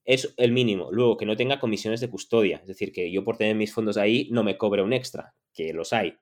Es 0.06 0.34
el 0.38 0.54
mínimo. 0.54 0.90
Luego, 0.92 1.18
que 1.18 1.26
no 1.26 1.36
tenga 1.36 1.60
comisiones 1.60 2.00
de 2.00 2.10
custodia 2.10 2.37
es 2.44 2.68
decir, 2.68 2.92
que 2.92 3.12
yo 3.12 3.24
por 3.24 3.38
tener 3.38 3.56
mis 3.56 3.74
fondos 3.74 3.98
ahí 3.98 4.28
no 4.32 4.44
me 4.44 4.58
cobre 4.58 4.82
un 4.82 4.94
extra, 4.94 5.34
que 5.54 5.74
los 5.74 5.94
hay. 5.94 6.18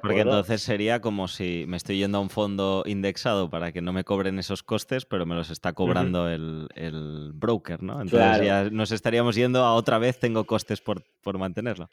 Porque 0.00 0.20
entonces 0.20 0.62
sería 0.62 1.00
como 1.00 1.28
si 1.28 1.64
me 1.68 1.76
estoy 1.76 1.98
yendo 1.98 2.18
a 2.18 2.20
un 2.20 2.30
fondo 2.30 2.84
indexado 2.86 3.50
para 3.50 3.72
que 3.72 3.82
no 3.82 3.92
me 3.92 4.04
cobren 4.04 4.38
esos 4.38 4.62
costes, 4.62 5.04
pero 5.04 5.26
me 5.26 5.34
los 5.34 5.50
está 5.50 5.74
cobrando 5.74 6.28
el, 6.30 7.32
broker, 7.34 7.82
¿no? 7.82 8.00
Entonces 8.00 8.46
ya 8.46 8.70
nos 8.70 8.92
estaríamos 8.92 9.36
yendo 9.36 9.62
a 9.62 9.74
otra 9.74 9.98
vez, 9.98 10.18
tengo 10.18 10.44
costes 10.44 10.80
por, 10.80 11.04
mantenerlo. 11.38 11.90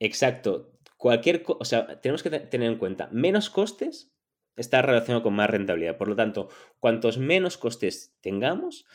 Exacto. 0.00 0.72
Cualquier, 0.96 1.44
o 1.46 1.64
sea, 1.64 2.00
tenemos 2.00 2.22
que 2.22 2.30
tener 2.30 2.70
en 2.70 2.78
cuenta, 2.78 3.08
menos 3.12 3.50
costes 3.50 4.10
está 4.56 4.82
relacionado 4.82 5.22
con 5.22 5.34
más 5.34 5.50
rentabilidad. 5.50 5.96
Por 5.96 6.08
lo 6.08 6.16
tanto, 6.16 6.48
cuantos 6.78 7.18
menos 7.18 7.58
costes 7.58 8.14
tengamos, 8.20 8.86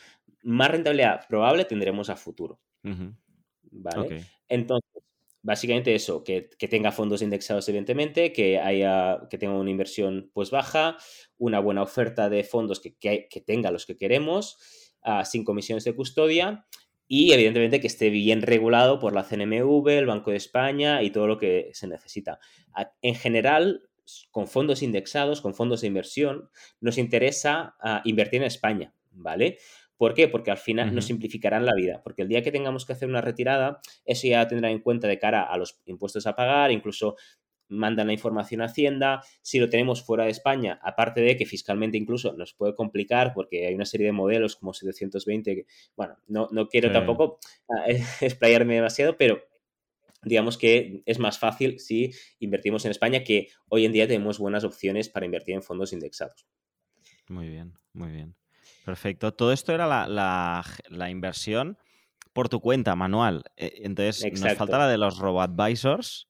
más 0.42 0.70
rentabilidad 0.70 1.26
probable 1.28 1.64
tendremos 1.64 2.10
a 2.10 2.16
futuro. 2.16 2.60
¿Vale? 3.70 4.24
Entonces, 4.48 5.02
básicamente 5.42 5.94
eso, 5.94 6.22
que, 6.24 6.50
tenga 6.68 6.92
fondos 6.92 7.22
indexados 7.22 7.68
evidentemente, 7.68 8.32
que, 8.32 8.58
haya, 8.58 9.26
que 9.30 9.38
tenga 9.38 9.54
una 9.54 9.70
inversión 9.70 10.30
pues 10.32 10.50
baja, 10.50 10.96
una 11.38 11.60
buena 11.60 11.82
oferta 11.82 12.28
de 12.28 12.44
fondos 12.44 12.80
que, 12.80 12.96
que, 12.98 13.40
tenga 13.40 13.70
los 13.70 13.86
que 13.86 13.96
queremos, 13.96 14.58
uh, 15.04 15.24
sin 15.24 15.44
comisiones 15.44 15.84
de 15.84 15.94
custodia 15.94 16.66
y 17.06 17.32
evidentemente 17.32 17.80
que 17.80 17.86
esté 17.86 18.10
bien 18.10 18.42
regulado 18.42 18.98
por 18.98 19.14
la 19.14 19.24
CNMV, 19.24 19.88
el 19.88 20.06
Banco 20.06 20.30
de 20.30 20.36
España 20.36 21.02
y 21.02 21.10
todo 21.10 21.26
lo 21.26 21.38
que 21.38 21.70
se 21.72 21.88
necesita. 21.88 22.38
En 23.02 23.14
general, 23.14 23.88
con 24.30 24.46
fondos 24.46 24.82
indexados, 24.82 25.40
con 25.40 25.54
fondos 25.54 25.80
de 25.80 25.88
inversión, 25.88 26.50
nos 26.80 26.98
interesa 26.98 27.76
uh, 27.82 28.08
invertir 28.08 28.42
en 28.42 28.46
España, 28.46 28.94
¿vale? 29.10 29.58
¿Por 30.00 30.14
qué? 30.14 30.28
Porque 30.28 30.50
al 30.50 30.56
final 30.56 30.94
nos 30.94 31.04
simplificarán 31.04 31.66
la 31.66 31.74
vida, 31.74 32.00
porque 32.02 32.22
el 32.22 32.28
día 32.28 32.40
que 32.40 32.50
tengamos 32.50 32.86
que 32.86 32.94
hacer 32.94 33.06
una 33.06 33.20
retirada, 33.20 33.82
eso 34.06 34.26
ya 34.28 34.48
tendrá 34.48 34.70
en 34.70 34.78
cuenta 34.78 35.06
de 35.06 35.18
cara 35.18 35.42
a 35.42 35.58
los 35.58 35.78
impuestos 35.84 36.26
a 36.26 36.34
pagar, 36.34 36.72
incluso 36.72 37.16
mandan 37.68 38.06
la 38.06 38.14
información 38.14 38.62
a 38.62 38.64
Hacienda. 38.64 39.22
Si 39.42 39.58
lo 39.58 39.68
tenemos 39.68 40.02
fuera 40.02 40.24
de 40.24 40.30
España, 40.30 40.80
aparte 40.82 41.20
de 41.20 41.36
que 41.36 41.44
fiscalmente 41.44 41.98
incluso 41.98 42.32
nos 42.32 42.54
puede 42.54 42.74
complicar 42.74 43.34
porque 43.34 43.66
hay 43.66 43.74
una 43.74 43.84
serie 43.84 44.06
de 44.06 44.12
modelos 44.12 44.56
como 44.56 44.72
720, 44.72 45.54
que, 45.54 45.66
bueno, 45.94 46.16
no, 46.28 46.48
quiero 46.68 46.90
tampoco 46.90 47.38
ah, 47.68 47.84
explayarme 48.22 48.76
demasiado, 48.76 49.18
pero 49.18 49.42
digamos 50.24 50.56
que 50.56 51.02
es 51.04 51.18
más 51.18 51.38
fácil 51.38 51.78
si 51.78 52.10
invertimos 52.38 52.86
en 52.86 52.92
España, 52.92 53.22
que 53.22 53.48
hoy 53.68 53.84
en 53.84 53.92
día 53.92 54.08
tenemos 54.08 54.38
buenas 54.38 54.64
opciones 54.64 55.10
para 55.10 55.26
invertir 55.26 55.56
en 55.56 55.62
fondos 55.62 55.92
indexados. 55.92 56.46
Muy 57.28 57.50
bien, 57.50 57.74
muy 57.92 58.12
bien. 58.12 58.39
Perfecto. 58.90 59.32
Todo 59.32 59.52
esto 59.52 59.72
era 59.72 59.86
la, 59.86 61.10
inversión 61.10 61.78
por 62.32 62.48
tu 62.48 62.58
cuenta 62.58 62.96
manual. 62.96 63.44
E, 63.56 63.82
entonces, 63.84 64.24
nos 64.40 64.54
falta 64.54 64.78
la 64.78 64.88
de 64.88 64.98
los 64.98 65.18
robo-advisors, 65.18 66.26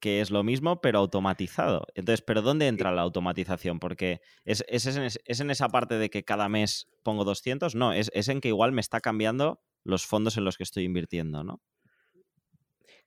que 0.00 0.20
es 0.20 0.32
lo 0.32 0.42
mismo, 0.42 0.80
pero 0.80 0.98
automatizado. 0.98 1.86
Entonces, 1.94 2.20
¿pero 2.20 2.42
dónde 2.42 2.66
entra 2.66 2.90
la 2.90 3.02
automatización? 3.02 3.78
Porque 3.78 4.22
es, 4.44 4.64
en, 4.66 5.50
esa 5.50 5.68
parte 5.68 5.98
de 5.98 6.10
que 6.10 6.24
cada 6.24 6.48
mes 6.48 6.88
pongo 7.04 7.24
200, 7.24 7.76
no, 7.76 7.92
es, 7.92 8.10
en 8.12 8.40
que 8.40 8.48
igual 8.48 8.72
me 8.72 8.80
está 8.80 9.00
cambiando 9.00 9.62
los 9.84 10.04
fondos 10.04 10.36
en 10.36 10.44
los 10.44 10.56
que 10.56 10.64
estoy 10.64 10.82
invirtiendo, 10.82 11.44
¿no? 11.44 11.62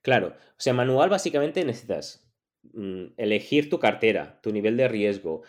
Claro, 0.00 0.28
o 0.28 0.56
sea, 0.56 0.72
manual 0.72 1.10
básicamente 1.10 1.62
necesitas 1.62 2.26
mm, 2.72 3.04
elegir 3.18 3.68
tu 3.68 3.78
cartera, 3.78 4.40
tu 4.42 4.50
nivel 4.50 4.78
de 4.78 4.88
riesgo, 4.88 5.42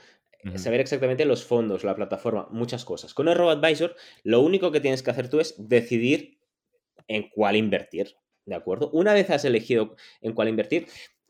saber 0.55 0.79
exactamente 0.79 1.25
los 1.25 1.43
fondos, 1.43 1.83
la 1.83 1.95
plataforma, 1.95 2.47
muchas 2.51 2.85
cosas. 2.85 3.13
Con 3.13 3.27
el 3.27 3.35
RoboAdvisor, 3.35 3.95
lo 4.23 4.41
único 4.41 4.71
que 4.71 4.79
tienes 4.79 5.01
que 5.03 5.11
hacer 5.11 5.29
tú 5.29 5.39
es 5.39 5.55
decidir 5.57 6.37
en 7.07 7.29
cuál 7.29 7.55
invertir, 7.55 8.15
¿de 8.45 8.55
acuerdo? 8.55 8.89
Una 8.91 9.13
vez 9.13 9.29
has 9.29 9.45
elegido 9.45 9.95
en 10.21 10.33
cuál 10.33 10.47
invertir, 10.49 10.87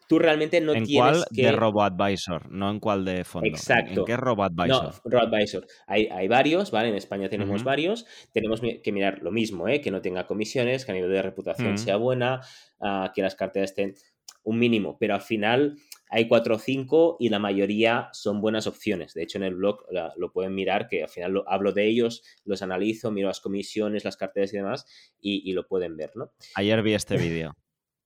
tú 0.08 0.20
realmente 0.20 0.62
no 0.62 0.74
¿En 0.74 0.84
tienes 0.84 1.12
cuál 1.18 1.26
que... 1.34 1.42
de 1.44 1.52
RoboAdvisor? 1.52 2.52
No 2.52 2.70
en 2.70 2.80
cuál 2.80 3.04
de 3.06 3.24
fondo. 3.24 3.48
¿En- 3.48 3.56
Exacto. 3.56 4.02
¿En 4.02 4.06
qué 4.06 4.18
RoboAdvisor? 4.18 4.94
No, 4.94 5.02
RoboAdvisor. 5.06 5.66
Hay, 5.88 6.08
hay 6.12 6.28
varios, 6.28 6.70
¿vale? 6.72 6.90
En 6.90 6.96
España 6.96 7.28
tenemos 7.30 7.64
varios. 7.64 8.06
Tenemos 8.32 8.62
que 8.62 8.92
mirar 8.92 9.20
lo 9.24 9.32
mismo, 9.32 9.68
¿eh? 9.68 9.82
Que 9.82 9.92
no 9.92 10.02
tenga 10.02 10.28
comisiones, 10.28 10.86
que 10.86 10.92
a 10.92 10.96
nivel 10.96 11.12
de 11.12 11.22
reputación 11.22 11.74
Mm. 11.74 11.78
sea 11.78 11.96
buena, 11.96 12.42
ah, 12.80 13.12
que 13.16 13.22
las 13.24 13.34
carteras 13.36 13.72
estén 13.72 13.96
un 14.44 14.60
mínimo. 14.60 14.96
Pero 15.00 15.16
al 15.16 15.22
final 15.22 15.78
hay 16.10 16.28
cuatro 16.28 16.56
o 16.56 16.60
cinco 16.60 17.18
y 17.20 17.30
la 17.30 17.40
mayoría 17.40 18.10
son 18.14 18.42
buenas 18.42 18.68
opciones. 18.68 19.14
De 19.14 19.24
hecho, 19.24 19.38
en 19.38 19.44
el 19.46 19.56
blog 19.56 19.86
la- 19.92 20.14
lo 20.18 20.32
pueden 20.32 20.54
mirar, 20.56 20.88
que 20.88 21.04
al 21.04 21.10
final 21.10 21.32
lo, 21.34 21.50
hablo 21.50 21.72
de 21.74 21.88
ellos, 21.88 22.24
los 22.44 22.62
analizo, 22.62 23.12
miro 23.12 23.28
las 23.28 23.40
comisiones, 23.42 24.04
las 24.06 24.18
carteras 24.18 24.54
y 24.54 24.58
demás, 24.58 24.86
y, 25.20 25.50
y 25.50 25.54
lo 25.54 25.68
pueden 25.68 25.98
ver, 25.98 26.12
¿no? 26.16 26.32
Ayer 26.56 26.82
vi 26.84 26.94
este 26.94 27.18
vídeo. 27.18 27.56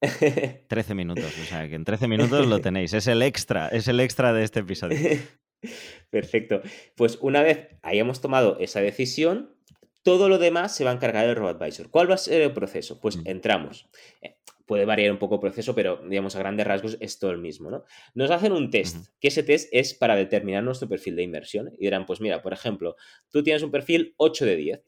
13 0.70 0.96
minutos, 0.96 1.26
o 1.42 1.46
sea 1.46 1.68
que 1.68 1.76
en 1.76 1.84
13 1.84 2.08
minutos 2.08 2.48
lo 2.48 2.60
tenéis. 2.62 2.94
Es 2.94 3.08
el 3.08 3.22
extra, 3.22 3.68
es 3.68 3.88
el 3.90 4.00
extra 4.00 4.32
de 4.34 4.44
este 4.44 4.62
episodio. 4.62 4.98
Perfecto. 6.10 6.62
Pues 6.96 7.18
una 7.22 7.42
vez 7.42 7.68
hayamos 7.82 8.22
tomado 8.22 8.58
esa 8.60 8.80
decisión, 8.82 9.56
todo 10.04 10.30
lo 10.30 10.38
demás 10.38 10.74
se 10.76 10.86
va 10.86 10.92
a 10.92 10.94
encargar 10.94 11.28
el 11.28 11.36
RoboAdvisor. 11.36 11.90
¿Cuál 11.90 12.10
va 12.10 12.16
a 12.16 12.18
ser 12.18 12.42
el 12.42 12.54
proceso? 12.54 13.00
Pues 13.02 13.18
Mm. 13.18 13.22
entramos. 13.26 13.90
Puede 14.70 14.86
variar 14.86 15.12
un 15.12 15.18
poco 15.18 15.34
el 15.34 15.42
proceso, 15.42 15.74
pero 15.74 16.00
digamos 16.08 16.36
a 16.36 16.40
grandes 16.40 16.68
rasgos 16.68 16.96
es 17.00 17.18
todo 17.18 17.32
el 17.32 17.40
mismo, 17.40 17.72
¿no? 17.72 17.86
Nos 18.14 18.30
hacen 18.30 18.52
un 18.52 18.70
test, 18.70 19.08
que 19.20 19.30
ese 19.30 19.42
test 19.42 19.68
es 19.72 19.96
para 19.96 20.16
determinar 20.16 20.64
nuestro 20.64 20.88
perfil 20.88 21.16
de 21.16 21.24
inversión. 21.24 21.72
Y 21.80 21.86
dirán, 21.86 22.06
pues 22.06 22.22
mira, 22.22 22.44
por 22.44 22.54
ejemplo, 22.54 22.96
tú 23.32 23.42
tienes 23.42 23.64
un 23.64 23.72
perfil 23.72 24.14
8 24.18 24.46
de 24.46 24.56
10. 24.56 24.84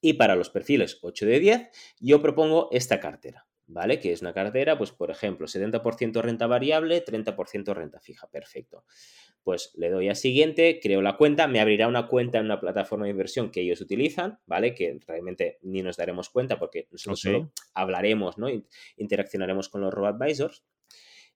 Y 0.00 0.14
para 0.14 0.34
los 0.34 0.50
perfiles 0.50 0.98
8 1.00 1.26
de 1.26 1.38
10, 1.38 1.68
yo 2.00 2.20
propongo 2.20 2.70
esta 2.72 2.98
cartera, 2.98 3.46
¿vale? 3.66 3.98
Que 4.00 4.12
es 4.12 4.20
una 4.22 4.32
cartera, 4.32 4.76
pues 4.78 4.90
por 4.92 5.10
ejemplo, 5.10 5.46
70% 5.46 6.22
renta 6.22 6.46
variable, 6.46 7.04
30% 7.04 7.74
renta 7.74 8.00
fija. 8.00 8.28
Perfecto. 8.30 8.84
Pues 9.44 9.72
le 9.76 9.90
doy 9.90 10.08
a 10.08 10.14
siguiente, 10.14 10.78
creo 10.80 11.02
la 11.02 11.16
cuenta, 11.16 11.48
me 11.48 11.60
abrirá 11.60 11.88
una 11.88 12.06
cuenta 12.06 12.38
en 12.38 12.44
una 12.44 12.60
plataforma 12.60 13.06
de 13.06 13.10
inversión 13.10 13.50
que 13.50 13.60
ellos 13.62 13.80
utilizan, 13.80 14.38
¿vale? 14.46 14.72
Que 14.74 15.00
realmente 15.06 15.58
ni 15.62 15.82
nos 15.82 15.96
daremos 15.96 16.30
cuenta 16.30 16.58
porque 16.60 16.86
nosotros 16.92 17.20
solo 17.20 17.52
hablaremos, 17.74 18.38
¿no? 18.38 18.48
In- 18.48 18.66
Interaccionaremos 18.96 19.68
con 19.68 19.80
los 19.80 19.92
robo-advisors. 19.92 20.62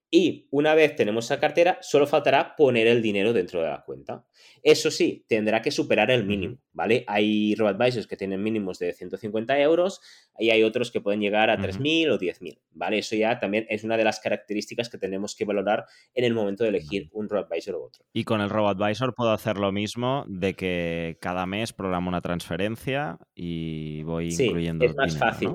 Y 0.09 0.47
una 0.51 0.73
vez 0.73 0.95
tenemos 0.95 1.25
esa 1.25 1.39
cartera, 1.39 1.79
solo 1.81 2.07
faltará 2.07 2.55
poner 2.55 2.87
el 2.87 3.01
dinero 3.01 3.33
dentro 3.33 3.61
de 3.61 3.67
la 3.67 3.83
cuenta. 3.83 4.25
Eso 4.63 4.89
sí, 4.89 5.25
tendrá 5.27 5.61
que 5.61 5.69
superar 5.69 6.11
el 6.11 6.25
mínimo, 6.25 6.59
¿vale? 6.71 7.03
Hay 7.07 7.55
robo-advisors 7.55 8.07
que 8.07 8.15
tienen 8.15 8.41
mínimos 8.41 8.79
de 8.79 8.93
150 8.93 9.59
euros 9.59 9.99
y 10.39 10.49
hay 10.49 10.63
otros 10.63 10.91
que 10.91 11.01
pueden 11.01 11.19
llegar 11.19 11.49
a 11.49 11.55
Ujú. 11.55 11.63
3.000 11.63 12.11
o 12.11 12.17
10.000, 12.17 12.57
¿vale? 12.71 12.99
Eso 12.99 13.17
ya 13.17 13.37
también 13.39 13.65
es 13.69 13.83
una 13.83 13.97
de 13.97 14.05
las 14.05 14.21
características 14.21 14.89
que 14.89 14.97
tenemos 14.97 15.35
que 15.35 15.43
valorar 15.43 15.85
en 16.13 16.23
el 16.23 16.33
momento 16.33 16.63
de 16.63 16.69
elegir 16.69 17.09
un 17.11 17.27
robo-advisor 17.27 17.75
u 17.75 17.83
otro. 17.83 18.05
Y 18.13 18.23
con 18.23 18.39
el 18.39 18.49
RoboAdvisor 18.49 19.13
puedo 19.13 19.31
hacer 19.31 19.57
lo 19.57 19.73
mismo 19.73 20.23
de 20.27 20.53
que 20.53 21.17
cada 21.19 21.45
mes 21.45 21.73
programo 21.73 22.07
una 22.07 22.21
transferencia 22.21 23.17
y 23.35 24.03
voy 24.03 24.31
Sí, 24.31 24.45
incluyendo 24.45 24.85
es 24.85 24.95
más 24.95 25.13
dinero, 25.13 25.31
fácil. 25.31 25.49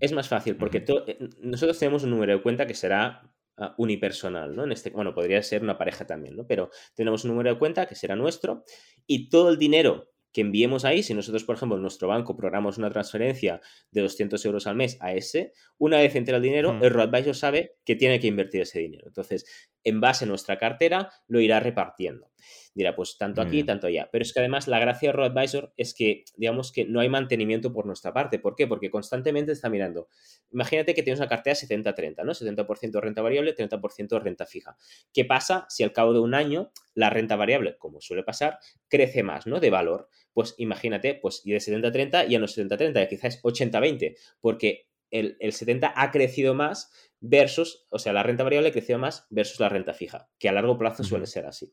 Es 0.00 0.12
más 0.12 0.28
fácil 0.28 0.56
porque 0.56 0.84
eh, 0.86 1.28
nosotros 1.40 1.78
tenemos 1.78 2.04
un 2.04 2.10
número 2.10 2.36
de 2.36 2.42
cuenta 2.42 2.66
que 2.66 2.74
será 2.74 3.32
ah, 3.56 3.74
unipersonal, 3.78 4.54
¿no? 4.54 4.64
En 4.64 4.72
este, 4.72 4.90
bueno, 4.90 5.14
podría 5.14 5.42
ser 5.42 5.62
una 5.62 5.78
pareja 5.78 6.06
también, 6.06 6.36
¿no? 6.36 6.46
Pero 6.46 6.70
tenemos 6.94 7.24
un 7.24 7.30
número 7.32 7.50
de 7.50 7.58
cuenta 7.58 7.86
que 7.86 7.94
será 7.94 8.16
nuestro 8.16 8.64
y 9.06 9.28
todo 9.28 9.50
el 9.50 9.58
dinero 9.58 10.12
que 10.32 10.40
enviemos 10.40 10.84
ahí, 10.84 11.02
si 11.02 11.14
nosotros, 11.14 11.44
por 11.44 11.56
ejemplo, 11.56 11.76
en 11.76 11.82
nuestro 11.82 12.08
banco 12.08 12.36
programamos 12.36 12.78
una 12.78 12.90
transferencia 12.90 13.60
de 13.90 14.00
200 14.00 14.42
euros 14.46 14.66
al 14.66 14.76
mes 14.76 14.96
a 15.00 15.12
ese, 15.12 15.52
una 15.76 15.98
vez 15.98 16.16
entre 16.16 16.34
el 16.34 16.42
dinero, 16.42 16.70
Ujú. 16.70 16.84
el 16.84 16.90
robo-advisor 16.90 17.34
sabe 17.34 17.76
que 17.84 17.96
tiene 17.96 18.18
que 18.18 18.28
invertir 18.28 18.62
ese 18.62 18.78
dinero. 18.78 19.06
Entonces, 19.06 19.44
en 19.84 20.00
base 20.00 20.24
a 20.24 20.28
nuestra 20.28 20.58
cartera, 20.58 21.10
lo 21.28 21.40
irá 21.40 21.60
repartiendo. 21.60 22.30
Dirá, 22.74 22.96
pues 22.96 23.18
tanto 23.18 23.42
aquí, 23.42 23.56
bien. 23.56 23.66
tanto 23.66 23.86
allá. 23.86 24.08
Pero 24.10 24.22
es 24.22 24.32
que 24.32 24.40
además 24.40 24.66
la 24.66 24.78
gracia 24.78 25.10
de 25.10 25.12
RoboAdvisor 25.12 25.74
es 25.76 25.94
que, 25.94 26.24
digamos 26.36 26.72
que 26.72 26.86
no 26.86 27.00
hay 27.00 27.08
mantenimiento 27.08 27.72
por 27.72 27.84
nuestra 27.84 28.12
parte. 28.14 28.38
¿Por 28.38 28.56
qué? 28.56 28.66
Porque 28.66 28.90
constantemente 28.90 29.52
está 29.52 29.68
mirando. 29.68 30.08
Imagínate 30.50 30.94
que 30.94 31.02
tienes 31.02 31.20
una 31.20 31.28
cartera 31.28 31.54
70-30, 31.54 32.24
¿no? 32.24 32.32
70% 32.32 33.00
renta 33.00 33.20
variable, 33.20 33.54
30% 33.54 34.22
renta 34.22 34.46
fija. 34.46 34.76
¿Qué 35.12 35.24
pasa 35.24 35.66
si 35.68 35.82
al 35.82 35.92
cabo 35.92 36.14
de 36.14 36.20
un 36.20 36.34
año 36.34 36.72
la 36.94 37.10
renta 37.10 37.36
variable, 37.36 37.76
como 37.78 38.00
suele 38.00 38.22
pasar, 38.22 38.58
crece 38.88 39.22
más, 39.22 39.46
¿no? 39.46 39.60
De 39.60 39.70
valor. 39.70 40.08
Pues 40.32 40.54
imagínate, 40.56 41.14
pues 41.14 41.42
y 41.44 41.52
de 41.52 41.58
70-30 41.58 42.28
y 42.28 42.34
a 42.34 42.38
los 42.38 42.56
70-30, 42.56 43.06
quizás 43.08 43.42
80-20, 43.42 44.16
porque 44.40 44.88
el, 45.10 45.36
el 45.40 45.52
70 45.52 45.92
ha 45.94 46.10
crecido 46.10 46.54
más 46.54 46.90
versus, 47.22 47.86
o 47.90 47.98
sea, 47.98 48.12
la 48.12 48.22
renta 48.22 48.42
variable 48.44 48.68
ha 48.68 48.72
crecido 48.72 48.98
más 48.98 49.26
versus 49.30 49.58
la 49.60 49.68
renta 49.70 49.94
fija, 49.94 50.28
que 50.38 50.48
a 50.48 50.52
largo 50.52 50.76
plazo 50.76 51.04
suele 51.04 51.26
ser 51.26 51.46
así. 51.46 51.72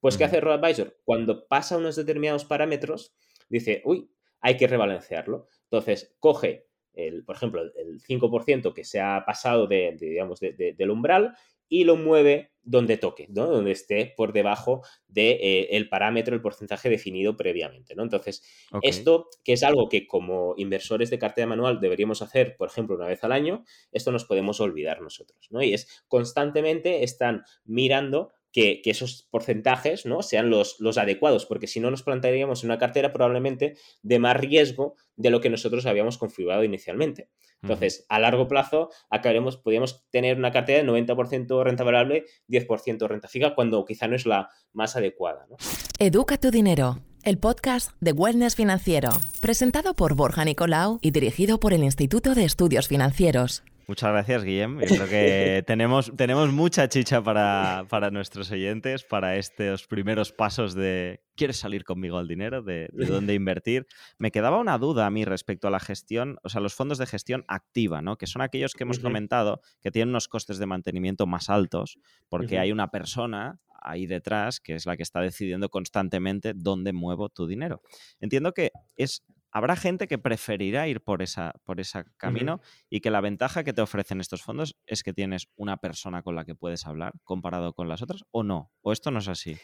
Pues, 0.00 0.16
¿qué 0.18 0.24
hace 0.24 0.40
RoboAdvisor? 0.40 0.98
Cuando 1.04 1.46
pasa 1.48 1.76
unos 1.78 1.96
determinados 1.96 2.44
parámetros, 2.44 3.14
dice, 3.48 3.80
uy, 3.84 4.10
hay 4.40 4.56
que 4.56 4.66
rebalancearlo. 4.66 5.46
Entonces, 5.64 6.14
coge, 6.20 6.66
el, 6.92 7.24
por 7.24 7.36
ejemplo, 7.36 7.62
el- 7.62 7.72
el 7.76 8.00
5% 8.00 8.74
que 8.74 8.84
se 8.84 9.00
ha 9.00 9.24
pasado 9.24 9.66
de, 9.66 9.96
de, 9.98 10.06
digamos, 10.10 10.40
de- 10.40 10.52
de- 10.52 10.72
del 10.74 10.90
umbral 10.90 11.36
y 11.68 11.84
lo 11.84 11.96
mueve 11.96 12.52
donde 12.62 12.98
toque, 12.98 13.26
¿no? 13.30 13.46
Donde 13.46 13.70
esté 13.70 14.12
por 14.14 14.32
debajo 14.32 14.82
del 15.06 15.88
parámetro, 15.88 16.34
el 16.34 16.42
porcentaje 16.42 16.90
definido 16.90 17.36
previamente, 17.36 17.94
¿no? 17.94 18.02
Entonces, 18.02 18.42
esto, 18.82 19.28
que 19.42 19.54
es 19.54 19.62
algo 19.62 19.88
que 19.88 20.06
como 20.06 20.54
inversores 20.58 21.08
de 21.08 21.18
cartera 21.18 21.46
manual 21.46 21.80
deberíamos 21.80 22.20
hacer, 22.20 22.56
por 22.56 22.68
ejemplo, 22.68 22.96
una 22.96 23.06
vez 23.06 23.24
al 23.24 23.32
año, 23.32 23.64
esto 23.90 24.12
nos 24.12 24.26
podemos 24.26 24.60
olvidar 24.60 25.00
nosotros, 25.00 25.48
¿no? 25.50 25.62
Y 25.62 25.72
es 25.72 26.04
constantemente 26.08 27.04
están 27.04 27.42
mirando 27.64 28.32
que, 28.52 28.80
que 28.82 28.90
esos 28.90 29.28
porcentajes 29.30 30.06
¿no? 30.06 30.22
sean 30.22 30.50
los, 30.50 30.76
los 30.80 30.98
adecuados, 30.98 31.46
porque 31.46 31.66
si 31.66 31.80
no 31.80 31.90
nos 31.90 32.02
plantearíamos 32.02 32.64
una 32.64 32.78
cartera 32.78 33.12
probablemente 33.12 33.76
de 34.02 34.18
más 34.18 34.36
riesgo 34.36 34.94
de 35.16 35.30
lo 35.30 35.40
que 35.40 35.50
nosotros 35.50 35.86
habíamos 35.86 36.18
configurado 36.18 36.64
inicialmente. 36.64 37.30
Entonces, 37.62 38.06
a 38.08 38.20
largo 38.20 38.46
plazo, 38.46 38.90
acabaremos, 39.10 39.56
podríamos 39.56 40.08
tener 40.10 40.36
una 40.38 40.52
cartera 40.52 40.82
de 40.82 40.88
90% 40.88 41.64
renta 41.64 41.84
variable, 41.84 42.24
10% 42.48 43.08
renta 43.08 43.28
fija, 43.28 43.54
cuando 43.54 43.84
quizá 43.84 44.06
no 44.06 44.14
es 44.14 44.26
la 44.26 44.48
más 44.72 44.96
adecuada. 44.96 45.46
¿no? 45.50 45.56
Educa 45.98 46.38
tu 46.38 46.50
dinero, 46.50 47.00
el 47.24 47.38
podcast 47.38 47.90
de 48.00 48.12
Wellness 48.12 48.54
Financiero, 48.54 49.10
presentado 49.40 49.94
por 49.94 50.14
Borja 50.14 50.44
Nicolau 50.44 50.98
y 51.02 51.10
dirigido 51.10 51.58
por 51.58 51.72
el 51.72 51.82
Instituto 51.82 52.34
de 52.34 52.44
Estudios 52.44 52.86
Financieros. 52.86 53.64
Muchas 53.88 54.10
gracias, 54.12 54.44
Guillem. 54.44 54.80
Yo 54.80 54.96
creo 54.96 55.08
que 55.08 55.64
tenemos, 55.66 56.12
tenemos 56.14 56.52
mucha 56.52 56.90
chicha 56.90 57.22
para, 57.22 57.86
para 57.88 58.10
nuestros 58.10 58.50
oyentes, 58.50 59.02
para 59.02 59.36
estos 59.36 59.86
primeros 59.86 60.30
pasos 60.30 60.74
de 60.74 61.22
¿quieres 61.36 61.56
salir 61.56 61.84
conmigo 61.84 62.18
al 62.18 62.28
dinero? 62.28 62.62
De, 62.62 62.90
de 62.92 63.06
dónde 63.06 63.32
invertir. 63.32 63.86
Me 64.18 64.30
quedaba 64.30 64.58
una 64.58 64.76
duda 64.76 65.06
a 65.06 65.10
mí 65.10 65.24
respecto 65.24 65.68
a 65.68 65.70
la 65.70 65.80
gestión, 65.80 66.36
o 66.42 66.50
sea, 66.50 66.60
los 66.60 66.74
fondos 66.74 66.98
de 66.98 67.06
gestión 67.06 67.46
activa, 67.48 68.02
¿no? 68.02 68.18
Que 68.18 68.26
son 68.26 68.42
aquellos 68.42 68.74
que 68.74 68.82
hemos 68.82 68.98
comentado 68.98 69.62
que 69.80 69.90
tienen 69.90 70.10
unos 70.10 70.28
costes 70.28 70.58
de 70.58 70.66
mantenimiento 70.66 71.26
más 71.26 71.48
altos 71.48 71.98
porque 72.28 72.58
hay 72.58 72.72
una 72.72 72.90
persona 72.90 73.58
ahí 73.80 74.06
detrás 74.06 74.60
que 74.60 74.74
es 74.74 74.84
la 74.84 74.98
que 74.98 75.02
está 75.02 75.22
decidiendo 75.22 75.70
constantemente 75.70 76.52
dónde 76.54 76.92
muevo 76.92 77.30
tu 77.30 77.46
dinero. 77.46 77.80
Entiendo 78.20 78.52
que 78.52 78.70
es 78.96 79.24
habrá 79.58 79.76
gente 79.76 80.08
que 80.08 80.16
preferirá 80.18 80.88
ir 80.88 81.00
por 81.02 81.20
esa 81.22 81.52
por 81.64 81.80
ese 81.80 82.04
camino 82.16 82.60
y 82.88 83.00
que 83.00 83.10
la 83.10 83.20
ventaja 83.20 83.64
que 83.64 83.72
te 83.72 83.82
ofrecen 83.82 84.20
estos 84.20 84.42
fondos 84.42 84.76
es 84.86 85.02
que 85.02 85.12
tienes 85.12 85.48
una 85.56 85.76
persona 85.76 86.22
con 86.22 86.34
la 86.34 86.44
que 86.44 86.54
puedes 86.54 86.86
hablar 86.86 87.12
comparado 87.24 87.74
con 87.74 87.88
las 87.88 88.00
otras 88.02 88.24
o 88.30 88.42
no, 88.42 88.72
o 88.80 88.92
esto 88.92 89.10
no 89.10 89.18
es 89.18 89.28
así. 89.28 89.56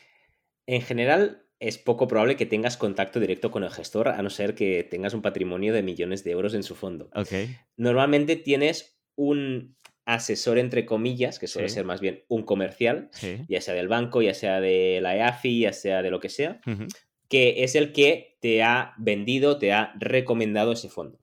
En 0.67 0.83
general, 0.83 1.47
es 1.61 1.79
poco 1.79 2.09
probable 2.09 2.37
que 2.37 2.47
tengas 2.47 2.77
contacto 2.77 3.21
directo 3.21 3.51
con 3.51 3.65
el 3.65 3.71
gestor, 3.71 4.09
a 4.09 4.21
no 4.23 4.29
ser 4.31 4.55
que 4.55 4.83
tengas 4.85 5.15
un 5.15 5.23
patrimonio 5.23 5.73
de 5.73 5.83
millones 5.83 6.25
de 6.25 6.33
euros 6.33 6.55
en 6.55 6.63
su 6.63 6.75
fondo. 6.75 7.11
Normalmente 7.77 8.37
tienes 8.37 8.99
un 9.17 9.77
asesor, 10.07 10.59
entre 10.59 10.85
comillas, 10.85 11.39
que 11.39 11.47
suele 11.47 11.69
Sí. 11.69 11.77
ser 11.77 11.85
más 11.87 12.01
bien 12.01 12.25
un 12.29 12.43
comercial, 12.43 13.09
Sí. 13.13 13.39
ya 13.49 13.61
sea 13.61 13.73
del 13.75 13.89
banco, 13.89 14.21
ya 14.21 14.35
sea 14.35 14.61
de 14.61 15.01
la 15.01 15.17
EAFI, 15.17 15.61
ya 15.61 15.73
sea 15.73 16.03
de 16.03 16.11
lo 16.11 16.21
que 16.21 16.29
sea. 16.29 16.61
Que 17.29 17.65
es 17.65 17.75
el 17.75 17.93
que 17.93 18.37
te 18.41 18.63
ha 18.63 18.95
vendido, 18.99 19.59
te 19.59 19.73
ha 19.73 19.93
recomendado 19.99 20.73
ese 20.73 20.89
fondo. 20.89 21.19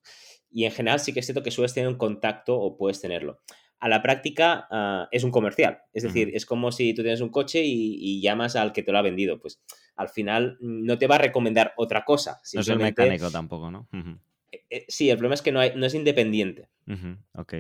Y 0.52 0.66
en 0.66 0.72
general 0.72 0.99
sí 0.99 1.14
que 1.14 1.20
es 1.22 1.26
cierto 1.26 1.43
que 1.43 1.52
sueles 1.52 1.74
tener 1.74 1.88
un 1.89 1.97
contacto 1.97 2.58
o 2.60 2.78
puedes 2.78 2.99
tenerlo. 2.99 3.39
A 3.80 3.89
la 3.89 4.02
práctica 4.04 4.68
ah, 4.70 5.08
es 5.12 5.24
un 5.24 5.32
comercial, 5.32 5.80
es 5.93 6.04
decir, 6.04 6.30
es 6.36 6.45
como 6.45 6.72
si 6.72 6.93
tú 6.93 7.02
tienes 7.02 7.22
un 7.22 7.30
coche 7.30 7.64
y, 7.64 7.95
y 7.99 8.22
llamas 8.22 8.56
al 8.56 8.74
que 8.74 8.84
te 8.84 8.91
lo 8.91 8.97
ha 8.99 9.02
vendido, 9.02 9.39
pues 9.39 9.60
al 9.95 10.10
final 10.10 10.58
mm, 10.62 10.86
no 10.86 10.97
te 10.99 11.08
va 11.08 11.16
a 11.16 11.20
recomendar 11.20 11.74
otra 11.78 12.04
cosa. 12.06 12.39
No 12.58 12.62
es 12.62 12.68
el 12.68 12.78
mecánico 13.06 13.32
tampoco, 13.32 13.72
¿no? 13.72 13.88
Eh, 14.52 14.64
eh, 14.70 14.86
sí, 14.88 15.10
el 15.10 15.18
problema 15.18 15.34
es 15.36 15.41
que 15.41 15.52
no, 15.52 15.60
hay- 15.60 15.74
no 15.76 15.86
es 15.86 15.93
independiente. 15.95 16.68
Ok. 17.34 17.56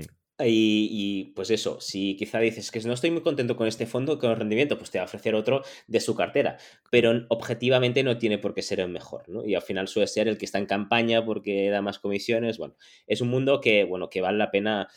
Y, 0.45 0.87
y, 0.91 1.23
pues 1.35 1.49
eso, 1.51 1.79
si 1.79 2.15
quizá 2.15 2.39
dices 2.39 2.71
que 2.71 2.79
no 2.81 2.93
estoy 2.93 3.11
muy 3.11 3.21
contento 3.21 3.55
con 3.55 3.67
este 3.67 3.85
fondo, 3.85 4.19
con 4.19 4.31
el 4.31 4.37
rendimiento, 4.37 4.77
pues 4.77 4.91
te 4.91 4.97
va 4.97 5.03
a 5.03 5.05
ofrecer 5.05 5.35
otro 5.35 5.63
de 5.87 5.99
su 5.99 6.15
cartera. 6.15 6.57
Pero 6.89 7.25
objetivamente 7.29 8.03
no 8.03 8.17
tiene 8.17 8.37
por 8.37 8.53
qué 8.53 8.61
ser 8.61 8.79
el 8.79 8.89
mejor, 8.89 9.27
¿no? 9.29 9.45
Y 9.45 9.55
al 9.55 9.61
final 9.61 9.87
suele 9.87 10.07
ser 10.07 10.27
el 10.27 10.37
que 10.37 10.45
está 10.45 10.57
en 10.57 10.65
campaña 10.65 11.25
porque 11.25 11.69
da 11.69 11.81
más 11.81 11.99
comisiones. 11.99 12.57
Bueno, 12.57 12.75
es 13.07 13.21
un 13.21 13.29
mundo 13.29 13.61
que, 13.61 13.83
bueno, 13.83 14.09
que 14.09 14.21
vale 14.21 14.37
la 14.37 14.51
pena 14.51 14.87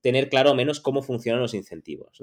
tener 0.00 0.28
claro 0.28 0.54
menos 0.54 0.80
cómo 0.80 1.02
funcionan 1.02 1.42
los 1.42 1.54
incentivos. 1.54 2.22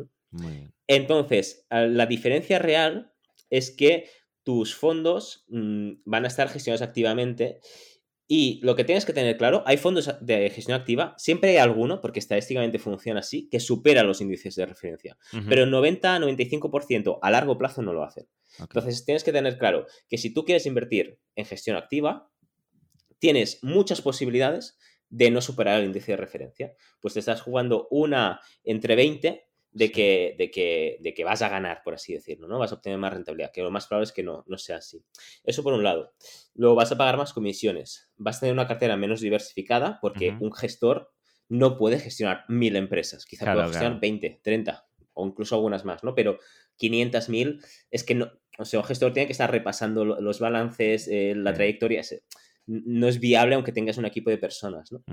Entonces, 0.88 1.66
la 1.70 2.06
diferencia 2.06 2.60
real 2.60 3.12
es 3.50 3.72
que 3.72 4.06
tus 4.44 4.76
fondos 4.76 5.46
mm, 5.50 5.92
van 6.06 6.26
a 6.26 6.28
estar 6.28 6.50
gestionados 6.50 6.82
activamente 6.82 7.60
y 8.28 8.60
lo 8.64 8.76
que 8.76 8.86
tienes 8.86 9.06
que 9.06 9.14
tener 9.14 9.38
claro, 9.38 9.64
hay 9.66 9.78
fondos 9.78 10.10
de 10.22 10.50
gestión 10.50 10.80
activa, 10.80 11.14
siempre 11.18 11.52
hay 11.52 11.58
alguno, 11.58 12.00
porque 12.00 12.20
estadísticamente 12.20 12.80
funciona 12.80 13.20
así, 13.20 13.50
que 13.50 13.60
supera 13.60 14.04
los 14.04 14.22
índices 14.22 14.56
de 14.56 14.66
referencia. 14.66 15.18
Pero 15.50 15.64
el 15.64 15.72
90-95% 15.72 17.20
a 17.22 17.32
largo 17.32 17.58
plazo 17.58 17.82
no 17.82 17.94
lo 17.94 18.04
hacen. 18.04 18.28
Entonces 18.60 19.04
tienes 19.04 19.24
que 19.24 19.34
tener 19.34 19.58
claro 19.58 19.86
que 20.08 20.18
si 20.18 20.34
tú 20.34 20.46
quieres 20.46 20.66
invertir 20.66 21.20
en 21.36 21.46
gestión 21.46 21.76
activa, 21.76 22.32
tienes 23.20 23.60
muchas 23.62 24.02
posibilidades 24.02 24.78
de 25.10 25.30
no 25.30 25.42
superar 25.42 25.80
el 25.80 25.86
índice 25.88 26.14
de 26.14 26.18
referencia. 26.18 26.74
Pues 27.02 27.14
te 27.14 27.20
estás 27.20 27.42
jugando 27.42 27.88
una 27.92 28.40
entre 28.64 28.96
20 28.96 29.46
de 29.74 29.92
que, 29.92 30.36
de, 30.38 30.52
que, 30.52 30.98
de 31.02 31.14
que 31.14 31.24
vas 31.24 31.42
a 31.42 31.50
ganar, 31.50 31.82
por 31.84 31.96
así 31.96 32.14
decirlo, 32.14 32.48
¿no? 32.48 32.60
Vas 32.60 32.72
a 32.72 32.76
obtener 32.76 33.00
más 33.00 33.14
rentabilidad, 33.14 33.52
que 33.52 33.64
lo 33.64 33.72
más 33.72 33.88
probable 33.88 34.06
es 34.06 34.12
que 34.12 34.24
no, 34.24 34.44
no 34.48 34.58
sea 34.58 34.78
así. 34.78 35.04
Eso 35.44 35.64
por 35.64 35.74
un 35.74 35.84
lado. 35.84 36.14
Luego 36.54 36.76
vas 36.76 36.92
a 36.92 36.98
pagar 36.98 37.18
más 37.18 37.34
comisiones. 37.34 38.12
Vas 38.16 38.38
a 38.38 38.40
tener 38.42 38.54
una 38.54 38.68
cartera 38.68 38.96
menos 38.98 39.22
diversificada 39.22 40.00
porque 40.02 40.38
un 40.40 40.54
gestor 40.54 41.12
no 41.50 41.78
puede 41.78 42.00
gestionar 42.00 42.46
mil 42.48 42.76
empresas. 42.76 43.26
Quizá 43.26 43.52
pueda 43.52 43.68
gestionar 43.68 44.00
20, 44.00 44.42
30 44.44 44.86
o 45.14 45.28
incluso 45.28 45.56
algunas 45.56 45.86
más, 45.86 46.04
¿no? 46.04 46.14
Pero 46.16 46.40
500, 46.78 47.30
mil 47.30 47.60
es 47.90 48.04
que 48.04 48.16
no... 48.16 48.32
O 48.60 48.66
sea, 48.66 48.80
un 48.80 48.86
gestor 48.86 49.14
tiene 49.14 49.26
que 49.26 49.32
estar 49.32 49.50
repasando 49.50 50.06
los 50.06 50.40
balances, 50.40 51.08
eh, 51.08 51.34
la 51.36 51.56
trayectoria. 51.56 52.04
No 52.68 53.08
es 53.08 53.20
viable 53.20 53.56
aunque 53.56 53.72
tengas 53.72 53.98
un 53.98 54.06
equipo 54.06 54.30
de 54.30 54.38
personas, 54.38 54.92
¿no? 54.92 55.04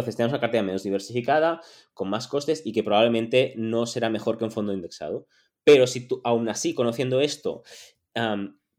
Entonces, 0.00 0.16
tenemos 0.16 0.32
una 0.32 0.40
cartera 0.40 0.62
menos 0.62 0.82
diversificada, 0.82 1.60
con 1.94 2.10
más 2.10 2.28
costes 2.28 2.62
y 2.64 2.72
que 2.72 2.82
probablemente 2.82 3.54
no 3.56 3.86
será 3.86 4.10
mejor 4.10 4.38
que 4.38 4.44
un 4.44 4.50
fondo 4.50 4.72
indexado. 4.72 5.26
Pero 5.64 5.86
si 5.86 6.06
tú, 6.06 6.20
aún 6.24 6.48
así, 6.48 6.74
conociendo 6.74 7.20
esto, 7.20 7.62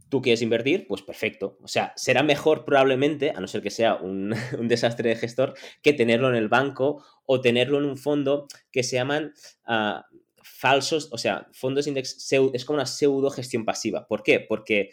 tú 0.10 0.22
quieres 0.22 0.42
invertir, 0.42 0.88
pues 0.88 1.02
perfecto. 1.02 1.58
O 1.62 1.68
sea, 1.68 1.94
será 1.96 2.24
mejor 2.24 2.66
probablemente, 2.66 3.32
a 3.32 3.40
no 3.40 3.48
ser 3.48 3.62
que 3.62 3.70
sea 3.70 3.96
un, 4.02 4.36
desastre 4.62 5.10
de 5.10 5.16
gestor, 5.16 5.54
que 5.82 5.94
tenerlo 5.94 6.30
en 6.30 6.36
el 6.36 6.50
banco 6.50 7.04
o 7.26 7.42
tenerlo 7.42 7.78
en 7.78 7.86
un 7.86 7.98
fondo 7.98 8.48
que 8.72 8.84
se 8.84 8.96
llaman 8.96 9.34
ah, 9.66 10.06
falsos, 10.42 11.10
o 11.12 11.18
sea, 11.18 11.48
fondos 11.54 11.88
index, 11.88 12.32
es 12.54 12.66
como 12.66 12.78
una 12.78 12.86
pseudo 12.86 13.30
gestión 13.30 13.66
pasiva. 13.66 14.08
¿Por 14.08 14.24
qué? 14.24 14.40
Porque 14.40 14.90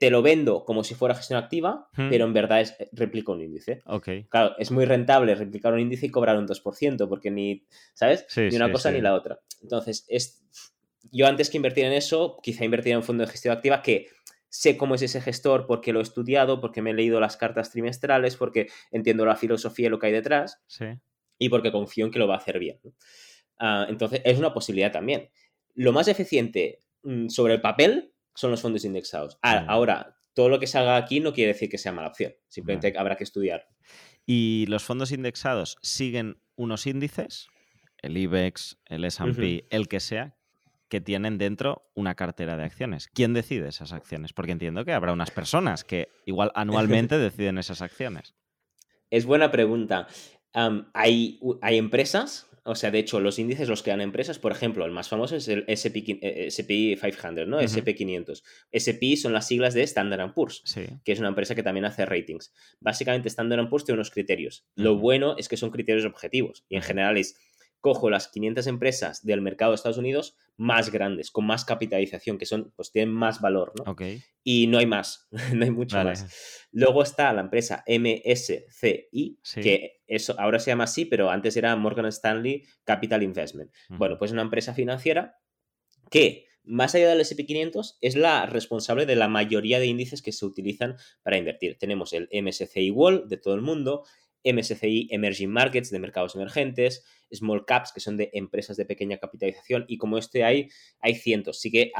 te 0.00 0.08
lo 0.08 0.22
vendo 0.22 0.64
como 0.64 0.82
si 0.82 0.94
fuera 0.94 1.14
gestión 1.14 1.38
activa, 1.38 1.90
hmm. 1.92 2.08
pero 2.08 2.24
en 2.24 2.32
verdad 2.32 2.62
es, 2.62 2.74
eh, 2.78 2.88
replica 2.92 3.32
un 3.32 3.42
índice. 3.42 3.82
Claro, 4.30 4.54
es 4.58 4.70
muy 4.70 4.86
rentable 4.86 5.34
replicar 5.34 5.74
un 5.74 5.80
índice 5.80 6.06
y 6.06 6.10
cobrar 6.10 6.38
un 6.38 6.48
2%, 6.48 7.06
porque 7.06 7.30
ni, 7.30 7.66
¿sabes? 7.92 8.26
ni 8.34 8.56
una 8.56 8.72
cosa 8.72 8.90
ni 8.90 9.02
la 9.02 9.14
otra. 9.14 9.40
Entonces, 9.60 10.06
es, 10.08 10.42
yo 11.12 11.26
antes 11.26 11.50
que 11.50 11.58
invertir 11.58 11.84
en 11.84 11.92
eso, 11.92 12.38
quizá 12.42 12.64
invertir 12.64 12.92
en 12.92 12.98
un 12.98 13.04
fondo 13.04 13.26
de 13.26 13.30
gestión 13.30 13.54
activa 13.54 13.82
que 13.82 14.08
sé 14.48 14.78
cómo 14.78 14.94
es 14.94 15.02
ese 15.02 15.20
gestor 15.20 15.66
porque 15.66 15.92
lo 15.92 15.98
he 15.98 16.02
estudiado, 16.02 16.62
porque 16.62 16.80
me 16.80 16.92
he 16.92 16.94
leído 16.94 17.20
las 17.20 17.36
cartas 17.36 17.70
trimestrales, 17.70 18.36
porque 18.36 18.68
entiendo 18.90 19.26
la 19.26 19.36
filosofía 19.36 19.88
y 19.88 19.90
lo 19.90 19.98
que 19.98 20.06
hay 20.06 20.12
detrás, 20.12 20.62
y 21.38 21.50
porque 21.50 21.72
confío 21.72 22.06
en 22.06 22.10
que 22.10 22.18
lo 22.18 22.26
va 22.26 22.36
a 22.36 22.38
hacer 22.38 22.58
bien. 22.58 22.80
Ah, 23.58 23.84
entonces, 23.90 24.22
es 24.24 24.38
una 24.38 24.54
posibilidad 24.54 24.92
también. 24.92 25.28
Lo 25.74 25.92
más 25.92 26.08
eficiente 26.08 26.78
mm, 27.02 27.28
sobre 27.28 27.52
el 27.52 27.60
papel 27.60 28.09
son 28.40 28.50
los 28.50 28.62
fondos 28.62 28.84
indexados. 28.84 29.38
Ahora, 29.42 30.16
todo 30.34 30.48
lo 30.48 30.58
que 30.58 30.66
salga 30.66 30.96
aquí 30.96 31.20
no 31.20 31.32
quiere 31.32 31.52
decir 31.52 31.68
que 31.68 31.78
sea 31.78 31.92
mala 31.92 32.08
opción, 32.08 32.32
simplemente 32.48 32.94
habrá 32.96 33.16
que 33.16 33.24
estudiar. 33.24 33.68
¿Y 34.26 34.64
los 34.68 34.82
fondos 34.82 35.12
indexados 35.12 35.76
siguen 35.82 36.40
unos 36.56 36.86
índices, 36.86 37.48
el 38.00 38.16
IBEX, 38.16 38.78
el 38.86 39.04
SP, 39.04 39.68
el 39.70 39.88
que 39.88 40.00
sea, 40.00 40.36
que 40.88 41.00
tienen 41.00 41.36
dentro 41.36 41.90
una 41.94 42.14
cartera 42.14 42.56
de 42.56 42.64
acciones? 42.64 43.08
¿Quién 43.08 43.34
decide 43.34 43.68
esas 43.68 43.92
acciones? 43.92 44.32
Porque 44.32 44.52
entiendo 44.52 44.84
que 44.84 44.92
habrá 44.92 45.12
unas 45.12 45.30
personas 45.30 45.84
que 45.84 46.08
igual 46.24 46.50
anualmente 46.54 47.18
deciden 47.18 47.58
esas 47.58 47.82
acciones. 47.82 48.34
Es 49.10 49.26
buena 49.26 49.50
pregunta. 49.50 50.06
hay, 50.94 51.40
hay 51.60 51.76
empresas 51.76 52.49
o 52.64 52.74
sea, 52.74 52.90
de 52.90 52.98
hecho, 52.98 53.20
los 53.20 53.38
índices 53.38 53.68
los 53.68 53.82
que 53.82 53.90
dan 53.90 54.00
empresas, 54.00 54.38
por 54.38 54.52
ejemplo, 54.52 54.84
el 54.84 54.92
más 54.92 55.08
famoso 55.08 55.36
es 55.36 55.48
el 55.48 55.64
SP, 55.68 56.02
500, 56.04 57.48
¿no? 57.48 57.60
SP 57.60 57.94
500. 57.94 58.44
SP 58.72 59.16
son 59.16 59.32
las 59.32 59.46
siglas 59.46 59.74
de 59.74 59.82
Standard 59.82 60.34
Poor's, 60.34 60.62
que 61.04 61.12
es 61.12 61.18
una 61.18 61.28
empresa 61.28 61.54
que 61.54 61.62
también 61.62 61.84
hace 61.84 62.04
ratings. 62.06 62.52
Básicamente, 62.80 63.28
Standard 63.28 63.68
Poor's 63.68 63.84
tiene 63.84 63.96
unos 63.96 64.10
criterios. 64.10 64.64
Lo 64.74 64.96
bueno 64.96 65.36
es 65.38 65.48
que 65.48 65.56
son 65.56 65.70
criterios 65.70 66.04
objetivos 66.04 66.64
y 66.68 66.76
en 66.76 66.82
general 66.82 67.16
es 67.16 67.36
cojo 67.80 68.10
las 68.10 68.28
500 68.28 68.66
empresas 68.66 69.24
del 69.24 69.40
mercado 69.40 69.72
de 69.72 69.76
Estados 69.76 69.98
Unidos 69.98 70.36
más 70.56 70.90
grandes, 70.90 71.30
con 71.30 71.46
más 71.46 71.64
capitalización, 71.64 72.38
que 72.38 72.46
son, 72.46 72.72
pues 72.76 72.92
tienen 72.92 73.14
más 73.14 73.40
valor, 73.40 73.72
¿no? 73.76 73.96
Y 74.44 74.66
no 74.66 74.78
hay 74.78 74.86
más, 74.86 75.28
no 75.54 75.64
hay 75.64 75.70
mucho 75.70 75.96
más. 76.02 76.68
Luego 76.72 77.02
está 77.02 77.32
la 77.32 77.40
empresa 77.40 77.84
MSCI, 77.86 79.38
que 79.54 80.02
eso 80.06 80.38
ahora 80.38 80.58
se 80.58 80.70
llama 80.70 80.84
así, 80.84 81.04
pero 81.04 81.30
antes 81.30 81.56
era 81.56 81.74
Morgan 81.76 82.06
Stanley 82.06 82.64
Capital 82.84 83.22
Investment. 83.22 83.72
Bueno, 83.88 84.18
pues 84.18 84.32
una 84.32 84.42
empresa 84.42 84.74
financiera 84.74 85.38
que 86.10 86.50
más 86.62 86.94
allá 86.94 87.08
del 87.08 87.20
SP500, 87.20 87.96
es 88.00 88.16
la 88.16 88.46
responsable 88.46 89.06
de 89.06 89.16
la 89.16 89.28
mayoría 89.28 89.80
de 89.80 89.86
índices 89.86 90.22
que 90.22 90.32
se 90.32 90.44
utilizan 90.44 90.96
para 91.22 91.38
invertir. 91.38 91.78
Tenemos 91.78 92.12
el 92.12 92.28
MSCI 92.32 92.90
World 92.90 93.28
de 93.28 93.38
todo 93.38 93.54
el 93.54 93.62
mundo, 93.62 94.04
MSCI 94.44 95.08
Emerging 95.10 95.50
Markets 95.50 95.90
de 95.90 95.98
mercados 95.98 96.34
emergentes, 96.34 97.04
Small 97.32 97.64
Caps 97.64 97.92
que 97.92 98.00
son 98.00 98.16
de 98.16 98.30
empresas 98.32 98.76
de 98.76 98.86
pequeña 98.86 99.18
capitalización 99.18 99.84
y 99.88 99.98
como 99.98 100.18
este 100.18 100.44
hay, 100.44 100.68
hay 101.00 101.14
cientos. 101.14 101.60
Sí 101.60 101.70
que 101.70 101.92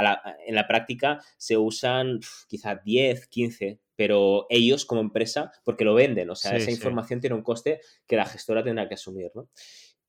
en 0.46 0.54
la 0.54 0.66
práctica 0.66 1.20
se 1.36 1.56
usan 1.56 2.20
quizá 2.48 2.76
10, 2.76 3.26
15, 3.26 3.80
pero 3.96 4.46
ellos 4.48 4.84
como 4.84 5.00
empresa, 5.00 5.52
porque 5.64 5.84
lo 5.84 5.94
venden, 5.94 6.30
o 6.30 6.34
sea, 6.34 6.56
esa 6.56 6.70
información 6.70 7.20
tiene 7.20 7.36
un 7.36 7.42
coste 7.42 7.80
que 8.06 8.16
la 8.16 8.26
gestora 8.26 8.64
tendrá 8.64 8.88
que 8.88 8.94
asumir, 8.94 9.30
¿no? 9.34 9.48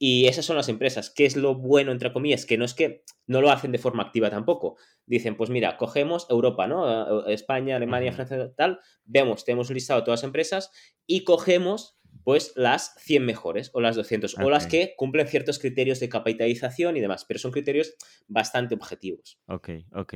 Y 0.03 0.25
esas 0.25 0.45
son 0.45 0.55
las 0.55 0.67
empresas. 0.67 1.11
¿Qué 1.15 1.25
es 1.27 1.36
lo 1.36 1.53
bueno, 1.53 1.91
entre 1.91 2.11
comillas? 2.11 2.47
Que 2.47 2.57
no 2.57 2.65
es 2.65 2.73
que 2.73 3.03
no 3.27 3.39
lo 3.39 3.51
hacen 3.51 3.71
de 3.71 3.77
forma 3.77 4.01
activa 4.01 4.32
tampoco. 4.32 4.75
Dicen, 5.05 5.38
pues 5.38 5.51
mira, 5.51 5.77
cogemos 5.77 6.25
Europa, 6.27 6.65
¿no? 6.65 7.27
España, 7.27 7.75
Alemania, 7.75 8.11
Francia, 8.11 8.51
tal. 8.57 8.79
Vemos, 9.03 9.45
tenemos 9.45 9.69
listado 9.69 10.03
todas 10.03 10.21
las 10.21 10.25
empresas 10.25 10.71
y 11.05 11.23
cogemos 11.23 11.99
pues 12.24 12.53
las 12.55 12.93
100 12.99 13.26
mejores 13.26 13.72
o 13.74 13.82
las 13.82 13.95
200 13.95 14.38
o 14.38 14.49
las 14.49 14.68
que 14.68 14.93
cumplen 14.97 15.28
ciertos 15.28 15.59
criterios 15.59 15.99
de 15.99 16.09
capitalización 16.09 16.97
y 16.97 17.01
demás, 17.01 17.26
pero 17.26 17.39
son 17.39 17.51
criterios 17.51 17.95
bastante 18.28 18.76
objetivos. 18.76 19.39
Ok, 19.47 19.70
ok. 19.93 20.14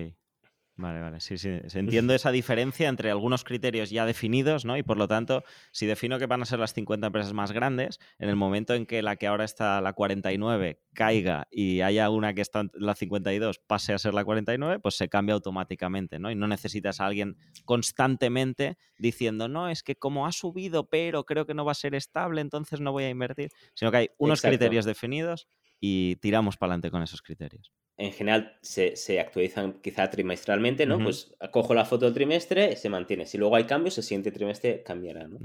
Vale, 0.78 1.00
vale, 1.00 1.22
sí, 1.22 1.38
sí. 1.38 1.50
Entiendo 1.74 2.14
esa 2.14 2.32
diferencia 2.32 2.90
entre 2.90 3.10
algunos 3.10 3.46
criterios 3.46 3.92
ya 3.92 4.06
definidos, 4.06 4.66
¿no? 4.66 4.76
Y 4.76 4.84
por 4.84 4.98
lo 4.98 5.08
tanto, 5.08 5.46
si 5.72 5.86
defino 5.86 6.20
que 6.20 6.26
van 6.26 6.42
a 6.42 6.46
ser 6.46 6.60
las 6.60 6.74
50 6.74 7.08
empresas 7.08 7.32
más 7.32 7.54
grandes, 7.54 8.02
en 8.20 8.28
el 8.28 8.36
momento 8.36 8.74
en 8.74 8.86
que 8.86 9.02
la 9.02 9.16
que 9.16 9.28
ahora 9.28 9.46
está 9.46 9.80
la 9.80 9.94
49 9.94 10.82
caiga 10.94 11.48
y 11.50 11.80
haya 11.80 12.10
una 12.10 12.34
que 12.34 12.42
está 12.42 12.66
la 12.74 12.94
52 12.94 13.60
pase 13.60 13.94
a 13.94 13.98
ser 13.98 14.14
la 14.14 14.26
49, 14.26 14.80
pues 14.80 14.96
se 14.96 15.08
cambia 15.08 15.36
automáticamente, 15.36 16.20
¿no? 16.20 16.30
Y 16.30 16.36
no 16.36 16.46
necesitas 16.46 17.00
a 17.00 17.06
alguien 17.06 17.38
constantemente 17.64 18.78
diciendo, 18.98 19.48
no, 19.48 19.70
es 19.70 19.82
que 19.82 19.96
como 19.96 20.28
ha 20.28 20.34
subido, 20.34 20.90
pero 20.90 21.26
creo 21.26 21.46
que 21.46 21.54
no 21.54 21.64
va 21.64 21.72
a 21.72 21.76
ser 21.76 21.96
estable, 21.96 22.42
entonces 22.42 22.82
no 22.82 22.92
voy 22.92 23.06
a 23.06 23.10
invertir, 23.10 23.50
sino 23.76 23.92
que 23.92 23.98
hay 23.98 24.10
unos 24.18 24.42
criterios 24.42 24.84
definidos 24.84 25.48
y 25.88 26.16
tiramos 26.16 26.58
para 26.58 26.72
adelante 26.72 26.90
con 26.90 27.04
esos 27.04 27.22
criterios 27.22 27.72
en 27.98 28.12
general 28.12 28.58
se, 28.62 29.20
actualizan 29.20 29.80
quizá 29.82 30.10
trimestralmente, 30.10 30.86
¿no? 30.86 31.00
Pues 31.00 31.34
cojo 31.52 31.74
la 31.74 31.86
foto 31.86 32.06
del 32.06 32.14
trimestre, 32.14 32.76
se 32.76 32.90
mantiene. 32.90 33.26
Si 33.26 33.38
luego 33.38 33.56
hay 33.56 33.64
cambios, 33.64 33.98
el 33.98 34.04
siguiente 34.04 34.32
trimestre 34.32 34.84
cambiará, 34.84 35.28
¿no? 35.28 35.40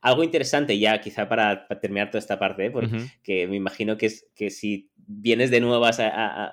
Algo 0.00 0.24
interesante 0.24 0.76
ya, 0.78 1.00
quizá 1.00 1.28
para, 1.28 1.68
terminar 1.80 2.10
toda 2.10 2.18
esta 2.18 2.38
parte, 2.40 2.66
¿eh? 2.66 2.70
porque 2.72 3.46
me 3.46 3.54
imagino 3.54 3.96
que, 3.96 4.06
es, 4.06 4.26
que 4.34 4.50
si 4.50 4.90
vienes 4.96 5.52
de 5.52 5.60
nuevas 5.60 6.00
a, 6.00 6.52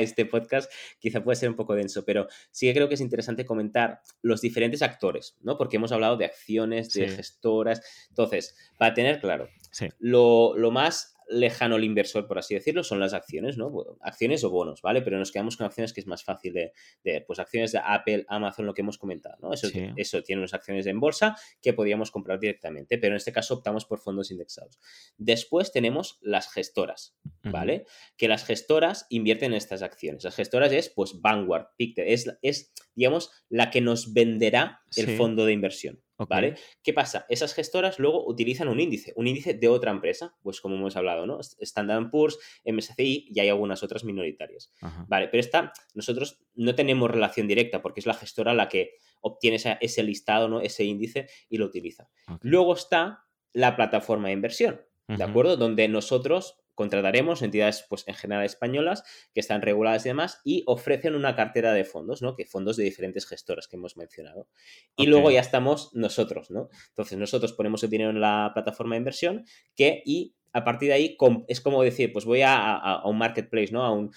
este 0.00 0.24
podcast, 0.24 0.72
quizá 0.98 1.22
puede 1.22 1.36
ser 1.36 1.50
un 1.50 1.56
poco 1.56 1.74
denso, 1.74 2.06
pero 2.06 2.26
sí 2.50 2.66
que 2.66 2.72
creo 2.72 2.88
que 2.88 2.94
es 2.94 3.00
interesante 3.02 3.44
comentar 3.44 4.00
los 4.22 4.40
diferentes 4.40 4.80
actores, 4.80 5.36
¿no? 5.42 5.58
Porque 5.58 5.76
hemos 5.76 5.92
hablado 5.92 6.16
de 6.16 6.24
acciones, 6.24 6.94
de 6.94 7.08
gestoras. 7.10 7.82
Entonces, 8.08 8.56
para 8.78 8.94
tener 8.94 9.20
claro, 9.20 9.50
lo, 9.98 10.56
lo 10.56 10.70
más 10.70 11.12
lejano 11.32 11.76
al 11.76 11.84
inversor, 11.84 12.26
por 12.26 12.38
así 12.38 12.54
decirlo, 12.54 12.84
son 12.84 13.00
las 13.00 13.14
acciones, 13.14 13.56
¿no? 13.56 13.72
Acciones 14.00 14.44
o 14.44 14.50
bonos, 14.50 14.82
¿vale? 14.82 15.02
Pero 15.02 15.18
nos 15.18 15.32
quedamos 15.32 15.56
con 15.56 15.66
acciones 15.66 15.92
que 15.92 16.00
es 16.00 16.06
más 16.06 16.24
fácil 16.24 16.52
de, 16.52 17.24
pues 17.26 17.38
acciones 17.38 17.72
de 17.72 17.80
Apple, 17.84 18.24
Amazon, 18.28 18.66
lo 18.66 18.74
que 18.74 18.82
hemos 18.82 18.98
comentado, 18.98 19.36
¿no? 19.40 19.52
Eso, 19.52 19.68
eso 19.96 20.22
tiene 20.22 20.40
unas 20.40 20.54
acciones 20.54 20.86
en 20.86 21.00
bolsa 21.00 21.36
que 21.60 21.72
podríamos 21.72 22.10
comprar 22.10 22.38
directamente, 22.38 22.98
pero 22.98 23.14
en 23.14 23.16
este 23.16 23.32
caso 23.32 23.54
optamos 23.54 23.84
por 23.84 23.98
fondos 23.98 24.30
indexados. 24.30 24.78
Después 25.16 25.72
tenemos 25.72 26.18
las 26.20 26.52
gestoras, 26.52 27.16
¿vale? 27.42 27.84
Que 28.16 28.28
las 28.28 28.44
gestoras 28.44 29.06
invierten 29.08 29.52
en 29.52 29.58
estas 29.58 29.82
acciones. 29.82 30.24
Las 30.24 30.36
gestoras 30.36 30.72
es, 30.72 30.88
pues, 30.88 31.20
Vanguard, 31.20 31.68
Pictet, 31.76 32.06
es, 32.08 32.38
es 32.42 32.72
digamos, 32.94 33.30
la 33.48 33.70
que 33.70 33.80
nos 33.80 34.12
venderá 34.12 34.82
el 34.96 35.16
fondo 35.16 35.46
de 35.46 35.52
inversión. 35.52 36.02
¿Vale? 36.28 36.54
¿Qué 36.82 36.92
pasa? 36.92 37.26
Esas 37.28 37.54
gestoras 37.54 37.98
luego 37.98 38.26
utilizan 38.26 38.68
un 38.68 38.80
índice, 38.80 39.12
un 39.16 39.26
índice 39.26 39.54
de 39.54 39.68
otra 39.68 39.90
empresa, 39.90 40.34
pues 40.42 40.60
como 40.60 40.76
hemos 40.76 40.96
hablado, 40.96 41.26
¿no? 41.26 41.38
Standard 41.40 42.10
Poor's, 42.10 42.38
MSCI 42.64 43.28
y 43.30 43.40
hay 43.40 43.48
algunas 43.48 43.82
otras 43.82 44.04
minoritarias. 44.04 44.72
Vale, 45.08 45.28
pero 45.28 45.40
esta, 45.40 45.72
nosotros 45.94 46.42
no 46.54 46.74
tenemos 46.74 47.10
relación 47.10 47.48
directa 47.48 47.82
porque 47.82 48.00
es 48.00 48.06
la 48.06 48.14
gestora 48.14 48.54
la 48.54 48.68
que 48.68 48.96
obtiene 49.20 49.58
ese, 49.80 50.02
listado, 50.02 50.48
¿no? 50.48 50.60
Ese 50.60 50.84
índice 50.84 51.28
y 51.48 51.58
lo 51.58 51.66
utiliza. 51.66 52.08
Luego 52.40 52.74
está 52.74 53.24
la 53.52 53.76
plataforma 53.76 54.28
de 54.28 54.34
inversión, 54.34 54.80
¿de 55.06 55.24
acuerdo? 55.24 55.56
Donde 55.56 55.88
nosotros 55.88 56.61
contrataremos 56.74 57.42
entidades, 57.42 57.84
pues 57.88 58.04
en 58.06 58.14
general 58.14 58.44
españolas, 58.44 59.04
que 59.34 59.40
están 59.40 59.62
reguladas 59.62 60.04
y 60.06 60.10
demás, 60.10 60.40
y 60.44 60.62
ofrecen 60.66 61.14
una 61.14 61.36
cartera 61.36 61.72
de 61.72 61.84
fondos, 61.84 62.22
¿no? 62.22 62.34
Que 62.34 62.46
fondos 62.46 62.76
de 62.76 62.84
diferentes 62.84 63.26
gestoras 63.26 63.68
que 63.68 63.76
hemos 63.76 63.96
mencionado. 63.96 64.48
Y 64.96 65.06
luego 65.06 65.30
ya 65.30 65.40
estamos 65.40 65.90
nosotros, 65.94 66.50
¿no? 66.50 66.68
Entonces 66.88 67.18
nosotros 67.18 67.52
ponemos 67.52 67.82
el 67.82 67.90
dinero 67.90 68.10
en 68.10 68.20
la 68.20 68.50
plataforma 68.54 68.94
de 68.94 68.98
inversión 68.98 69.44
que 69.74 70.02
y 70.04 70.34
a 70.52 70.64
partir 70.64 70.88
de 70.88 70.94
ahí 70.94 71.16
es 71.48 71.60
como 71.60 71.82
decir, 71.82 72.12
pues 72.12 72.24
voy 72.24 72.42
a, 72.44 73.02
un 73.04 73.18
marketplace, 73.18 73.72
¿no? 73.72 73.84
A 73.84 73.90
un, 73.92 74.10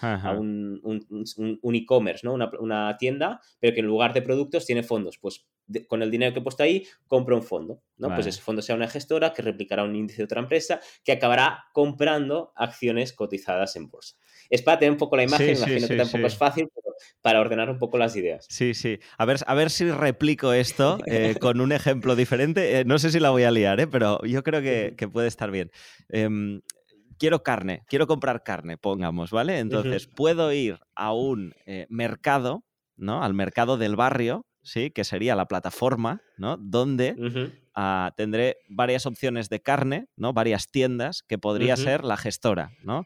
un, 0.81 1.75
e-commerce, 1.75 2.25
¿no? 2.25 2.33
Una, 2.33 2.97
tienda, 2.97 3.39
pero 3.59 3.73
que 3.73 3.79
en 3.79 3.87
lugar 3.87 4.13
de 4.13 4.21
productos 4.21 4.65
tiene 4.65 4.83
fondos. 4.83 5.17
Pues 5.17 5.45
con 5.87 6.03
el 6.03 6.11
dinero 6.11 6.33
que 6.33 6.39
he 6.39 6.43
puesto 6.43 6.63
ahí, 6.63 6.85
compro 7.07 7.35
un 7.35 7.43
fondo, 7.43 7.81
¿no? 7.97 8.13
Pues 8.13 8.27
ese 8.27 8.41
fondo 8.41 8.61
sea 8.61 8.75
una 8.75 8.87
gestora 8.87 9.33
que 9.33 9.41
replicará 9.41 9.83
un 9.83 9.95
índice 9.95 10.17
de 10.17 10.25
otra 10.25 10.41
empresa 10.41 10.79
que 11.03 11.13
acabará 11.13 11.65
comprando 11.73 12.51
acciones 12.55 13.13
cotizadas 13.13 13.75
en 13.75 13.89
bolsa. 13.89 14.17
Es 14.49 14.61
para 14.61 14.79
tener 14.79 14.91
un 14.91 14.97
poco 14.97 15.15
la 15.15 15.23
imagen, 15.23 15.57
imagino 15.57 15.87
que 15.87 15.95
tampoco 15.95 16.27
es 16.27 16.37
fácil, 16.37 16.67
pero 16.73 16.85
para 17.21 17.41
ordenar 17.41 17.69
un 17.69 17.79
poco 17.79 17.97
las 17.97 18.15
ideas. 18.15 18.45
Sí, 18.49 18.73
sí. 18.73 18.99
A 19.17 19.25
ver, 19.25 19.37
a 19.45 19.53
ver 19.53 19.69
si 19.69 19.89
replico 19.91 20.53
esto 20.53 20.99
eh, 21.05 21.35
con 21.41 21.61
un 21.61 21.71
ejemplo 21.71 22.15
diferente. 22.15 22.79
Eh, 22.79 22.85
no 22.85 22.99
sé 22.99 23.11
si 23.11 23.19
la 23.19 23.29
voy 23.29 23.43
a 23.43 23.51
liar, 23.51 23.79
¿eh? 23.79 23.87
pero 23.87 24.23
yo 24.23 24.43
creo 24.43 24.61
que, 24.61 25.07
puede 25.11 25.27
estar 25.27 25.51
bien. 25.51 25.71
Em, 26.09 26.61
quiero 27.17 27.43
carne, 27.43 27.83
quiero 27.87 28.07
comprar 28.07 28.43
carne, 28.43 28.77
pongamos, 28.77 29.31
¿vale? 29.31 29.59
Entonces, 29.59 30.07
puedo 30.07 30.51
ir 30.51 30.79
a 30.95 31.13
un 31.13 31.53
mercado, 31.89 32.63
¿no? 32.97 33.23
Al 33.23 33.33
mercado 33.33 33.77
del 33.77 33.95
barrio, 33.95 34.45
¿sí? 34.61 34.91
Que 34.91 35.03
sería 35.03 35.35
la 35.35 35.47
plataforma, 35.47 36.21
¿no? 36.37 36.57
Donde 36.57 37.15
ah, 37.75 38.13
tendré 38.17 38.57
varias 38.67 39.05
opciones 39.05 39.49
de 39.49 39.61
carne, 39.61 40.07
¿no? 40.17 40.33
Varias 40.33 40.69
tiendas 40.69 41.23
que 41.23 41.37
podría 41.37 41.77
ser 41.77 42.03
la 42.03 42.17
gestora, 42.17 42.71
¿no? 42.83 43.05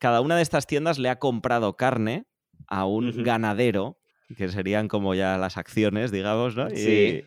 Cada 0.00 0.22
una 0.22 0.34
de 0.34 0.42
estas 0.42 0.66
tiendas 0.66 0.98
le 0.98 1.10
ha 1.10 1.18
comprado 1.18 1.76
carne 1.76 2.24
a 2.66 2.86
un 2.86 3.22
ganadero, 3.22 3.98
que 4.34 4.48
serían 4.48 4.88
como 4.88 5.14
ya 5.14 5.36
las 5.36 5.58
acciones, 5.58 6.10
digamos, 6.10 6.56
¿no? 6.56 6.70
sí. 6.70 7.24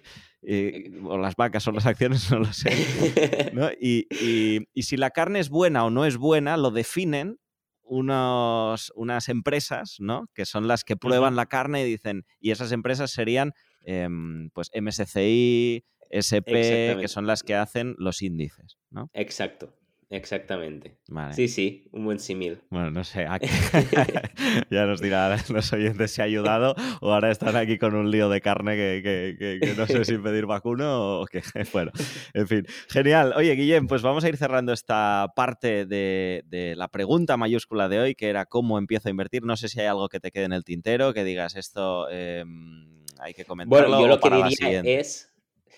o 1.04 1.18
las 1.18 1.36
vacas 1.36 1.62
son 1.62 1.76
las 1.76 1.86
acciones, 1.86 2.30
no 2.32 2.40
lo 2.40 2.52
sé. 2.52 2.72
Y, 3.80 4.82
si 4.82 4.98
la 4.98 5.12
carne 5.12 5.40
es 5.40 5.50
buena 5.50 5.86
o 5.86 5.92
no 5.92 6.06
es 6.06 6.18
buena, 6.18 6.58
lo 6.58 6.72
definen 6.72 7.38
unos, 7.84 8.92
unas 8.96 9.30
empresas, 9.30 9.98
¿no? 10.00 10.28
Que 10.34 10.46
son 10.46 10.68
las 10.68 10.84
que 10.84 10.98
prueban 10.98 11.36
la 11.36 11.46
carne 11.46 11.84
y 11.84 11.86
dicen, 11.86 12.26
y 12.40 12.50
esas 12.50 12.72
empresas 12.72 13.12
serían, 13.12 13.54
em, 13.84 14.50
pues, 14.50 14.72
MSCI, 14.74 15.86
SP, 16.10 16.98
que 17.00 17.08
son 17.08 17.28
las 17.28 17.44
que 17.44 17.54
hacen 17.54 17.94
los 18.00 18.24
índices, 18.24 18.80
¿no? 18.90 19.12
Exacto. 19.14 19.76
Exactamente. 20.14 20.96
Sí, 21.32 21.48
sí, 21.48 21.90
un 21.92 22.06
buen 22.06 22.20
símil. 22.20 22.62
Bueno, 22.70 22.92
no 22.92 23.04
sé, 23.04 23.26
ya 24.70 24.86
nos 24.86 25.02
dirán 25.02 25.40
los 25.50 25.74
oyentes 25.74 26.12
si 26.12 26.22
ha 26.22 26.26
ayudado 26.26 26.76
o 27.02 27.12
ahora 27.12 27.32
están 27.32 27.56
aquí 27.56 27.80
con 27.80 27.96
un 27.96 28.12
lío 28.12 28.30
de 28.30 28.40
carne 28.40 28.76
que, 28.76 29.74
no 29.76 29.88
sé 29.88 30.06
si 30.06 30.20
pedir 30.20 30.46
vacuno 30.46 31.22
o 31.22 31.26
qué. 31.26 31.42
Bueno, 31.74 31.92
en 32.36 32.48
fin, 32.48 32.68
genial. 32.90 33.34
Oye, 33.36 33.56
Guillem, 33.56 33.88
pues 33.88 34.04
vamos 34.04 34.24
a 34.24 34.30
ir 34.30 34.38
cerrando 34.38 34.72
esta 34.72 35.34
parte 35.36 35.88
de, 35.88 36.76
la 36.78 36.90
pregunta 36.90 37.36
mayúscula 37.36 37.90
de 37.90 38.00
hoy, 38.00 38.16
que 38.16 38.30
era 38.30 38.46
cómo 38.46 38.78
empiezo 38.78 39.10
a 39.10 39.12
invertir. 39.12 39.44
No 39.44 39.58
sé 39.58 39.68
si 39.68 39.80
hay 39.80 39.88
algo 39.88 40.10
que 40.10 40.20
te 40.20 40.30
quede 40.30 40.44
en 40.44 40.54
el 40.54 40.64
tintero, 40.64 41.16
que 41.16 41.24
digas 41.24 41.56
esto 41.56 42.08
em, 42.12 43.04
hay 43.20 43.34
que 43.34 43.46
comentarlo. 43.46 43.88
Bueno, 43.88 44.00
yo 44.00 44.08
lo 44.08 44.20
que 44.20 44.30
diría 44.30 45.00
es, 45.00 45.34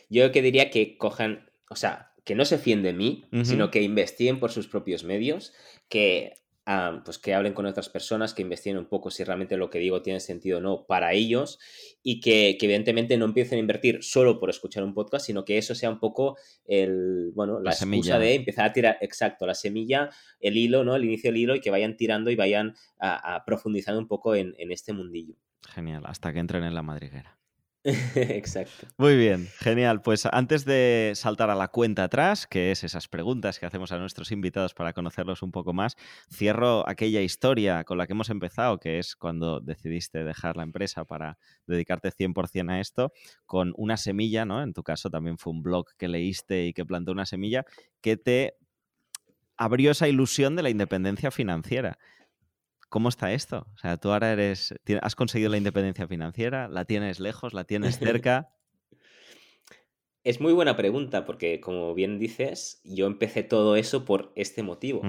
yo 0.09 0.25
lo 0.25 0.33
que 0.33 0.41
diría 0.41 0.69
que 0.71 0.97
cojan, 0.97 1.49
o 1.69 1.77
sea, 1.77 2.11
que 2.25 2.35
no 2.35 2.43
se 2.43 2.57
fíen 2.57 2.81
de 2.81 2.91
mí, 2.91 3.23
sino 3.43 3.69
que 3.69 3.83
investiguen 3.83 4.39
por 4.39 4.51
sus 4.51 4.67
propios 4.67 5.03
medios, 5.03 5.53
que, 5.87 6.33
ah, 6.65 7.03
pues 7.05 7.19
que 7.19 7.35
hablen 7.35 7.53
con 7.53 7.67
otras 7.67 7.87
personas, 7.87 8.33
que 8.33 8.41
investiguen 8.41 8.79
un 8.79 8.87
poco 8.87 9.11
si 9.11 9.23
realmente 9.23 9.57
lo 9.57 9.69
que 9.69 9.77
digo 9.77 10.01
tiene 10.01 10.19
sentido 10.19 10.57
o 10.57 10.61
no 10.61 10.87
para 10.87 11.13
ellos 11.13 11.59
y 12.01 12.19
que, 12.19 12.57
evidentemente 12.59 13.15
no 13.17 13.25
empiecen 13.25 13.57
a 13.57 13.61
invertir 13.61 13.99
solo 14.01 14.39
por 14.39 14.49
escuchar 14.49 14.83
un 14.83 14.95
podcast, 14.95 15.27
sino 15.27 15.45
que 15.45 15.59
eso 15.59 15.75
sea 15.75 15.91
un 15.91 15.99
poco 15.99 16.35
el, 16.65 17.31
bueno, 17.35 17.59
la, 17.59 17.71
excusa 17.71 18.17
de 18.17 18.33
empezar 18.33 18.65
a 18.65 18.73
tirar, 18.73 18.97
exacto, 19.01 19.45
la 19.45 19.53
semilla, 19.53 20.09
el 20.39 20.57
hilo, 20.57 20.83
¿no? 20.83 20.95
El 20.95 21.05
inicio 21.05 21.29
del 21.29 21.37
hilo 21.37 21.55
y 21.55 21.61
que 21.61 21.69
vayan 21.69 21.95
tirando 21.95 22.31
y 22.31 22.35
vayan 22.35 22.73
a, 22.99 23.43
profundizando 23.45 24.01
un 24.01 24.07
poco 24.07 24.33
en, 24.33 24.55
en 24.57 24.71
este 24.71 24.93
mundillo. 24.93 25.35
Genial, 25.69 26.01
hasta 26.07 26.33
que 26.33 26.39
entren 26.39 26.63
en 26.63 26.73
la 26.73 26.81
madriguera. 26.81 27.37
Exacto. 28.15 28.87
Muy 28.97 29.15
bien, 29.15 29.47
genial. 29.59 30.01
Pues 30.01 30.25
antes 30.25 30.65
de 30.65 31.11
saltar 31.13 31.51
a 31.51 31.55
la 31.55 31.67
cuenta 31.67 32.05
atrás, 32.05 32.47
que 32.47 32.71
es 32.71 32.83
esas 32.83 33.07
preguntas 33.07 33.59
que 33.59 33.67
hacemos 33.67 33.91
a 33.91 33.99
nuestros 33.99 34.31
invitados 34.31 34.73
para 34.73 34.91
conocerlos 34.91 35.43
un 35.43 35.51
poco 35.51 35.71
más, 35.71 35.95
cierro 36.33 36.87
aquella 36.89 37.21
historia 37.21 37.83
con 37.83 37.99
la 37.99 38.07
que 38.07 38.13
hemos 38.13 38.31
empezado, 38.31 38.79
que 38.79 38.97
es 38.97 39.15
cuando 39.15 39.59
decidiste 39.59 40.23
dejar 40.23 40.57
la 40.57 40.63
empresa 40.63 41.05
para 41.05 41.37
dedicarte 41.67 42.09
100% 42.09 42.71
a 42.71 42.79
esto, 42.79 43.13
con 43.45 43.71
una 43.77 43.97
semilla, 43.97 44.45
¿no? 44.45 44.63
En 44.63 44.73
tu 44.73 44.81
caso 44.81 45.11
también 45.11 45.37
fue 45.37 45.53
un 45.53 45.61
blog 45.61 45.85
que 45.95 46.07
leíste 46.07 46.65
y 46.65 46.73
que 46.73 46.85
plantó 46.85 47.11
una 47.11 47.27
semilla 47.27 47.65
que 48.01 48.17
te 48.17 48.55
abrió 49.57 49.91
esa 49.91 50.07
ilusión 50.07 50.55
de 50.55 50.63
la 50.63 50.71
independencia 50.71 51.29
financiera. 51.29 51.99
¿Cómo 52.89 53.09
está 53.09 53.33
esto? 53.33 53.67
O 53.73 53.77
sea, 53.77 53.97
tú 53.97 54.11
ahora 54.11 54.31
eres, 54.31 54.73
has 55.01 55.15
conseguido 55.15 55.49
la 55.49 55.57
independencia 55.57 56.07
financiera, 56.07 56.67
la 56.67 56.85
tienes 56.85 57.19
lejos, 57.19 57.53
la 57.53 57.63
tienes 57.63 57.99
cerca. 57.99 58.49
Es 60.23 60.41
muy 60.41 60.53
buena 60.53 60.75
pregunta 60.75 61.25
porque, 61.25 61.59
como 61.61 61.93
bien 61.93 62.17
dices, 62.17 62.81
yo 62.83 63.05
empecé 63.05 63.43
todo 63.43 63.75
eso 63.75 64.05
por 64.05 64.31
este 64.35 64.63
motivo. 64.63 65.03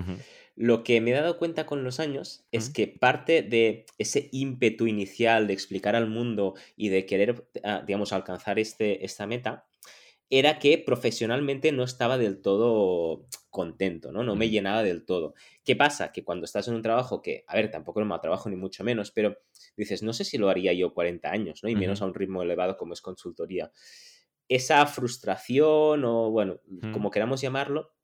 Lo 0.56 0.84
que 0.84 1.00
me 1.00 1.10
he 1.10 1.14
dado 1.14 1.38
cuenta 1.38 1.64
con 1.64 1.84
los 1.84 2.00
años 2.00 2.46
es 2.52 2.70
que 2.70 2.86
parte 2.86 3.42
de 3.42 3.86
ese 3.98 4.28
ímpetu 4.32 4.86
inicial 4.86 5.46
de 5.46 5.52
explicar 5.54 5.96
al 5.96 6.08
mundo 6.08 6.54
y 6.76 6.88
de 6.88 7.06
querer, 7.06 7.48
ah, 7.62 7.82
digamos, 7.86 8.12
alcanzar 8.12 8.58
este, 8.58 9.04
esta 9.04 9.26
meta, 9.26 9.66
era 10.28 10.58
que 10.58 10.78
profesionalmente 10.78 11.72
no 11.72 11.84
estaba 11.84 12.18
del 12.18 12.40
todo 12.40 13.26
contento, 13.50 14.12
¿no? 14.12 14.22
No 14.22 14.36
me 14.36 14.50
llenaba 14.50 14.82
del 14.82 15.04
todo. 15.04 15.34
¿Qué 15.64 15.76
pasa? 15.76 16.12
Que 16.12 16.24
cuando 16.24 16.44
estás 16.44 16.68
en 16.68 16.74
un 16.74 16.82
trabajo 16.82 17.22
que, 17.22 17.44
a 17.46 17.54
ver, 17.54 17.70
tampoco 17.70 18.00
es 18.00 18.06
mal 18.06 18.20
trabajo 18.20 18.50
ni 18.50 18.56
mucho 18.56 18.84
menos, 18.84 19.12
pero 19.12 19.38
dices, 19.76 20.02
no 20.02 20.12
sé 20.12 20.24
si 20.24 20.36
lo 20.36 20.48
haría 20.48 20.72
yo 20.72 20.92
40 20.92 21.30
años, 21.30 21.62
¿no? 21.62 21.68
Y 21.68 21.76
menos 21.76 22.02
a 22.02 22.06
un 22.06 22.14
ritmo 22.14 22.42
elevado 22.42 22.76
como 22.76 22.92
es 22.92 23.00
consultoría. 23.00 23.70
Esa 24.48 24.84
frustración 24.86 26.04
o, 26.04 26.30
bueno, 26.30 26.60
como 26.92 27.10
queramos 27.10 27.40
llamarlo, 27.40 27.95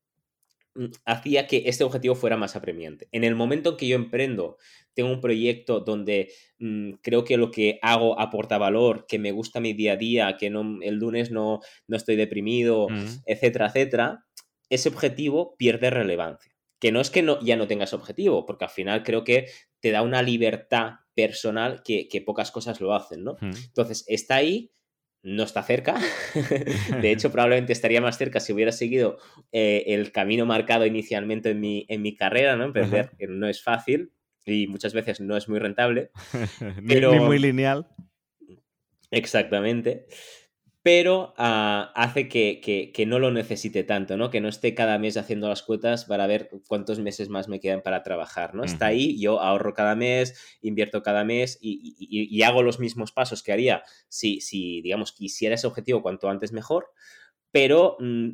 hacía 1.04 1.46
que 1.46 1.64
este 1.66 1.84
objetivo 1.84 2.14
fuera 2.14 2.36
más 2.36 2.56
apremiante. 2.56 3.08
En 3.12 3.24
el 3.24 3.34
momento 3.34 3.70
en 3.70 3.76
que 3.76 3.88
yo 3.88 3.96
emprendo, 3.96 4.56
tengo 4.94 5.10
un 5.10 5.20
proyecto 5.20 5.80
donde 5.80 6.32
mm, 6.58 6.92
creo 7.02 7.24
que 7.24 7.36
lo 7.36 7.50
que 7.50 7.78
hago 7.82 8.18
aporta 8.18 8.58
valor, 8.58 9.06
que 9.06 9.18
me 9.18 9.32
gusta 9.32 9.60
mi 9.60 9.72
día 9.72 9.92
a 9.92 9.96
día, 9.96 10.36
que 10.38 10.50
no, 10.50 10.78
el 10.82 10.96
lunes 10.96 11.30
no, 11.30 11.60
no 11.86 11.96
estoy 11.96 12.16
deprimido, 12.16 12.88
etcétera, 13.26 13.66
etcétera, 13.66 14.24
ese 14.70 14.88
objetivo 14.88 15.56
pierde 15.56 15.90
relevancia. 15.90 16.52
Que 16.78 16.90
no 16.90 17.00
es 17.00 17.10
que 17.10 17.22
no, 17.22 17.38
ya 17.40 17.56
no 17.56 17.66
tengas 17.66 17.92
objetivo, 17.92 18.44
porque 18.44 18.64
al 18.64 18.70
final 18.70 19.02
creo 19.02 19.22
que 19.22 19.46
te 19.80 19.90
da 19.90 20.02
una 20.02 20.22
libertad 20.22 20.94
personal 21.14 21.82
que, 21.84 22.22
pocas 22.24 22.50
cosas 22.50 22.80
lo 22.80 22.94
hacen, 22.94 23.22
¿no? 23.22 23.36
Entonces, 23.40 24.04
está 24.08 24.36
ahí, 24.36 24.72
no 25.22 25.42
está 25.42 25.62
cerca. 25.62 25.94
de 27.00 27.12
hecho, 27.12 27.30
probablemente 27.30 27.72
estaría 27.72 28.00
más 28.00 28.18
cerca 28.18 28.40
si 28.40 28.52
hubiera 28.52 28.72
seguido 28.72 29.18
eh, 29.52 29.84
el 29.88 30.12
camino 30.12 30.46
marcado 30.46 30.86
inicialmente 30.86 31.50
en 31.50 31.60
mi, 31.60 31.86
en 31.88 32.02
mi 32.02 32.16
carrera, 32.16 32.56
¿no? 32.56 32.64
Emprender, 32.64 33.10
que 33.18 33.26
no 33.26 33.48
es 33.48 33.62
fácil 33.62 34.12
y 34.44 34.66
muchas 34.66 34.92
veces 34.92 35.20
no 35.20 35.36
es 35.36 35.48
muy 35.48 35.58
rentable. 35.58 36.10
pero... 36.88 37.12
ni 37.12 37.20
muy 37.20 37.38
lineal. 37.38 37.86
Exactamente 39.10 40.06
pero 40.82 41.32
ah, 41.38 41.92
hace 41.94 42.28
que, 42.28 42.92
no 43.06 43.20
lo 43.20 43.30
necesite 43.30 43.84
tanto, 43.84 44.16
¿no? 44.16 44.30
Que 44.30 44.40
no 44.40 44.48
esté 44.48 44.74
cada 44.74 44.98
mes 44.98 45.16
haciendo 45.16 45.48
las 45.48 45.62
cuotas 45.62 46.04
para 46.04 46.26
ver 46.26 46.50
cuántos 46.66 46.98
meses 46.98 47.28
más 47.28 47.48
me 47.48 47.60
quedan 47.60 47.82
para 47.82 48.02
trabajar, 48.02 48.54
¿no? 48.54 48.64
Está 48.64 48.86
ahí, 48.86 49.18
yo 49.20 49.40
ahorro 49.40 49.74
cada 49.74 49.94
mes, 49.94 50.34
invierto 50.60 51.02
cada 51.02 51.24
mes 51.24 51.58
y, 51.60 52.42
hago 52.42 52.64
los 52.64 52.80
mismos 52.80 53.12
pasos 53.12 53.44
que 53.44 53.52
haría 53.52 53.84
si, 54.08 54.40
si, 54.40 54.82
digamos, 54.82 55.12
quisiera 55.12 55.54
ese 55.54 55.68
objetivo 55.68 56.02
cuanto 56.02 56.28
antes 56.28 56.52
mejor, 56.52 56.90
pero 57.52 57.96
mm, 58.00 58.30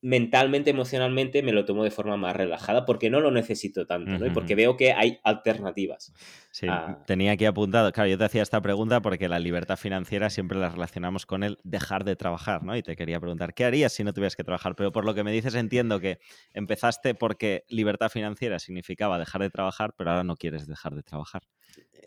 mentalmente, 0.00 0.70
emocionalmente 0.70 1.42
me 1.42 1.52
lo 1.52 1.64
tomo 1.64 1.82
de 1.82 1.90
forma 1.90 2.16
más 2.16 2.36
relajada 2.36 2.84
porque 2.84 3.10
no 3.10 3.20
lo 3.20 3.32
necesito 3.32 3.86
tanto, 3.86 4.18
¿no? 4.18 4.26
Y 4.26 4.30
porque 4.30 4.54
veo 4.54 4.76
que 4.76 4.92
hay 4.92 5.18
alternativas. 5.24 6.12
Sí, 6.52 6.68
tenía 7.04 7.32
aquí 7.32 7.46
apuntado, 7.46 7.90
claro, 7.92 8.08
yo 8.08 8.16
te 8.16 8.24
hacía 8.24 8.42
esta 8.42 8.60
pregunta 8.62 9.02
porque 9.02 9.28
la 9.28 9.40
libertad 9.40 9.76
financiera 9.76 10.30
siempre 10.30 10.56
la 10.58 10.68
relacionamos 10.68 11.26
con 11.26 11.42
el 11.42 11.58
dejar 11.64 12.04
de 12.04 12.14
trabajar, 12.14 12.62
¿no? 12.62 12.76
Y 12.76 12.82
te 12.82 12.94
quería 12.94 13.18
preguntar, 13.18 13.54
¿qué 13.54 13.64
harías 13.64 13.92
si 13.92 14.04
no 14.04 14.12
tuvieras 14.12 14.36
que 14.36 14.44
trabajar? 14.44 14.76
Pero 14.76 14.92
por 14.92 15.04
lo 15.04 15.14
que 15.14 15.24
me 15.24 15.32
dices 15.32 15.54
entiendo 15.56 15.98
que 15.98 16.18
empezaste 16.52 17.14
porque 17.14 17.64
libertad 17.68 18.08
financiera 18.08 18.60
significaba 18.60 19.18
dejar 19.18 19.42
de 19.42 19.50
trabajar, 19.50 19.94
pero 19.96 20.10
ahora 20.10 20.22
no 20.22 20.36
quieres 20.36 20.68
dejar 20.68 20.94
de 20.94 21.02
trabajar. 21.02 21.42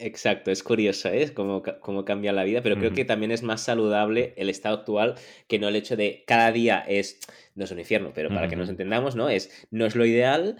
Exacto, 0.01 0.49
es 0.49 0.63
curioso, 0.63 1.09
¿eh? 1.09 1.33
Cómo, 1.33 1.61
cómo 1.81 2.05
cambia 2.05 2.31
la 2.31 2.45
vida, 2.45 2.63
pero 2.63 2.77
creo 2.77 2.93
que 2.93 3.03
también 3.03 3.31
es 3.31 3.43
más 3.43 3.61
saludable 3.61 4.33
el 4.37 4.49
estado 4.49 4.77
actual 4.77 5.15
que 5.47 5.59
no 5.59 5.67
el 5.67 5.75
hecho 5.75 5.97
de 5.97 6.23
cada 6.25 6.53
día 6.53 6.79
es, 6.87 7.19
no 7.55 7.65
es 7.65 7.71
un 7.71 7.79
infierno, 7.79 8.13
pero 8.15 8.29
para 8.29 8.47
que 8.47 8.55
nos 8.55 8.69
entendamos, 8.69 9.17
¿no? 9.17 9.29
Es, 9.29 9.67
no 9.71 9.85
es 9.85 9.95
lo 9.95 10.05
ideal 10.05 10.55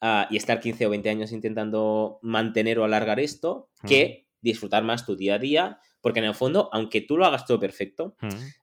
ah, 0.00 0.26
y 0.28 0.36
estar 0.36 0.58
15 0.58 0.86
o 0.86 0.90
20 0.90 1.08
años 1.08 1.30
intentando 1.30 2.18
mantener 2.22 2.80
o 2.80 2.84
alargar 2.84 3.20
esto 3.20 3.70
que 3.86 4.26
disfrutar 4.40 4.82
más 4.82 5.06
tu 5.06 5.14
día 5.14 5.36
a 5.36 5.38
día, 5.38 5.78
porque 6.00 6.20
en 6.20 6.26
el 6.26 6.34
fondo, 6.34 6.70
aunque 6.72 7.00
tú 7.00 7.16
lo 7.16 7.26
hagas 7.26 7.44
todo 7.44 7.60
perfecto, 7.60 8.16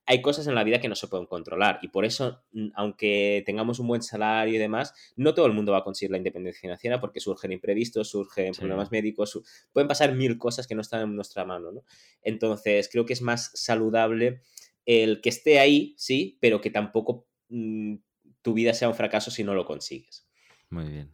hay 0.06 0.22
cosas 0.22 0.48
en 0.48 0.56
la 0.56 0.64
vida 0.64 0.80
que 0.80 0.90
no 0.90 0.96
se 0.96 1.08
pueden 1.08 1.28
controlar. 1.28 1.80
Y 1.82 1.90
por 1.90 2.06
eso, 2.06 2.42
mm, 2.52 2.70
aunque 2.76 3.44
tengamos 3.46 3.80
un 3.80 3.88
buen 3.88 4.02
salario 4.02 4.56
y 4.56 4.58
demás, 4.58 4.94
no 5.16 5.34
todo 5.34 5.46
el 5.46 5.54
mundo 5.54 5.72
va 5.72 5.80
a 5.80 5.84
conseguir 5.84 6.12
la 6.12 6.18
independencia 6.18 6.62
financiera 6.62 7.00
porque 7.00 7.20
surgen 7.20 7.52
imprevistos, 7.52 8.10
surgen 8.10 8.54
problemas 8.54 8.92
médicos, 8.92 9.40
pueden 9.72 9.88
pasar 9.88 10.14
mil 10.16 10.38
cosas 10.38 10.68
que 10.68 10.76
no 10.76 10.82
están 10.82 11.02
en 11.02 11.16
nuestra 11.16 11.46
mano. 11.46 11.72
¿no? 11.72 11.84
Entonces, 12.22 12.90
creo 12.92 13.06
que 13.06 13.14
es 13.14 13.22
más 13.22 13.52
saludable 13.54 14.42
el 14.86 15.22
que 15.22 15.30
esté 15.30 15.60
ahí, 15.60 15.94
sí, 15.98 16.38
pero 16.42 16.62
que 16.62 16.72
tampoco 16.72 17.28
mm, 17.50 17.96
tu 18.42 18.54
vida 18.54 18.74
sea 18.74 18.88
un 18.88 18.96
fracaso 18.96 19.30
si 19.30 19.44
no 19.44 19.54
lo 19.54 19.66
consigues. 19.66 20.28
Muy 20.70 20.90
bien. 20.90 21.12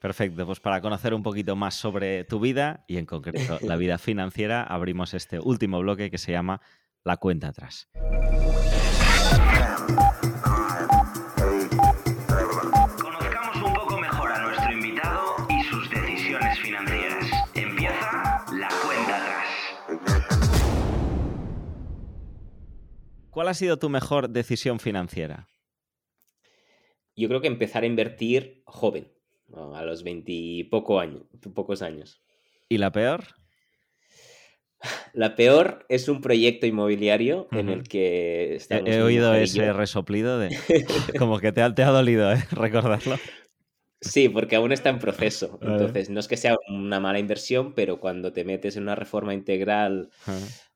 Perfecto, 0.00 0.46
pues 0.46 0.60
para 0.60 0.80
conocer 0.80 1.12
un 1.12 1.22
poquito 1.22 1.56
más 1.56 1.74
sobre 1.74 2.24
tu 2.24 2.40
vida 2.40 2.84
y 2.88 2.96
en 2.96 3.04
concreto 3.04 3.58
la 3.60 3.76
vida 3.76 3.98
financiera, 3.98 4.62
abrimos 4.62 5.12
este 5.12 5.38
último 5.38 5.78
bloque 5.80 6.10
que 6.10 6.16
se 6.16 6.32
llama 6.32 6.62
La 7.04 7.18
cuenta 7.18 7.48
atrás. 7.48 7.90
Conozcamos 13.02 13.56
un 13.56 13.74
poco 13.74 14.00
mejor 14.00 14.32
a 14.32 14.40
nuestro 14.40 14.72
invitado 14.72 15.36
y 15.50 15.62
sus 15.64 15.90
decisiones 15.90 16.58
financieras. 16.60 17.26
Empieza 17.54 18.46
la 18.54 18.68
cuenta 18.82 19.16
atrás. 19.18 19.48
¿Cuál 23.28 23.48
ha 23.48 23.54
sido 23.54 23.78
tu 23.78 23.90
mejor 23.90 24.30
decisión 24.30 24.80
financiera? 24.80 25.46
Yo 27.14 27.28
creo 27.28 27.42
que 27.42 27.48
empezar 27.48 27.82
a 27.82 27.86
invertir 27.86 28.62
joven 28.64 29.19
a 29.54 29.82
los 29.84 30.02
veintipocos 30.02 31.02
años, 31.02 31.22
pocos 31.54 31.82
años. 31.82 32.22
¿Y 32.68 32.78
la 32.78 32.92
peor? 32.92 33.24
La 35.12 35.34
peor 35.36 35.84
es 35.88 36.08
un 36.08 36.20
proyecto 36.22 36.66
inmobiliario 36.66 37.48
en 37.52 37.68
el 37.68 37.86
que 37.86 38.58
He, 38.70 39.02
oído 39.02 39.34
ese 39.34 39.72
resoplido 39.72 40.38
de 40.38 40.48
como 41.18 41.38
que 41.38 41.52
te 41.52 41.60
ha, 41.60 41.74
te 41.74 41.82
ha 41.82 41.90
dolido 41.90 42.32
¿eh? 42.32 42.42
recordarlo. 42.52 43.18
Sí, 44.00 44.30
porque 44.30 44.56
aún 44.56 44.72
está 44.72 44.88
en 44.88 44.98
proceso. 44.98 45.58
Entonces, 45.60 46.08
no 46.08 46.20
es 46.20 46.28
que 46.28 46.38
sea 46.38 46.56
una 46.70 47.00
mala 47.00 47.18
inversión, 47.18 47.74
pero 47.74 48.00
cuando 48.00 48.32
te 48.32 48.44
metes 48.44 48.76
en 48.76 48.84
una 48.84 48.94
reforma 48.94 49.34
integral 49.34 50.08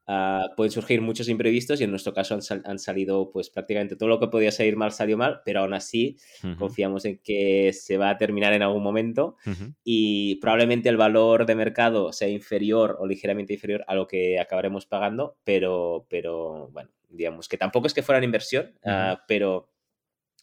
Ah, 0.07 0.51
pueden 0.55 0.71
surgir 0.71 1.01
muchos 1.01 1.31
imprevistos 1.31 1.81
y 1.81 1.85
en 1.85 1.91
nuestro 1.91 2.13
caso 2.13 2.39
han, 2.65 2.79
salido 2.79 3.31
pues 3.33 3.49
prácticamente 3.49 3.97
todo 3.97 4.11
lo 4.11 4.21
que 4.21 4.29
podía 4.29 4.53
salir 4.53 4.77
mal 4.77 4.93
salió 4.93 5.17
mal, 5.17 5.41
pero 5.47 5.61
aún 5.61 5.73
así 5.73 6.19
confiamos 6.59 7.07
en 7.07 7.19
que 7.19 7.73
se 7.73 7.97
va 7.97 8.11
a 8.11 8.19
terminar 8.19 8.53
en 8.53 8.63
algún 8.63 8.83
momento 8.83 9.37
y 9.83 10.37
probablemente 10.37 10.91
el 10.91 10.99
valor 10.99 11.47
de 11.47 11.55
mercado 11.55 12.13
sea 12.13 12.29
inferior 12.29 12.99
o 13.01 13.07
ligeramente 13.07 13.55
inferior 13.55 13.83
a 13.89 13.95
lo 13.95 14.07
que 14.07 14.39
acabaremos 14.39 14.85
pagando, 14.85 15.39
pero, 15.43 16.07
pero 16.11 16.69
bueno, 16.73 16.91
digamos 17.09 17.49
que 17.49 17.57
tampoco 17.57 17.87
es 17.87 17.95
que 17.95 18.03
fuera 18.03 18.23
inversión, 18.23 18.75
ah, 18.85 19.25
pero 19.27 19.73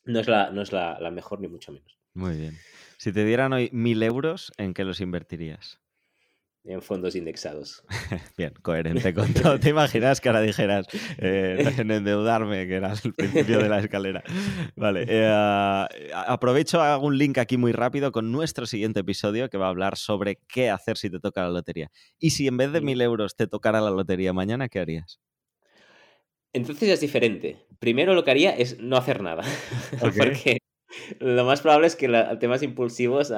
no 0.06 0.20
es, 0.20 0.28
la, 0.28 0.50
no 0.50 0.64
es 0.64 0.72
la, 0.72 1.00
la 1.00 1.12
mejor 1.12 1.40
ni 1.40 1.48
mucho 1.48 1.72
menos. 1.72 2.00
Muy 2.16 2.36
bien. 2.36 2.58
Si 2.98 3.12
te 3.14 3.26
dieran 3.26 3.54
hoy 3.54 3.70
mil 3.72 4.02
euros, 4.02 4.52
¿en 4.58 4.74
qué 4.74 4.84
los 4.84 5.02
invertirías? 5.02 5.80
En 6.64 6.82
fondos 6.82 7.16
indexados. 7.16 7.84
Bien, 8.38 8.54
coherente 8.62 9.14
con 9.14 9.34
todo. 9.34 9.60
¿Te 9.60 9.70
imaginas 9.70 10.22
que 10.22 10.30
ahora 10.30 10.42
dijeras 10.42 10.88
eh, 11.18 11.74
en 11.78 11.92
endeudarme, 11.92 12.68
que 12.68 12.76
era 12.76 12.94
el 13.04 13.14
principio 13.14 13.60
de 13.60 13.70
la 13.70 13.80
escalera? 13.80 14.24
Vale, 14.76 15.06
eh, 15.08 15.28
aprovecho, 16.14 16.82
hago 16.82 17.08
un 17.08 17.18
link 17.18 17.38
aquí 17.38 17.58
muy 17.58 17.72
rápido 17.72 18.12
con 18.12 18.32
nuestro 18.32 18.66
siguiente 18.66 19.00
episodio 19.00 19.50
que 19.50 19.58
va 19.58 19.68
a 19.68 19.70
hablar 19.70 19.98
sobre 19.98 20.40
qué 20.48 20.70
hacer 20.70 20.98
si 20.98 21.10
te 21.10 21.20
toca 21.20 21.42
la 21.44 21.50
lotería. 21.50 21.90
Y 22.20 22.32
si 22.32 22.48
en 22.48 22.58
vez 22.58 22.72
de 22.72 22.82
mil 22.82 23.02
euros 23.02 23.36
te 23.36 23.48
tocara 23.48 23.82
la 23.82 23.92
lotería 23.92 24.34
mañana, 24.34 24.70
¿qué 24.70 24.80
harías? 24.80 25.20
Entonces 26.54 26.90
es 26.90 27.00
diferente. 27.00 27.66
Primero 27.80 28.14
lo 28.14 28.24
que 28.24 28.32
haría 28.32 28.52
es 28.52 28.80
no 28.80 28.98
hacer 28.98 29.22
nada. 29.22 29.44
Porque 30.00 30.61
lo 31.20 31.46
más 31.46 31.62
probable 31.62 31.88
es 31.88 31.96
que 31.96 32.08
los 32.08 32.40
temas 32.40 32.64
impulsivos 32.64 33.34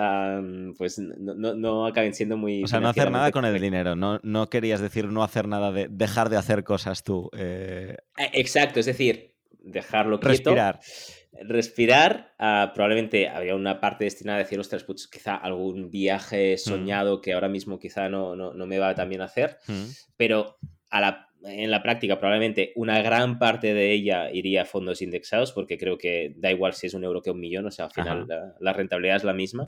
pues 0.78 1.00
no, 1.00 1.86
acaben 1.86 2.14
siendo 2.14 2.38
muy... 2.38 2.64
O 2.64 2.68
sea, 2.68 2.80
no 2.80 2.90
hacer 2.90 3.12
nada 3.12 3.32
con 3.32 3.46
el 3.46 3.60
dinero, 3.60 3.96
no, 3.96 4.20
no 4.24 4.50
querías 4.50 4.82
decir 4.82 5.06
no 5.06 5.24
hacer 5.24 5.48
nada 5.48 5.72
de 5.72 5.88
dejar 5.90 6.30
de 6.30 6.38
hacer 6.38 6.64
cosas 6.64 7.04
tú. 7.04 7.30
Eh. 7.38 7.96
Eh, 8.18 8.30
exacto, 8.34 8.80
es 8.80 8.86
decir, 8.86 9.36
dejarlo 9.64 10.20
quieto. 10.20 10.52
Respirar. 10.52 10.80
Respirar, 11.42 12.36
ah, 12.38 12.72
probablemente 12.76 13.28
había 13.28 13.56
una 13.56 13.80
parte 13.80 14.04
destinada 14.04 14.38
a 14.38 14.44
decir, 14.44 14.60
ostras, 14.60 14.84
pues 14.84 15.08
quizá 15.08 15.36
algún 15.36 15.90
viaje 15.90 16.56
mm. 16.56 16.58
soñado 16.58 17.22
que 17.22 17.34
ahora 17.34 17.50
mismo 17.50 17.80
quizá 17.80 18.08
no, 18.08 18.36
no, 18.36 18.66
me 18.66 18.78
va 18.78 18.94
tan 18.94 19.10
bien 19.10 19.22
hacer, 19.22 19.58
mm. 19.68 19.86
pero 20.16 20.58
a 20.92 21.02
la 21.02 21.33
en 21.44 21.72
la 21.72 21.84
práctica 21.84 22.20
probablemente 22.20 22.72
una 22.76 23.02
gran 23.02 23.38
parte 23.40 23.74
de 23.74 23.92
ella 23.92 24.32
iría 24.32 24.64
a 24.64 24.66
fondos 24.66 25.02
indexados 25.02 25.52
porque 25.52 25.78
creo 25.78 25.98
que 25.98 26.34
da 26.38 26.52
igual 26.52 26.74
si 26.74 26.88
es 26.88 26.94
un 26.94 27.04
euro 27.04 27.22
que 27.22 27.32
un 27.32 27.40
millón, 27.40 27.66
o 27.66 27.72
sea, 27.72 27.86
al 27.86 27.92
final 27.92 28.28
la, 28.60 28.74
rentabilidad 28.74 29.18
es 29.18 29.24
la 29.24 29.34
misma. 29.34 29.66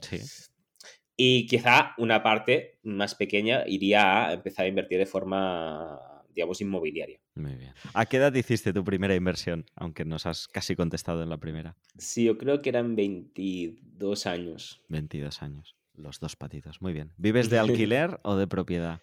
Y 1.18 1.48
quizá 1.48 1.94
una 1.98 2.22
parte 2.24 2.80
más 2.84 3.16
pequeña 3.16 3.64
iría 3.68 4.28
a 4.28 4.34
empezar 4.34 4.66
a 4.66 4.68
invertir 4.68 4.98
de 4.98 5.06
forma, 5.06 5.98
digamos, 6.34 6.60
inmobiliaria. 6.60 7.20
Muy 7.36 7.56
bien. 7.56 7.74
¿A 7.94 8.06
qué 8.06 8.18
edad 8.18 8.34
hiciste 8.34 8.74
tu 8.74 8.84
primera 8.84 9.16
inversión? 9.16 9.66
Aunque 9.76 10.04
nos 10.04 10.26
has 10.26 10.48
casi 10.48 10.76
contestado 10.76 11.24
en 11.24 11.30
la 11.30 11.38
primera. 11.38 11.78
Sí, 11.98 12.26
yo 12.26 12.38
creo 12.38 12.62
que 12.62 12.70
eran 12.70 12.96
22 12.96 14.28
años. 14.28 14.82
22 14.90 15.42
años. 15.42 15.76
Los 15.94 16.20
dos 16.20 16.36
patitos. 16.36 16.82
Muy 16.82 16.92
bien. 16.92 17.14
¿Vives 17.18 17.50
de 17.50 17.60
alquiler 17.60 18.20
o 18.24 18.36
de 18.36 18.48
propiedad? 18.48 19.00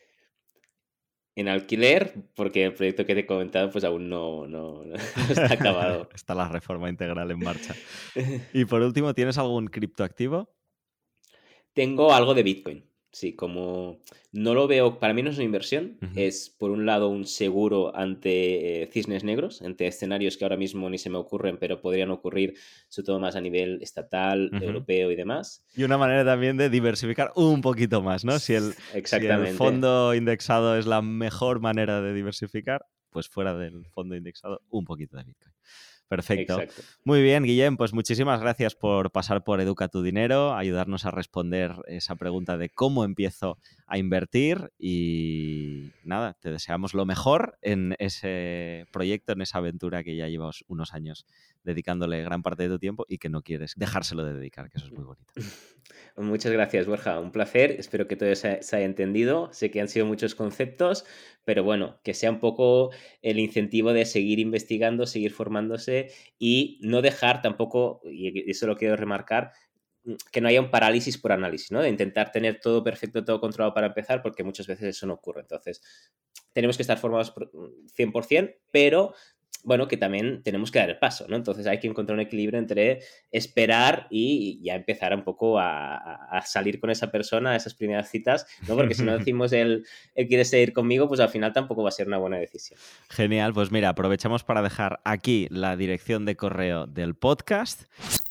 En 1.35 1.49
alquiler, 1.49 2.14
porque 2.35 2.64
el 2.66 2.74
proyecto 2.74 3.07
que 3.07 3.14
te 3.14 3.20
he 3.20 3.26
comentado 3.26 3.70
pues 3.70 3.85
aún 3.85 4.09
no, 4.09 4.47
no, 4.47 4.85
está 5.30 5.55
acabado. 5.55 6.09
está 6.14 6.35
la 6.35 6.49
reforma 6.49 6.89
integral 6.89 7.30
en 7.30 7.39
marcha. 7.39 7.74
Y 8.53 8.64
por 8.64 8.83
último, 8.83 9.14
¿tienes 9.14 9.39
algún 9.39 9.66
criptoactivo? 9.66 10.49
Tengo 11.72 12.12
algo 12.12 12.35
de 12.35 12.43
Bitcoin. 12.43 12.91
Sí, 13.12 13.34
como 13.34 14.00
no 14.32 14.54
lo 14.54 14.66
veo, 14.66 14.98
para 14.98 15.12
mí 15.12 15.22
no 15.22 15.28
es 15.28 15.36
una 15.36 15.44
inversión, 15.44 15.98
es 16.16 16.48
por 16.48 16.70
un 16.70 16.86
lado 16.86 17.08
un 17.08 17.26
seguro 17.26 17.94
ante 17.94 18.82
eh, 18.82 18.86
cisnes 18.86 19.22
negros, 19.22 19.60
ante 19.60 19.86
escenarios 19.86 20.38
que 20.38 20.46
ahora 20.46 20.56
mismo 20.56 20.88
ni 20.88 20.96
se 20.96 21.10
me 21.10 21.18
ocurren, 21.18 21.58
pero 21.58 21.82
podrían 21.82 22.10
ocurrir, 22.10 22.54
sobre 22.88 23.06
todo 23.06 23.20
más 23.20 23.36
a 23.36 23.42
nivel 23.42 23.82
estatal, 23.82 24.50
europeo 24.62 25.10
y 25.10 25.16
demás. 25.16 25.62
Y 25.76 25.84
una 25.84 25.98
manera 25.98 26.24
también 26.24 26.56
de 26.56 26.70
diversificar 26.70 27.32
un 27.36 27.60
poquito 27.60 28.00
más, 28.00 28.24
¿no? 28.24 28.38
Si 28.38 28.54
el, 28.54 28.72
Exactamente. 28.94 29.44
si 29.44 29.50
el 29.50 29.56
fondo 29.58 30.14
indexado 30.14 30.78
es 30.78 30.86
la 30.86 31.02
mejor 31.02 31.60
manera 31.60 32.00
de 32.00 32.14
diversificar, 32.14 32.86
pues 33.12 33.28
fuera 33.28 33.54
del 33.54 33.86
fondo 33.86 34.16
indexado, 34.16 34.62
un 34.70 34.84
poquito 34.84 35.16
de 35.16 35.24
Bitcoin. 35.24 35.54
Perfecto. 36.12 36.60
Muy 37.04 37.22
bien, 37.22 37.42
Guillem, 37.42 37.78
pues 37.78 37.94
muchísimas 37.94 38.38
gracias 38.38 38.74
por 38.74 39.12
pasar 39.12 39.44
por 39.44 39.62
Educa 39.62 39.88
tu 39.88 40.02
Dinero, 40.02 40.54
ayudarnos 40.54 41.06
a 41.06 41.10
responder 41.10 41.72
esa 41.86 42.16
pregunta 42.16 42.58
de 42.58 42.68
cómo 42.68 43.04
empiezo 43.04 43.56
a 43.86 43.96
invertir 43.96 44.72
y 44.78 45.90
nada, 46.04 46.34
te 46.34 46.50
deseamos 46.50 46.92
lo 46.92 47.06
mejor 47.06 47.56
en 47.62 47.96
ese 47.98 48.84
proyecto, 48.92 49.32
en 49.32 49.40
esa 49.40 49.58
aventura 49.58 50.04
que 50.04 50.14
ya 50.14 50.28
llevas 50.28 50.64
unos 50.68 50.92
años 50.92 51.24
dedicándole 51.64 52.22
gran 52.22 52.42
parte 52.42 52.64
de 52.64 52.68
tu 52.68 52.78
tiempo 52.78 53.06
y 53.08 53.16
que 53.16 53.30
no 53.30 53.40
quieres 53.40 53.72
dejárselo 53.76 54.22
de 54.22 54.34
dedicar, 54.34 54.68
que 54.68 54.76
eso 54.76 54.88
es 54.88 54.92
muy 54.92 55.04
bonito. 55.04 55.32
Muchas 56.16 56.52
gracias, 56.52 56.86
Borja. 56.86 57.18
Un 57.18 57.32
placer. 57.32 57.72
Espero 57.72 58.06
que 58.06 58.16
todo 58.16 58.34
se, 58.34 58.48
haya 58.48 58.84
entendido. 58.84 59.50
Sé 59.52 59.70
que 59.70 59.80
han 59.80 59.88
sido 59.88 60.06
muchos 60.06 60.34
conceptos, 60.34 61.06
pero 61.45 61.64
bueno, 61.64 62.01
que 62.05 62.14
sea 62.14 62.30
un 62.30 62.40
poco 62.40 62.90
el 63.20 63.38
incentivo 63.38 63.93
de 63.93 64.05
seguir 64.05 64.38
investigando, 64.38 65.07
seguir 65.07 65.32
formándose 65.32 66.11
y 66.38 66.78
no 66.82 67.03
dejar 67.03 67.43
tampoco, 67.43 68.01
y 68.05 68.51
eso 68.51 68.66
lo 68.66 68.76
quiero 68.76 68.97
remarcar, 68.97 69.53
que 70.32 70.40
no 70.40 70.49
haya 70.49 70.61
un 70.61 70.70
parálisis 70.70 71.16
por 71.18 71.32
análisis, 71.32 71.70
¿no? 71.70 71.80
De 71.80 71.88
intentar 71.88 72.32
tener 72.32 72.61
todo 72.61 72.82
perfecto, 72.82 73.24
todo 73.24 73.40
controlado 73.40 73.72
para 73.72 73.86
empezar, 73.88 74.20
porque 74.20 74.43
muchas 74.43 74.66
veces 74.66 74.88
eso 74.97 75.07
no 75.07 75.14
ocurre. 75.14 75.43
Entonces, 75.43 75.80
tenemos 76.53 76.76
que 76.76 76.82
estar 76.82 76.99
formados 76.99 77.32
100%, 77.97 78.57
pero 78.70 79.14
bueno, 79.62 79.88
que 79.88 79.96
también 79.96 80.42
tenemos 80.42 80.70
que 80.70 80.78
dar 80.78 80.90
el 80.90 80.98
paso, 80.98 81.24
¿no? 81.28 81.36
Entonces 81.36 81.66
hay 81.66 81.78
que 81.78 81.86
encontrar 81.86 82.16
un 82.16 82.20
equilibrio 82.20 82.58
entre 82.58 83.00
esperar 83.30 84.06
y 84.10 84.60
ya 84.62 84.74
empezar 84.74 85.14
un 85.14 85.22
poco 85.22 85.58
a, 85.58 86.42
salir 86.44 86.80
con 86.80 86.90
esa 86.90 87.10
persona 87.10 87.52
a 87.52 87.56
esas 87.56 87.74
primeras 87.74 88.10
citas, 88.10 88.46
¿no? 88.66 88.76
Porque 88.76 88.94
si 88.94 89.04
no 89.04 89.12
decimos 89.18 89.52
él, 89.52 89.86
él 90.14 90.28
quiere 90.28 90.44
seguir 90.44 90.72
conmigo, 90.72 91.08
pues 91.08 91.20
al 91.20 91.28
final 91.28 91.52
tampoco 91.52 91.82
va 91.82 91.90
a 91.90 91.92
ser 91.92 92.08
una 92.08 92.18
buena 92.18 92.38
decisión. 92.38 92.78
Genial, 93.08 93.52
pues 93.52 93.70
mira, 93.70 93.90
aprovechamos 93.90 94.44
para 94.44 94.62
dejar 94.62 95.00
aquí 95.04 95.46
la 95.50 95.76
dirección 95.76 96.24
de 96.24 96.36
correo 96.36 96.86
del 96.86 97.14
podcast. 97.14 97.82